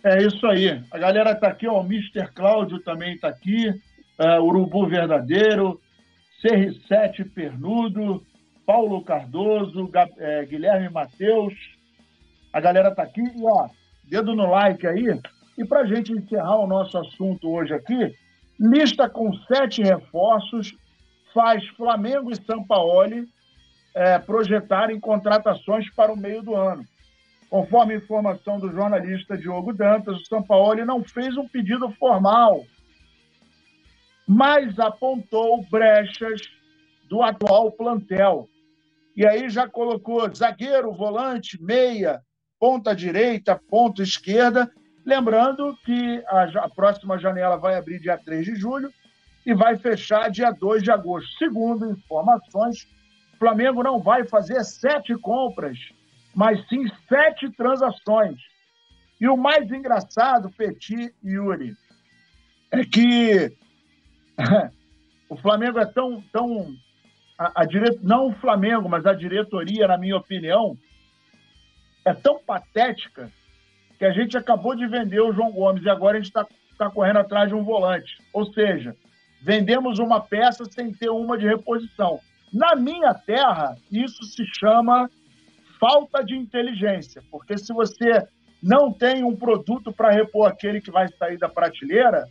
É 0.06 0.22
isso 0.22 0.46
aí. 0.46 0.84
A 0.92 1.00
galera 1.00 1.32
está 1.32 1.48
aqui, 1.48 1.68
ó, 1.68 1.82
o 1.82 1.84
Mr. 1.84 2.28
Cláudio 2.36 2.78
também 2.78 3.16
está 3.16 3.28
aqui, 3.28 3.70
uh, 4.20 4.40
Urubu 4.40 4.86
Verdadeiro, 4.86 5.82
CR7 6.44 7.28
Pernudo, 7.34 8.24
Paulo 8.68 9.04
Cardoso, 9.04 9.90
é, 10.20 10.46
Guilherme 10.46 10.90
Matheus. 10.90 11.56
A 12.54 12.60
galera 12.60 12.90
está 12.90 13.02
aqui 13.02 13.20
e, 13.20 13.44
ó, 13.44 13.68
dedo 14.04 14.36
no 14.36 14.52
like 14.52 14.86
aí. 14.86 15.20
E 15.58 15.66
para 15.66 15.88
gente 15.88 16.12
encerrar 16.12 16.58
o 16.58 16.68
nosso 16.68 16.96
assunto 17.00 17.50
hoje 17.50 17.74
aqui, 17.74 18.14
lista 18.60 19.10
com 19.10 19.34
sete 19.48 19.82
reforços 19.82 20.72
faz 21.34 21.68
Flamengo 21.70 22.32
e 22.32 22.36
Sampaoli 22.36 23.28
é, 23.96 24.20
projetarem 24.20 25.00
contratações 25.00 25.90
para 25.96 26.14
o 26.14 26.18
meio 26.18 26.44
do 26.44 26.54
ano. 26.54 26.86
Conforme 27.50 27.96
informação 27.96 28.60
do 28.60 28.72
jornalista 28.72 29.38
Diogo 29.38 29.74
Dantas, 29.74 30.20
o 30.20 30.26
São 30.26 30.42
Paulo 30.42 30.84
não 30.86 31.04
fez 31.04 31.38
um 31.38 31.48
pedido 31.48 31.90
formal, 31.92 32.66
mas 34.28 34.80
apontou 34.80 35.64
brechas 35.70 36.42
do 37.08 37.22
atual 37.22 37.72
plantel. 37.72 38.50
E 39.16 39.26
aí 39.26 39.50
já 39.50 39.70
colocou 39.70 40.34
zagueiro, 40.34 40.92
volante, 40.92 41.62
meia, 41.62 42.22
ponta 42.60 42.96
direita, 42.96 43.62
ponta 43.70 44.02
esquerda. 44.02 44.70
Lembrando 45.06 45.78
que 45.86 46.24
a 46.28 46.68
próxima 46.68 47.18
janela 47.18 47.58
vai 47.58 47.76
abrir 47.76 48.00
dia 48.00 48.18
3 48.18 48.44
de 48.46 48.56
julho 48.56 48.92
e 49.46 49.54
vai 49.54 49.78
fechar 49.78 50.32
dia 50.32 50.52
2 50.52 50.82
de 50.82 50.92
agosto. 50.92 51.30
Segundo 51.38 51.92
informações, 51.92 52.88
o 53.36 53.38
Flamengo 53.38 53.84
não 53.84 54.00
vai 54.00 54.26
fazer 54.26 54.64
sete 54.64 55.16
compras 55.16 55.78
mas 56.36 56.68
sim 56.68 56.86
sete 57.08 57.50
transações. 57.52 58.38
E 59.20 59.28
o 59.30 59.38
mais 59.38 59.72
engraçado, 59.72 60.52
Petit 60.52 61.16
e 61.24 61.30
Yuri, 61.30 61.74
é 62.70 62.84
que 62.84 63.56
o 65.30 65.38
Flamengo 65.38 65.80
é 65.80 65.86
tão. 65.86 66.22
tão 66.34 66.76
a, 67.40 67.62
a 67.62 67.66
dire... 67.66 67.98
Não 68.04 68.28
o 68.28 68.34
Flamengo, 68.34 68.90
mas 68.90 69.06
a 69.06 69.14
diretoria, 69.14 69.88
na 69.88 69.98
minha 69.98 70.18
opinião, 70.18 70.78
é 72.04 72.14
tão 72.14 72.38
patética 72.40 73.32
que 73.98 74.04
a 74.04 74.12
gente 74.12 74.38
acabou 74.38 74.76
de 74.76 74.86
vender 74.88 75.22
o 75.22 75.32
João 75.32 75.54
Gomes 75.54 75.84
e 75.84 75.90
agora 75.90 76.18
a 76.18 76.20
gente 76.20 76.28
está 76.28 76.46
tá 76.78 76.90
correndo 76.90 77.20
atrás 77.20 77.48
de 77.48 77.56
um 77.56 77.64
volante. 77.64 78.22
Ou 78.34 78.46
seja, 78.54 78.94
vendemos 79.42 80.00
uma 80.00 80.20
peça 80.20 80.66
sem 80.66 80.94
ter 80.94 81.10
uma 81.10 81.38
de 81.38 81.48
reposição. 81.48 82.20
Na 82.54 82.76
minha 82.76 83.14
terra, 83.14 83.78
isso 83.90 84.24
se 84.26 84.46
chama 84.46 85.10
falta 85.80 86.24
de 86.24 86.36
inteligência, 86.36 87.22
porque 87.32 87.58
se 87.58 87.74
você 87.74 88.28
não 88.62 88.92
tem 88.92 89.24
um 89.24 89.36
produto 89.36 89.92
para 89.94 90.12
repor 90.12 90.48
aquele 90.48 90.82
que 90.82 90.92
vai 90.92 91.08
sair 91.08 91.38
da 91.38 91.48
prateleira, 91.48 92.28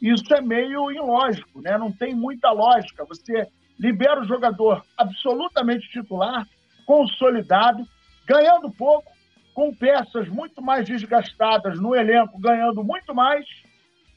isso 0.00 0.32
é 0.34 0.40
meio 0.40 0.90
ilógico, 0.90 1.60
né? 1.60 1.78
não 1.78 1.90
tem 1.90 2.14
muita 2.14 2.50
lógica. 2.50 3.04
Você 3.04 3.48
libera 3.78 4.20
o 4.20 4.26
jogador 4.26 4.84
absolutamente 4.96 5.88
titular, 5.90 6.46
consolidado, 6.86 7.86
ganhando 8.26 8.70
pouco, 8.70 9.10
com 9.54 9.74
peças 9.74 10.28
muito 10.28 10.62
mais 10.62 10.86
desgastadas 10.86 11.78
no 11.78 11.94
elenco, 11.94 12.38
ganhando 12.38 12.82
muito 12.82 13.14
mais, 13.14 13.44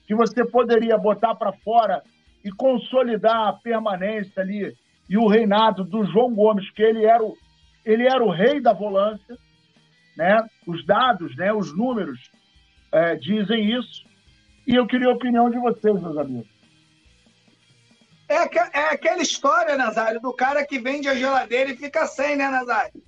que 0.07 0.15
você 0.15 0.45
poderia 0.45 0.97
botar 0.97 1.35
para 1.35 1.51
fora 1.51 2.01
e 2.43 2.51
consolidar 2.51 3.47
a 3.47 3.53
permanência 3.53 4.41
ali 4.41 4.73
e 5.09 5.17
o 5.17 5.27
reinado 5.27 5.83
do 5.83 6.05
João 6.05 6.33
Gomes, 6.33 6.69
que 6.71 6.81
ele 6.81 7.05
era 7.05 7.23
o, 7.23 7.35
ele 7.85 8.07
era 8.07 8.23
o 8.23 8.31
rei 8.31 8.59
da 8.59 8.73
volância, 8.73 9.37
né? 10.17 10.37
Os 10.65 10.85
dados, 10.85 11.35
né? 11.35 11.53
Os 11.53 11.75
números 11.75 12.19
é, 12.91 13.15
dizem 13.15 13.77
isso. 13.77 14.03
E 14.67 14.75
eu 14.75 14.87
queria 14.87 15.07
a 15.07 15.13
opinião 15.13 15.49
de 15.49 15.59
vocês, 15.59 16.01
meus 16.01 16.17
amigos. 16.17 16.49
É, 18.27 18.79
é 18.79 18.93
aquela 18.93 19.21
história, 19.21 19.77
Nazário, 19.77 20.19
do 20.19 20.33
cara 20.33 20.65
que 20.65 20.79
vende 20.79 21.07
a 21.07 21.13
geladeira 21.13 21.71
e 21.71 21.77
fica 21.77 22.07
sem, 22.07 22.35
né, 22.35 22.49
Nazário? 22.49 23.03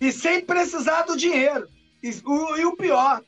E 0.00 0.10
sem 0.10 0.44
precisar 0.44 1.02
do 1.02 1.16
dinheiro. 1.16 1.68
E 2.02 2.10
o, 2.24 2.56
e 2.56 2.64
o 2.66 2.76
pior, 2.76 3.22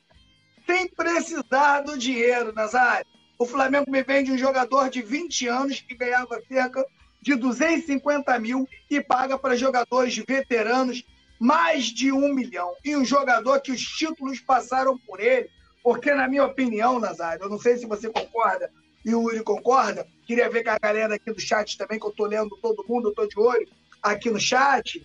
sem 0.67 0.89
precisar 0.89 1.83
do 1.83 1.97
dinheiro, 1.97 2.53
Nazário. 2.53 3.07
O 3.39 3.47
Flamengo 3.47 3.91
me 3.91 4.03
vende 4.03 4.33
um 4.33 4.39
jogador 4.39 4.91
de 4.91 5.01
20 5.01 5.47
anos 5.47 5.81
que 5.81 5.95
ganhava 5.95 6.41
cerca 6.49 6.85
de 7.27 7.35
250 7.35 8.39
mil 8.39 8.68
e 8.89 9.01
paga 9.01 9.37
para 9.37 9.57
jogadores 9.57 10.16
veteranos 10.16 11.05
mais 11.41 11.87
de 11.87 12.12
um 12.12 12.33
milhão. 12.33 12.72
E 12.85 12.97
um 12.97 13.05
jogador 13.05 13.61
que 13.61 13.72
os 13.72 13.81
títulos 13.81 14.39
passaram 14.39 14.97
por 14.97 15.18
ele, 15.18 15.51
porque, 15.83 16.14
na 16.14 16.29
minha 16.29 16.45
opinião, 16.45 17.01
Nazário, 17.01 17.43
eu 17.43 17.51
não 17.51 17.59
sei 17.59 17.77
se 17.79 17.85
você 17.85 18.09
concorda 18.09 18.70
e 19.05 19.12
o 19.12 19.22
Yuri 19.22 19.43
concorda, 19.43 20.07
queria 20.24 20.49
ver 20.49 20.62
com 20.62 20.70
a 20.70 20.79
galera 20.79 21.16
aqui 21.16 21.33
do 21.33 21.41
chat 21.41 21.77
também, 21.77 21.99
que 21.99 22.07
eu 22.07 22.11
estou 22.11 22.27
lendo 22.27 22.57
todo 22.62 22.87
mundo, 22.89 23.09
eu 23.09 23.11
estou 23.11 23.27
de 23.27 23.41
olho 23.41 23.68
aqui 24.01 24.31
no 24.31 24.39
chat. 24.39 25.05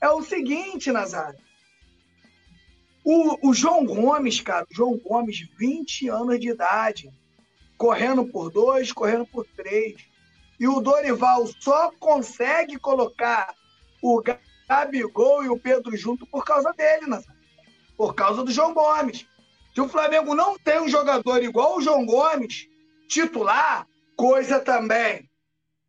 É 0.00 0.08
o 0.08 0.22
seguinte, 0.22 0.92
Nazário. 0.92 1.40
O, 3.02 3.50
o 3.50 3.52
João 3.52 3.84
Gomes, 3.84 4.40
cara, 4.40 4.64
o 4.70 4.74
João 4.74 4.96
Gomes, 4.98 5.48
20 5.58 6.08
anos 6.10 6.38
de 6.38 6.50
idade, 6.50 7.10
correndo 7.76 8.24
por 8.24 8.52
dois, 8.52 8.92
correndo 8.92 9.26
por 9.26 9.44
três 9.56 10.09
e 10.60 10.68
o 10.68 10.80
Dorival 10.80 11.48
só 11.58 11.90
consegue 11.98 12.78
colocar 12.78 13.52
o 14.02 14.22
Gabigol 14.68 15.42
e 15.42 15.48
o 15.48 15.58
Pedro 15.58 15.96
junto 15.96 16.26
por 16.26 16.44
causa 16.44 16.72
dele, 16.74 17.06
né? 17.06 17.20
por 18.00 18.14
causa 18.14 18.42
do 18.42 18.50
João 18.50 18.72
Gomes. 18.72 19.26
Se 19.74 19.80
o 19.82 19.86
Flamengo 19.86 20.34
não 20.34 20.58
tem 20.58 20.80
um 20.80 20.88
jogador 20.88 21.42
igual 21.42 21.76
o 21.76 21.82
João 21.82 22.06
Gomes, 22.06 22.66
titular, 23.06 23.86
coisa 24.16 24.58
também 24.58 25.28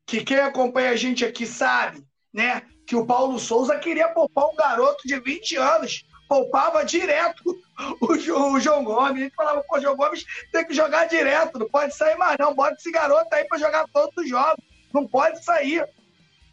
que 0.05 0.21
quem 0.21 0.39
acompanha 0.39 0.89
a 0.89 0.95
gente 0.97 1.23
aqui 1.23 1.45
sabe, 1.45 2.05
né? 2.33 2.63
Que 2.85 2.97
o 2.97 3.05
Paulo 3.05 3.39
Souza 3.39 3.79
queria 3.79 4.09
poupar 4.09 4.49
um 4.49 4.55
garoto 4.57 5.07
de 5.07 5.17
20 5.21 5.55
anos, 5.55 6.03
poupava 6.31 6.85
direto 6.85 7.43
o, 7.99 8.13
o 8.53 8.59
João 8.61 8.85
Gomes. 8.85 9.21
A 9.21 9.23
gente 9.25 9.35
falava, 9.35 9.61
pô, 9.67 9.81
João 9.81 9.97
Gomes 9.97 10.25
tem 10.49 10.65
que 10.65 10.73
jogar 10.73 11.03
direto, 11.09 11.59
não 11.59 11.67
pode 11.67 11.93
sair 11.93 12.15
mais, 12.15 12.37
não. 12.39 12.55
Bota 12.55 12.77
esse 12.79 12.89
garoto 12.89 13.27
aí 13.35 13.43
para 13.43 13.57
jogar 13.57 13.85
todos 13.91 14.15
os 14.15 14.29
jogos. 14.29 14.63
Não 14.93 15.05
pode 15.05 15.43
sair. 15.43 15.85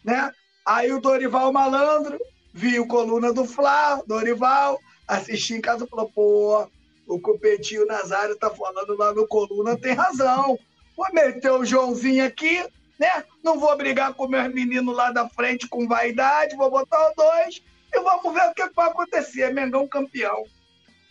Né? 0.05 0.33
Aí 0.66 0.93
o 0.93 1.01
Dorival 1.01 1.53
Malandro 1.53 2.18
viu 2.53 2.89
coluna 2.89 3.33
do 3.33 3.45
Flá, 3.45 4.03
Dorival, 4.05 4.81
assisti 5.07 5.55
em 5.55 5.61
casa 5.61 5.85
e 5.85 5.89
falou, 5.89 6.11
pô, 6.12 6.68
o 7.07 7.20
Cupetinho 7.20 7.87
Nazário 7.87 8.37
tá 8.37 8.51
falando 8.51 8.97
lá 8.97 9.14
no 9.14 9.29
coluna, 9.29 9.79
tem 9.79 9.93
razão. 9.93 10.59
Vou 10.97 11.07
meter 11.12 11.53
o 11.53 11.64
Joãozinho 11.64 12.26
aqui, 12.26 12.66
né? 12.99 13.22
Não 13.45 13.61
vou 13.61 13.76
brigar 13.76 14.12
com 14.14 14.26
meus 14.26 14.53
meninos 14.53 14.97
lá 14.97 15.12
da 15.12 15.29
frente 15.29 15.68
com 15.68 15.87
vaidade, 15.87 16.57
vou 16.57 16.68
botar 16.68 17.11
os 17.11 17.14
dois 17.14 17.62
e 17.93 18.01
vamos 18.01 18.34
ver 18.34 18.49
o 18.49 18.55
que 18.55 18.68
vai 18.74 18.89
acontecer. 18.89 19.53
Mengão 19.53 19.86
campeão. 19.89 20.45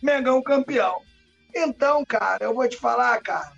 Mengão 0.02 0.42
campeão. 0.42 1.02
Então, 1.54 2.04
cara, 2.04 2.44
eu 2.44 2.54
vou 2.54 2.68
te 2.68 2.76
falar, 2.76 3.20
cara, 3.22 3.52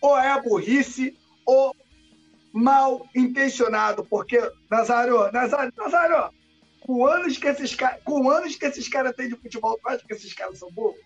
ou 0.00 0.18
é 0.18 0.40
burrice, 0.40 1.18
ou 1.44 1.74
mal 2.52 3.06
intencionado, 3.14 4.04
porque, 4.04 4.40
Nazário, 4.70 5.30
Nazário, 5.32 5.72
Nazário, 5.76 6.30
com 6.80 7.06
anos 7.06 7.36
que 7.36 7.46
esses 7.46 7.74
caras, 7.74 8.02
com 8.04 8.30
anos 8.30 8.56
que 8.56 8.64
esses 8.64 8.88
caras 8.88 9.14
têm 9.14 9.28
de 9.28 9.36
futebol, 9.36 9.78
tu 9.82 9.88
acha 9.88 10.04
que 10.06 10.14
esses 10.14 10.32
caras 10.32 10.58
são 10.58 10.70
burros? 10.70 11.00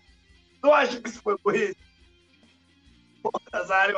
Tu 0.61 0.71
acha 0.71 1.01
que 1.01 1.09
isso 1.09 1.21
foi 1.21 1.35
burrice? 1.43 1.77
Pô, 3.21 3.31
Nazário, 3.51 3.97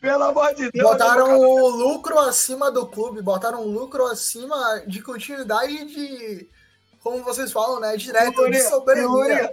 pelo 0.00 0.24
amor 0.24 0.54
de 0.54 0.70
Deus. 0.70 0.90
Botaram 0.90 1.38
o 1.38 1.68
lucro 1.68 2.18
acima 2.18 2.70
do 2.70 2.86
clube, 2.86 3.20
botaram 3.20 3.60
o 3.62 3.70
lucro 3.70 4.06
acima 4.06 4.82
de 4.86 5.02
continuidade 5.02 5.84
de, 5.84 6.48
como 7.00 7.22
vocês 7.22 7.52
falam, 7.52 7.80
né? 7.80 7.96
Direto 7.96 8.40
Yuri, 8.40 8.52
de 8.52 8.62
soberania. 8.62 9.52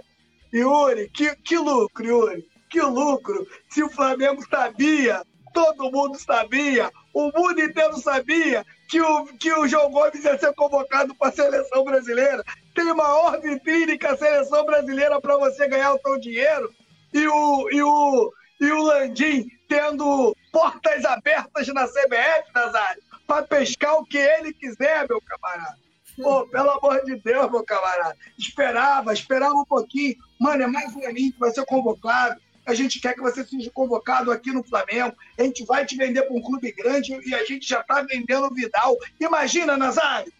Yuri, 0.52 0.98
Yuri, 1.00 1.10
que, 1.10 1.36
que 1.36 1.58
lucro, 1.58 2.04
Yuri? 2.04 2.48
Que 2.70 2.80
lucro! 2.80 3.46
Se 3.70 3.82
o 3.82 3.90
Flamengo 3.90 4.42
sabia, 4.48 5.22
todo 5.52 5.90
mundo 5.90 6.18
sabia, 6.18 6.90
o 7.14 7.30
mundo 7.34 7.60
inteiro 7.60 7.96
sabia 7.98 8.64
que 8.88 9.00
o, 9.00 9.26
que 9.38 9.52
o 9.52 9.66
João 9.66 9.90
Gomes 9.90 10.24
ia 10.24 10.38
ser 10.38 10.54
convocado 10.54 11.14
para 11.14 11.28
a 11.28 11.32
seleção 11.32 11.84
brasileira. 11.84 12.42
Tem 12.74 12.84
maior 12.94 13.40
vitrine 13.40 13.98
que 13.98 14.06
a 14.06 14.16
seleção 14.16 14.64
brasileira 14.64 15.20
para 15.20 15.36
você 15.36 15.66
ganhar 15.68 15.94
o 15.94 16.00
seu 16.00 16.18
dinheiro. 16.18 16.70
E 17.12 17.26
o, 17.26 17.70
e 17.70 17.82
o, 17.82 18.32
e 18.60 18.70
o 18.70 18.82
Landim 18.82 19.48
tendo 19.68 20.34
portas 20.50 21.04
abertas 21.04 21.68
na 21.68 21.86
CBF, 21.86 22.50
Nazário, 22.54 23.02
para 23.26 23.42
pescar 23.42 23.94
o 23.96 24.04
que 24.04 24.16
ele 24.16 24.52
quiser, 24.52 25.06
meu 25.06 25.20
camarada. 25.20 25.78
Pô, 26.20 26.46
pelo 26.48 26.70
amor 26.70 27.04
de 27.04 27.16
Deus, 27.16 27.50
meu 27.50 27.62
camarada. 27.62 28.16
Esperava, 28.36 29.12
esperava 29.12 29.54
um 29.54 29.64
pouquinho. 29.64 30.16
Mano, 30.40 30.64
é 30.64 30.66
mais 30.66 30.94
um 30.96 31.06
aninho 31.06 31.32
que 31.32 31.38
vai 31.38 31.50
ser 31.50 31.64
convocado. 31.64 32.40
a 32.66 32.74
gente 32.74 33.00
quer 33.00 33.14
que 33.14 33.20
você 33.20 33.44
seja 33.44 33.70
convocado 33.70 34.32
aqui 34.32 34.50
no 34.50 34.64
Flamengo. 34.64 35.16
A 35.38 35.42
gente 35.42 35.64
vai 35.64 35.86
te 35.86 35.96
vender 35.96 36.22
para 36.22 36.36
um 36.36 36.42
clube 36.42 36.72
grande 36.72 37.18
e 37.24 37.34
a 37.34 37.44
gente 37.44 37.68
já 37.68 37.80
está 37.80 38.02
vendendo 38.02 38.46
o 38.46 38.54
Vidal. 38.54 38.96
Imagina, 39.20 39.76
Nazário! 39.76 40.32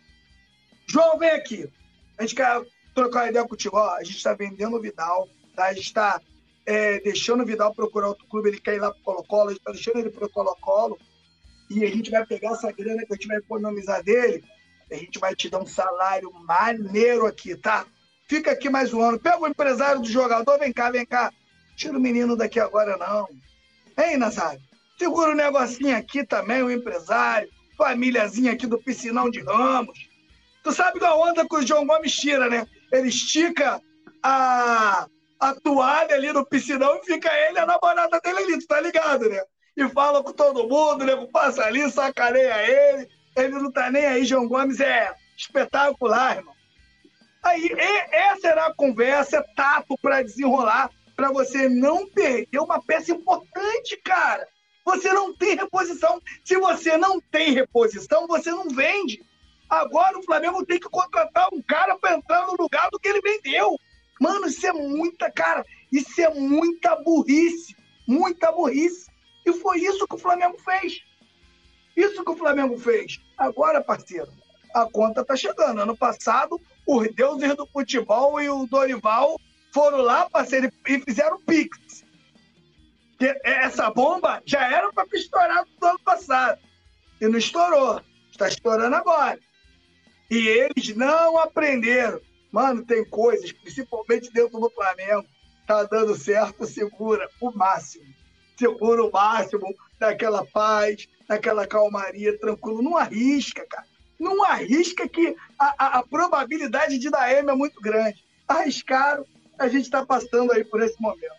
João, 0.89 1.19
vem 1.19 1.31
aqui. 1.31 1.71
A 2.17 2.23
gente 2.23 2.35
quer 2.35 2.61
trocar 2.95 3.21
uma 3.21 3.31
ideia 3.31 3.47
contigo. 3.47 3.77
Ó, 3.77 3.95
a 3.95 4.03
gente 4.03 4.17
está 4.17 4.35
vendendo 4.35 4.77
o 4.77 4.81
Vidal, 4.81 5.29
tá? 5.55 5.67
a 5.67 5.73
gente 5.73 5.87
está 5.87 6.21
é, 6.69 7.01
deixando 7.01 7.43
o 7.43 7.47
Vidal 7.47 7.75
procurar 7.75 8.09
outro 8.09 8.27
clube, 8.27 8.51
ele 8.51 8.61
quer 8.61 8.75
ir 8.75 8.81
lá 8.81 8.91
para 8.91 9.01
o 9.01 9.03
Colo-Colo, 9.03 9.49
a 9.49 9.53
gente 9.53 9.61
está 9.61 9.73
deixando 9.73 9.99
ele 10.01 10.11
para 10.11 10.27
o 10.27 10.29
Colo-Colo. 10.29 10.99
E 11.71 11.83
a 11.83 11.89
gente 11.89 12.11
vai 12.11 12.27
pegar 12.27 12.51
essa 12.51 12.71
grana 12.71 13.07
que 13.07 13.13
a 13.13 13.17
gente 13.17 13.27
vai 13.27 13.39
economizar 13.39 14.03
dele, 14.03 14.45
a 14.93 14.95
gente 14.95 15.19
vai 15.19 15.35
te 15.35 15.49
dar 15.49 15.61
um 15.61 15.67
salário 15.67 16.31
maneiro 16.31 17.27
aqui, 17.27 17.57
tá? 17.57 17.87
Fica 18.29 18.51
aqui 18.51 18.69
mais 18.69 18.93
um 18.93 19.01
ano. 19.01 19.19
Pega 19.19 19.41
o 19.41 19.47
empresário 19.47 20.03
do 20.03 20.11
jogador, 20.11 20.59
vem 20.59 20.71
cá, 20.71 20.91
vem 20.91 21.07
cá. 21.07 21.33
Tira 21.75 21.97
o 21.97 22.01
menino 22.01 22.37
daqui 22.37 22.61
agora, 22.61 22.99
não. 22.99 23.27
Hein, 23.97 24.19
Nazário? 24.19 24.61
Segura 24.99 25.31
o 25.31 25.33
um 25.33 25.37
negocinho 25.37 25.97
aqui 25.97 26.23
também, 26.23 26.63
o 26.63 26.71
empresário, 26.71 27.49
famíliazinha 27.79 28.53
aqui 28.53 28.67
do 28.67 28.79
Piscinão 28.79 29.31
de 29.31 29.41
Ramos. 29.41 29.99
Tu 30.63 30.71
sabe 30.73 31.01
da 31.01 31.15
onda 31.17 31.49
que 31.49 31.57
o 31.57 31.67
João 31.67 31.87
Gomes 31.87 32.15
tira, 32.15 32.51
né? 32.51 32.67
Ele 32.93 33.09
estica 33.09 33.81
a, 34.23 35.09
a 35.39 35.55
toalha 35.55 36.15
ali 36.15 36.33
no 36.33 36.45
piscinão 36.45 36.97
e 36.97 37.05
fica 37.05 37.31
ele 37.49 37.59
a 37.59 37.67
namorada 37.67 38.21
dele 38.21 38.39
ali, 38.39 38.59
tu 38.59 38.67
tá 38.67 38.81
ligado, 38.81 39.29
né? 39.29 39.43
E 39.77 39.89
fala 39.89 40.23
com 40.23 40.33
todo 40.33 40.69
mundo, 40.69 41.05
né? 41.05 41.15
Passa 41.33 41.65
ali, 41.65 41.89
sacaneia 41.91 42.63
ele. 42.69 43.09
Ele 43.37 43.55
não 43.55 43.71
tá 43.71 43.91
nem 43.91 44.05
aí, 44.05 44.25
João 44.25 44.49
Gomes 44.49 44.81
é 44.81 45.15
espetacular, 45.37 46.39
irmão. 46.39 46.55
Aí, 47.43 47.71
essa 48.11 48.49
era 48.49 48.67
a 48.67 48.75
conversa, 48.75 49.39
é 49.39 49.55
tato 49.55 49.97
para 50.03 50.23
desenrolar, 50.23 50.91
para 51.15 51.31
você 51.31 51.69
não 51.69 52.09
perder 52.09 52.59
uma 52.59 52.83
peça 52.83 53.13
importante, 53.13 53.97
cara. 54.05 54.47
Você 54.85 55.13
não 55.13 55.33
tem 55.33 55.55
reposição. 55.55 56.21
Se 56.45 56.57
você 56.57 56.97
não 56.97 57.21
tem 57.21 57.53
reposição, 57.53 58.27
você 58.27 58.51
não 58.51 58.69
vende. 58.69 59.23
Agora 59.69 60.19
o 60.19 60.23
Flamengo 60.23 60.65
tem 60.65 60.81
que 60.81 60.89
contratar 60.89 61.49
um 61.53 61.63
cara 61.63 61.97
para 61.97 62.17
entrar 62.17 62.47
no 62.47 62.57
lugar 62.57 62.89
do 62.91 62.99
que 62.99 63.09
ele 63.09 63.21
vendeu. 63.21 63.79
Mano, 64.21 64.47
isso 64.47 64.67
é 64.67 64.73
muita, 64.73 65.31
cara, 65.31 65.65
isso 65.93 66.21
é 66.21 66.33
muita 66.35 66.97
burrice. 66.97 67.77
Muita 68.07 68.51
burrice. 68.53 69.11
E 69.47 69.53
foi 69.53 69.81
isso 69.81 70.07
que 70.07 70.15
o 70.15 70.19
Flamengo 70.19 70.59
fez. 70.59 71.01
Isso 71.97 72.25
que 72.25 72.31
o 72.31 72.37
Flamengo 72.37 72.79
fez. 72.79 73.21
Agora, 73.37 73.83
parceiro, 73.83 74.33
a 74.75 74.87
conta 74.87 75.25
tá 75.25 75.37
chegando. 75.37 75.81
Ano 75.81 75.97
passado, 75.97 76.61
os 76.87 77.09
deuses 77.15 77.55
do 77.57 77.67
futebol 77.67 78.41
e 78.41 78.49
o 78.49 78.67
Dorival 78.67 79.39
foram 79.73 79.99
lá, 79.99 80.29
parceiro, 80.31 80.71
e 80.87 81.01
fizeram 81.01 81.41
pix. 81.43 82.05
Essa 83.43 83.91
bomba 83.91 84.41
já 84.47 84.65
era 84.71 84.93
para 84.93 85.07
ter 85.09 85.19
estourado 85.19 85.69
no 85.81 85.89
ano 85.89 86.01
passado. 86.01 86.61
E 87.21 87.27
não 87.27 87.39
estourou. 87.39 88.01
Está 88.31 88.49
estourando 88.49 88.95
agora. 88.95 89.39
E 90.31 90.47
eles 90.47 90.95
não 90.95 91.39
aprenderam. 91.39 92.21
Mano, 92.51 92.85
tem 92.85 93.05
coisas, 93.05 93.53
principalmente 93.53 94.33
dentro 94.33 94.59
do 94.59 94.71
Flamengo, 94.71 95.27
tá 95.67 95.85
dando 95.85 96.17
certo, 96.17 96.67
segura 96.67 97.29
o 97.41 97.51
máximo. 97.51 98.07
Segura 98.59 99.05
o 99.05 99.13
máximo 99.13 99.75
daquela 99.99 100.45
paz, 100.47 101.07
daquela 101.29 101.67
calmaria, 101.67 102.39
tranquilo. 102.39 102.83
Não 102.83 102.97
arrisca, 102.97 103.67
cara. 103.67 103.87
Não 104.19 104.43
arrisca 104.43 105.09
que 105.09 105.37
a, 105.59 105.75
a, 105.79 105.99
a 105.99 106.03
probabilidade 106.03 106.99
de 106.99 107.11
dar 107.11 107.31
M 107.33 107.51
é 107.51 107.55
muito 107.55 107.81
grande. 107.81 108.25
Arriscaram, 108.49 109.25
a 109.59 109.69
gente 109.69 109.85
está 109.85 110.05
passando 110.05 110.53
aí 110.53 110.65
por 110.65 110.83
esse 110.83 111.01
momento. 111.01 111.39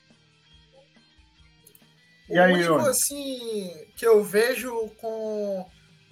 E 2.30 2.38
aí, 2.38 2.54
o 2.54 2.76
único, 2.76 2.90
assim, 2.90 3.88
que 3.98 4.06
eu 4.06 4.24
vejo 4.24 4.72
com 5.02 5.68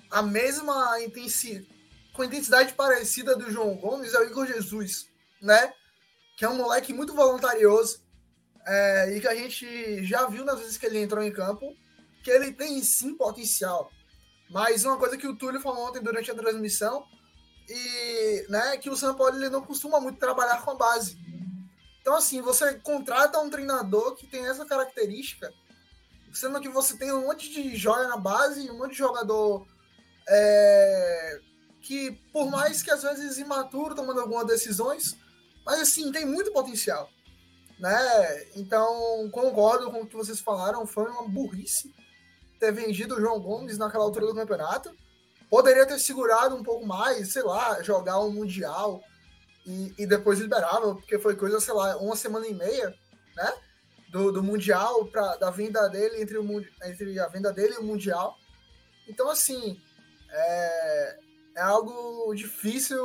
a 0.09 0.23
mesma 0.23 0.99
intensidade 1.01 1.76
com 2.17 2.23
intensidade 2.23 2.73
parecida 2.73 3.37
do 3.37 3.51
João 3.51 3.75
Gomes 3.75 4.15
é 4.15 4.19
o 4.19 4.23
Igor 4.23 4.47
Jesus, 4.47 5.07
né? 5.39 5.71
Que 6.35 6.45
é 6.45 6.49
um 6.49 6.57
moleque 6.57 6.91
muito 6.91 7.13
voluntarioso 7.13 8.01
é, 8.65 9.15
e 9.15 9.21
que 9.21 9.27
a 9.27 9.35
gente 9.35 10.03
já 10.03 10.25
viu 10.25 10.43
nas 10.43 10.59
vezes 10.59 10.77
que 10.77 10.87
ele 10.87 10.99
entrou 10.99 11.23
em 11.23 11.31
campo 11.31 11.77
que 12.23 12.31
ele 12.31 12.51
tem 12.51 12.81
sim 12.81 13.15
potencial. 13.15 13.91
Mas 14.49 14.83
uma 14.83 14.97
coisa 14.97 15.15
que 15.15 15.27
o 15.27 15.35
Túlio 15.35 15.61
falou 15.61 15.87
ontem 15.87 16.01
durante 16.01 16.31
a 16.31 16.35
transmissão 16.35 17.05
e 17.69 18.45
né, 18.49 18.77
que 18.77 18.89
o 18.89 18.95
São 18.95 19.13
Paulo 19.13 19.35
ele 19.35 19.49
não 19.49 19.61
costuma 19.61 19.99
muito 19.99 20.19
trabalhar 20.19 20.63
com 20.63 20.71
a 20.71 20.75
base. 20.75 21.17
Então, 22.01 22.15
assim, 22.15 22.41
você 22.41 22.79
contrata 22.79 23.39
um 23.39 23.49
treinador 23.49 24.15
que 24.15 24.25
tem 24.25 24.47
essa 24.47 24.65
característica, 24.65 25.53
sendo 26.33 26.59
que 26.59 26.69
você 26.69 26.97
tem 26.97 27.11
um 27.11 27.27
monte 27.27 27.51
de 27.51 27.75
joia 27.75 28.07
na 28.07 28.17
base, 28.17 28.71
um 28.71 28.77
monte 28.79 28.91
de 28.91 28.97
jogador 28.97 29.67
é, 30.27 31.41
que, 31.87 32.11
por 32.33 32.51
mais 32.51 32.83
que 32.83 32.91
às 32.91 33.01
vezes 33.01 33.37
imaturo 33.37 33.95
tomando 33.95 34.19
algumas 34.19 34.45
decisões, 34.45 35.15
mas 35.65 35.79
assim, 35.79 36.11
tem 36.11 36.25
muito 36.25 36.51
potencial. 36.51 37.09
Né? 37.79 38.45
Então, 38.55 39.29
concordo 39.31 39.89
com 39.89 40.01
o 40.01 40.05
que 40.05 40.15
vocês 40.15 40.41
falaram, 40.41 40.85
foi 40.85 41.09
uma 41.09 41.29
burrice 41.29 41.95
ter 42.59 42.73
vendido 42.73 43.15
o 43.15 43.21
João 43.21 43.39
Gomes 43.39 43.77
naquela 43.77 44.03
altura 44.03 44.25
do 44.25 44.35
campeonato. 44.35 44.93
Poderia 45.49 45.85
ter 45.85 45.97
segurado 45.97 46.57
um 46.57 46.63
pouco 46.63 46.85
mais, 46.85 47.31
sei 47.31 47.43
lá, 47.43 47.81
jogar 47.81 48.19
um 48.19 48.31
Mundial 48.31 49.01
e, 49.65 49.93
e 49.97 50.05
depois 50.05 50.39
liberava, 50.39 50.93
porque 50.93 51.17
foi 51.17 51.37
coisa, 51.37 51.61
sei 51.61 51.73
lá, 51.73 51.95
uma 51.97 52.17
semana 52.17 52.47
e 52.47 52.53
meia, 52.53 52.93
né? 53.33 53.53
Do, 54.09 54.31
do 54.33 54.43
Mundial, 54.43 55.05
pra, 55.05 55.37
da 55.37 55.49
venda 55.51 55.87
dele, 55.87 56.21
entre, 56.21 56.37
o, 56.37 56.65
entre 56.83 57.17
a 57.17 57.27
venda 57.27 57.53
dele 57.53 57.75
e 57.75 57.77
o 57.77 57.83
Mundial. 57.83 58.35
Então, 59.07 59.29
assim, 59.29 59.79
é, 60.29 61.19
é 61.57 61.61
algo 61.61 62.33
difícil 62.35 62.99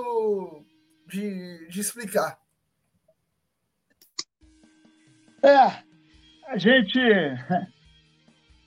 de, 1.08 1.66
de 1.68 1.80
explicar. 1.80 2.38
É, 5.42 5.82
a 6.48 6.58
gente. 6.58 7.00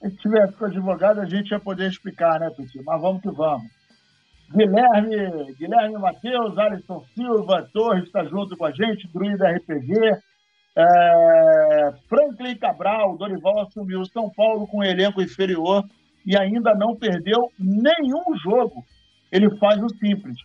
Se 0.02 0.16
tivesse 0.18 0.52
com 0.54 0.66
advogado, 0.66 1.20
a 1.20 1.24
gente 1.24 1.50
ia 1.50 1.58
poder 1.58 1.88
explicar, 1.88 2.38
né, 2.38 2.50
Petit? 2.50 2.82
Mas 2.84 3.00
vamos 3.00 3.22
que 3.22 3.30
vamos. 3.30 3.66
Guilherme, 4.50 5.54
Guilherme 5.54 5.98
Matheus, 5.98 6.58
Alisson 6.58 7.04
Silva, 7.14 7.68
Torres 7.72 8.04
está 8.04 8.24
junto 8.24 8.56
com 8.56 8.64
a 8.64 8.72
gente, 8.72 9.08
Druida 9.08 9.50
RPG. 9.50 9.94
É, 10.78 11.94
Franklin 12.08 12.56
Cabral, 12.56 13.16
Dorival 13.16 13.60
assumiu 13.60 14.04
São 14.06 14.30
Paulo 14.30 14.66
com 14.66 14.78
um 14.78 14.84
elenco 14.84 15.22
inferior 15.22 15.84
e 16.24 16.36
ainda 16.36 16.74
não 16.74 16.94
perdeu 16.94 17.50
nenhum 17.58 18.36
jogo 18.36 18.84
ele 19.30 19.50
faz 19.58 19.82
o 19.82 19.88
simples. 19.88 20.36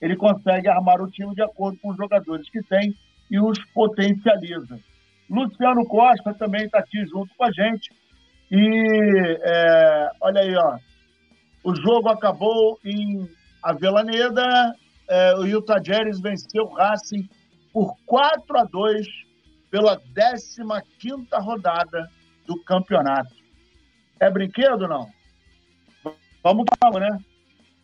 Ele 0.00 0.16
consegue 0.16 0.68
armar 0.68 1.00
o 1.00 1.10
time 1.10 1.34
de 1.34 1.42
acordo 1.42 1.78
com 1.78 1.90
os 1.90 1.96
jogadores 1.96 2.48
que 2.50 2.62
tem 2.62 2.94
e 3.30 3.40
os 3.40 3.58
potencializa. 3.72 4.78
Luciano 5.28 5.84
Costa 5.86 6.32
também 6.34 6.64
está 6.64 6.78
aqui 6.78 7.04
junto 7.06 7.34
com 7.36 7.44
a 7.44 7.52
gente. 7.52 7.90
E 8.50 9.38
é, 9.42 10.10
olha 10.20 10.40
aí, 10.40 10.54
ó. 10.56 10.78
O 11.64 11.74
jogo 11.74 12.08
acabou 12.08 12.78
em 12.84 13.28
Avelaneda. 13.62 14.74
É, 15.10 15.34
o 15.36 15.44
Utah 15.44 15.78
Jazz 15.78 16.20
venceu 16.20 16.64
o 16.64 16.74
Racing 16.74 17.28
por 17.72 17.94
4 18.06 18.58
a 18.58 18.64
2 18.64 19.06
pela 19.70 20.00
15 20.98 21.26
rodada 21.34 22.08
do 22.46 22.62
campeonato. 22.62 23.34
É 24.20 24.30
brinquedo 24.30 24.88
não? 24.88 25.08
Vamos 26.42 26.64
calma, 26.80 27.00
né? 27.00 27.18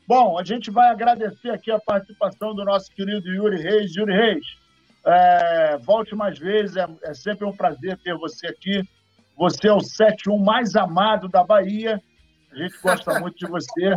Bom, 0.07 0.39
a 0.39 0.45
gente 0.45 0.71
vai 0.71 0.89
agradecer 0.89 1.51
aqui 1.51 1.71
a 1.71 1.79
participação 1.79 2.55
do 2.55 2.65
nosso 2.65 2.91
querido 2.91 3.27
Yuri 3.33 3.63
Reis. 3.63 3.97
Yuri 3.97 4.13
Reis, 4.13 4.45
é, 5.07 5.79
volte 5.79 6.15
mais 6.15 6.39
vezes, 6.39 6.77
é, 6.77 6.87
é, 7.05 7.15
sempre 7.15 7.47
um 7.47 7.57
prazer 7.57 7.99
ter 7.99 8.15
você 8.15 8.47
aqui. 8.49 8.83
Você 9.37 9.69
é 9.69 9.73
o 9.73 9.81
71 9.81 10.39
mais 10.39 10.77
amado 10.77 11.29
da 11.29 11.43
Bahia. 11.43 12.01
A 12.53 12.57
gente 12.57 12.79
gosta 12.83 13.19
muito 13.21 13.39
de 13.39 13.47
você. 13.47 13.95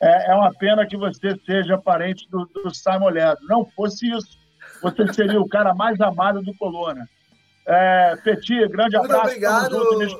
É, 0.00 0.32
é, 0.32 0.34
uma 0.34 0.52
pena 0.54 0.86
que 0.86 0.96
você 0.96 1.36
seja 1.46 1.78
parente 1.78 2.28
do, 2.30 2.44
do 2.46 2.74
Simon 2.74 3.08
Ledo. 3.08 3.40
Não 3.48 3.64
fosse 3.64 4.10
isso, 4.10 4.38
você 4.82 5.10
seria 5.12 5.40
o 5.40 5.48
cara 5.48 5.74
mais 5.74 6.00
amado 6.00 6.42
do 6.42 6.54
Coluna. 6.56 7.08
É, 7.66 8.16
Petit, 8.16 8.68
grande 8.68 8.98
muito 8.98 9.12
abraço. 9.12 9.28
Obrigado. 9.28 9.98
Nesse... 9.98 10.16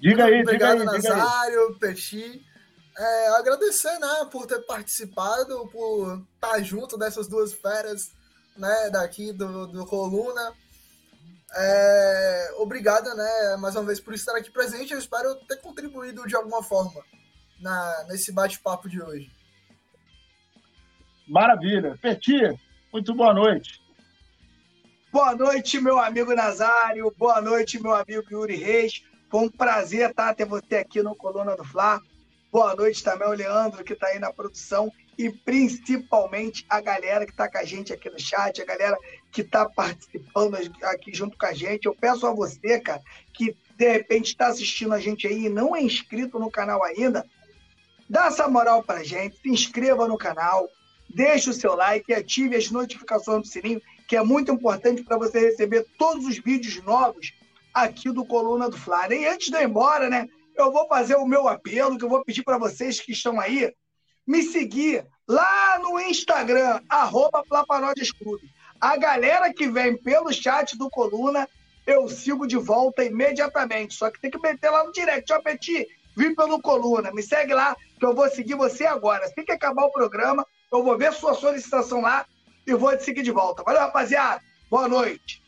Diga 0.00 0.24
aí, 0.24 0.40
obrigado, 0.40 0.78
diga 0.78 0.90
aí. 0.90 1.02
Nazário, 1.02 1.74
diga 1.74 1.86
aí. 1.86 1.94
Petit. 1.94 2.49
É, 3.00 3.28
agradecer, 3.28 3.98
né, 3.98 4.28
por 4.30 4.46
ter 4.46 4.60
participado, 4.66 5.66
por 5.68 6.22
estar 6.34 6.62
junto 6.62 6.98
dessas 6.98 7.26
duas 7.26 7.50
feras, 7.50 8.12
né, 8.54 8.90
daqui 8.90 9.32
do, 9.32 9.66
do 9.68 9.86
Coluna. 9.86 10.52
É, 11.56 12.54
obrigado, 12.58 13.14
né, 13.14 13.56
mais 13.58 13.74
uma 13.74 13.84
vez 13.84 13.98
por 13.98 14.12
estar 14.12 14.36
aqui 14.36 14.50
presente. 14.50 14.92
Eu 14.92 14.98
espero 14.98 15.34
ter 15.46 15.56
contribuído 15.62 16.26
de 16.26 16.36
alguma 16.36 16.62
forma 16.62 17.02
na, 17.58 18.04
nesse 18.06 18.32
bate-papo 18.32 18.86
de 18.86 19.00
hoje. 19.00 19.32
Maravilha. 21.26 21.98
Peti, 22.02 22.38
muito 22.92 23.14
boa 23.14 23.32
noite. 23.32 23.80
Boa 25.10 25.34
noite, 25.34 25.80
meu 25.80 25.98
amigo 25.98 26.34
Nazário. 26.34 27.10
Boa 27.16 27.40
noite, 27.40 27.82
meu 27.82 27.94
amigo 27.94 28.26
Yuri 28.30 28.56
Reis. 28.56 29.02
Foi 29.30 29.40
um 29.40 29.48
prazer 29.48 30.12
tá, 30.12 30.34
ter 30.34 30.44
você 30.44 30.76
aqui 30.76 31.02
no 31.02 31.16
Coluna 31.16 31.56
do 31.56 31.64
Fla. 31.64 31.98
Boa 32.52 32.74
noite 32.74 33.04
também 33.04 33.28
ao 33.28 33.32
Leandro, 33.32 33.84
que 33.84 33.92
está 33.92 34.08
aí 34.08 34.18
na 34.18 34.32
produção, 34.32 34.92
e 35.16 35.30
principalmente 35.30 36.66
a 36.68 36.80
galera 36.80 37.24
que 37.24 37.30
está 37.30 37.48
com 37.48 37.58
a 37.58 37.64
gente 37.64 37.92
aqui 37.92 38.10
no 38.10 38.18
chat, 38.18 38.60
a 38.60 38.64
galera 38.64 38.98
que 39.30 39.42
está 39.42 39.68
participando 39.68 40.56
aqui 40.82 41.14
junto 41.14 41.38
com 41.38 41.46
a 41.46 41.52
gente. 41.52 41.86
Eu 41.86 41.94
peço 41.94 42.26
a 42.26 42.34
você, 42.34 42.80
cara, 42.80 43.00
que 43.32 43.56
de 43.76 43.92
repente 43.92 44.32
está 44.32 44.48
assistindo 44.48 44.92
a 44.92 44.98
gente 44.98 45.28
aí 45.28 45.46
e 45.46 45.48
não 45.48 45.76
é 45.76 45.80
inscrito 45.80 46.40
no 46.40 46.50
canal 46.50 46.82
ainda, 46.82 47.24
dá 48.08 48.26
essa 48.26 48.48
moral 48.48 48.82
pra 48.82 49.04
gente, 49.04 49.38
se 49.40 49.48
inscreva 49.48 50.08
no 50.08 50.18
canal, 50.18 50.68
deixe 51.08 51.50
o 51.50 51.54
seu 51.54 51.76
like 51.76 52.10
e 52.10 52.14
ative 52.14 52.56
as 52.56 52.68
notificações 52.68 53.42
do 53.42 53.48
sininho, 53.48 53.80
que 54.08 54.16
é 54.16 54.24
muito 54.24 54.50
importante 54.50 55.04
para 55.04 55.16
você 55.16 55.38
receber 55.38 55.86
todos 55.96 56.26
os 56.26 56.36
vídeos 56.38 56.82
novos 56.82 57.32
aqui 57.72 58.10
do 58.10 58.24
Coluna 58.24 58.68
do 58.68 58.76
Fla. 58.76 59.06
E 59.14 59.24
antes 59.24 59.50
de 59.50 59.56
eu 59.56 59.60
ir 59.60 59.68
embora, 59.68 60.10
né? 60.10 60.28
Eu 60.60 60.72
vou 60.72 60.86
fazer 60.88 61.16
o 61.16 61.26
meu 61.26 61.48
apelo, 61.48 61.96
que 61.96 62.04
eu 62.04 62.08
vou 62.08 62.24
pedir 62.24 62.42
para 62.42 62.58
vocês 62.58 63.00
que 63.00 63.12
estão 63.12 63.40
aí, 63.40 63.72
me 64.26 64.42
seguir 64.42 65.06
lá 65.28 65.78
no 65.78 65.98
Instagram, 66.00 66.80
arroba. 66.88 67.42
A 68.80 68.96
galera 68.96 69.52
que 69.52 69.68
vem 69.68 69.96
pelo 69.96 70.32
chat 70.32 70.76
do 70.76 70.88
Coluna, 70.88 71.48
eu 71.86 72.08
sigo 72.08 72.46
de 72.46 72.56
volta 72.56 73.04
imediatamente. 73.04 73.94
Só 73.94 74.10
que 74.10 74.20
tem 74.20 74.30
que 74.30 74.40
meter 74.40 74.70
lá 74.70 74.84
no 74.84 74.92
direct. 74.92 75.32
Ó, 75.32 75.40
Peti, 75.40 75.86
vim 76.16 76.34
pelo 76.34 76.60
Coluna. 76.60 77.12
Me 77.12 77.22
segue 77.22 77.52
lá, 77.52 77.76
que 77.98 78.06
eu 78.06 78.14
vou 78.14 78.28
seguir 78.30 78.54
você 78.54 78.86
agora. 78.86 79.24
Assim 79.24 79.44
que 79.44 79.52
acabar 79.52 79.84
o 79.84 79.92
programa, 79.92 80.46
eu 80.72 80.82
vou 80.82 80.96
ver 80.96 81.12
sua 81.12 81.34
solicitação 81.34 82.00
lá 82.00 82.26
e 82.66 82.74
vou 82.74 82.96
te 82.96 83.04
seguir 83.04 83.22
de 83.22 83.30
volta. 83.30 83.62
Valeu, 83.62 83.80
rapaziada. 83.80 84.40
Boa 84.70 84.88
noite. 84.88 85.42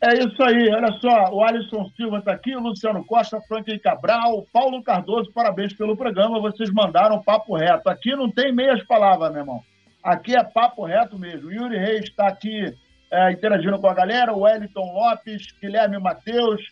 É 0.00 0.14
isso 0.16 0.40
aí, 0.44 0.70
olha 0.70 0.92
só, 1.00 1.34
o 1.34 1.42
Alisson 1.42 1.90
Silva 1.96 2.18
está 2.18 2.32
aqui, 2.32 2.54
o 2.54 2.60
Luciano 2.60 3.04
Costa, 3.04 3.40
Franklin 3.48 3.80
Cabral, 3.80 4.46
Paulo 4.52 4.80
Cardoso, 4.80 5.32
parabéns 5.32 5.74
pelo 5.74 5.96
programa, 5.96 6.40
vocês 6.40 6.70
mandaram 6.70 7.20
papo 7.20 7.56
reto. 7.56 7.88
Aqui 7.88 8.14
não 8.14 8.30
tem 8.30 8.54
meias 8.54 8.80
palavras, 8.84 9.32
meu 9.32 9.40
irmão. 9.40 9.60
Aqui 10.00 10.36
é 10.36 10.44
papo 10.44 10.84
reto 10.84 11.18
mesmo. 11.18 11.50
Yuri 11.50 11.76
Reis 11.76 12.04
está 12.04 12.28
aqui 12.28 12.72
é, 13.10 13.32
interagindo 13.32 13.76
com 13.80 13.88
a 13.88 13.94
galera, 13.94 14.32
o 14.32 14.42
Wellington 14.42 14.92
Lopes, 14.92 15.52
Guilherme 15.60 15.98
Matheus, 15.98 16.62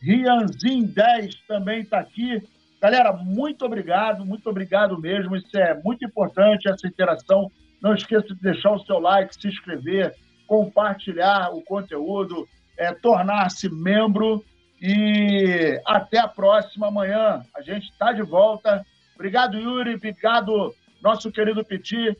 Rianzin 0.00 0.84
10 0.86 1.34
também 1.48 1.80
está 1.80 1.98
aqui. 1.98 2.40
Galera, 2.80 3.12
muito 3.12 3.64
obrigado, 3.64 4.24
muito 4.24 4.48
obrigado 4.48 4.96
mesmo. 4.96 5.34
Isso 5.34 5.58
é 5.58 5.74
muito 5.82 6.04
importante, 6.04 6.70
essa 6.70 6.86
interação. 6.86 7.50
Não 7.82 7.94
esqueça 7.94 8.28
de 8.28 8.40
deixar 8.40 8.70
o 8.70 8.84
seu 8.84 9.00
like, 9.00 9.34
se 9.34 9.48
inscrever, 9.48 10.14
compartilhar 10.46 11.50
o 11.52 11.62
conteúdo 11.62 12.46
é, 12.80 12.92
tornar-se 12.94 13.68
membro. 13.68 14.42
E 14.82 15.78
até 15.84 16.18
a 16.18 16.26
próxima 16.26 16.88
amanhã. 16.88 17.44
A 17.54 17.60
gente 17.60 17.90
está 17.90 18.12
de 18.12 18.22
volta. 18.22 18.84
Obrigado, 19.14 19.58
Yuri. 19.58 19.94
Obrigado, 19.94 20.74
nosso 21.02 21.30
querido 21.30 21.62
Piti. 21.62 22.16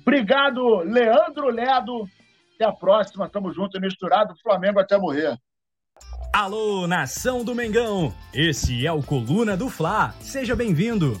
Obrigado, 0.00 0.78
Leandro 0.78 1.50
Ledo. 1.50 2.08
Até 2.54 2.64
a 2.64 2.72
próxima. 2.72 3.28
Tamo 3.28 3.52
junto 3.52 3.76
e 3.76 3.80
misturado. 3.80 4.34
Flamengo 4.42 4.80
até 4.80 4.96
morrer. 4.96 5.38
Alô, 6.32 6.86
nação 6.88 7.44
do 7.44 7.54
Mengão! 7.54 8.12
Esse 8.32 8.84
é 8.84 8.90
o 8.90 9.02
Coluna 9.02 9.56
do 9.56 9.68
Fla. 9.68 10.12
Seja 10.20 10.56
bem-vindo. 10.56 11.20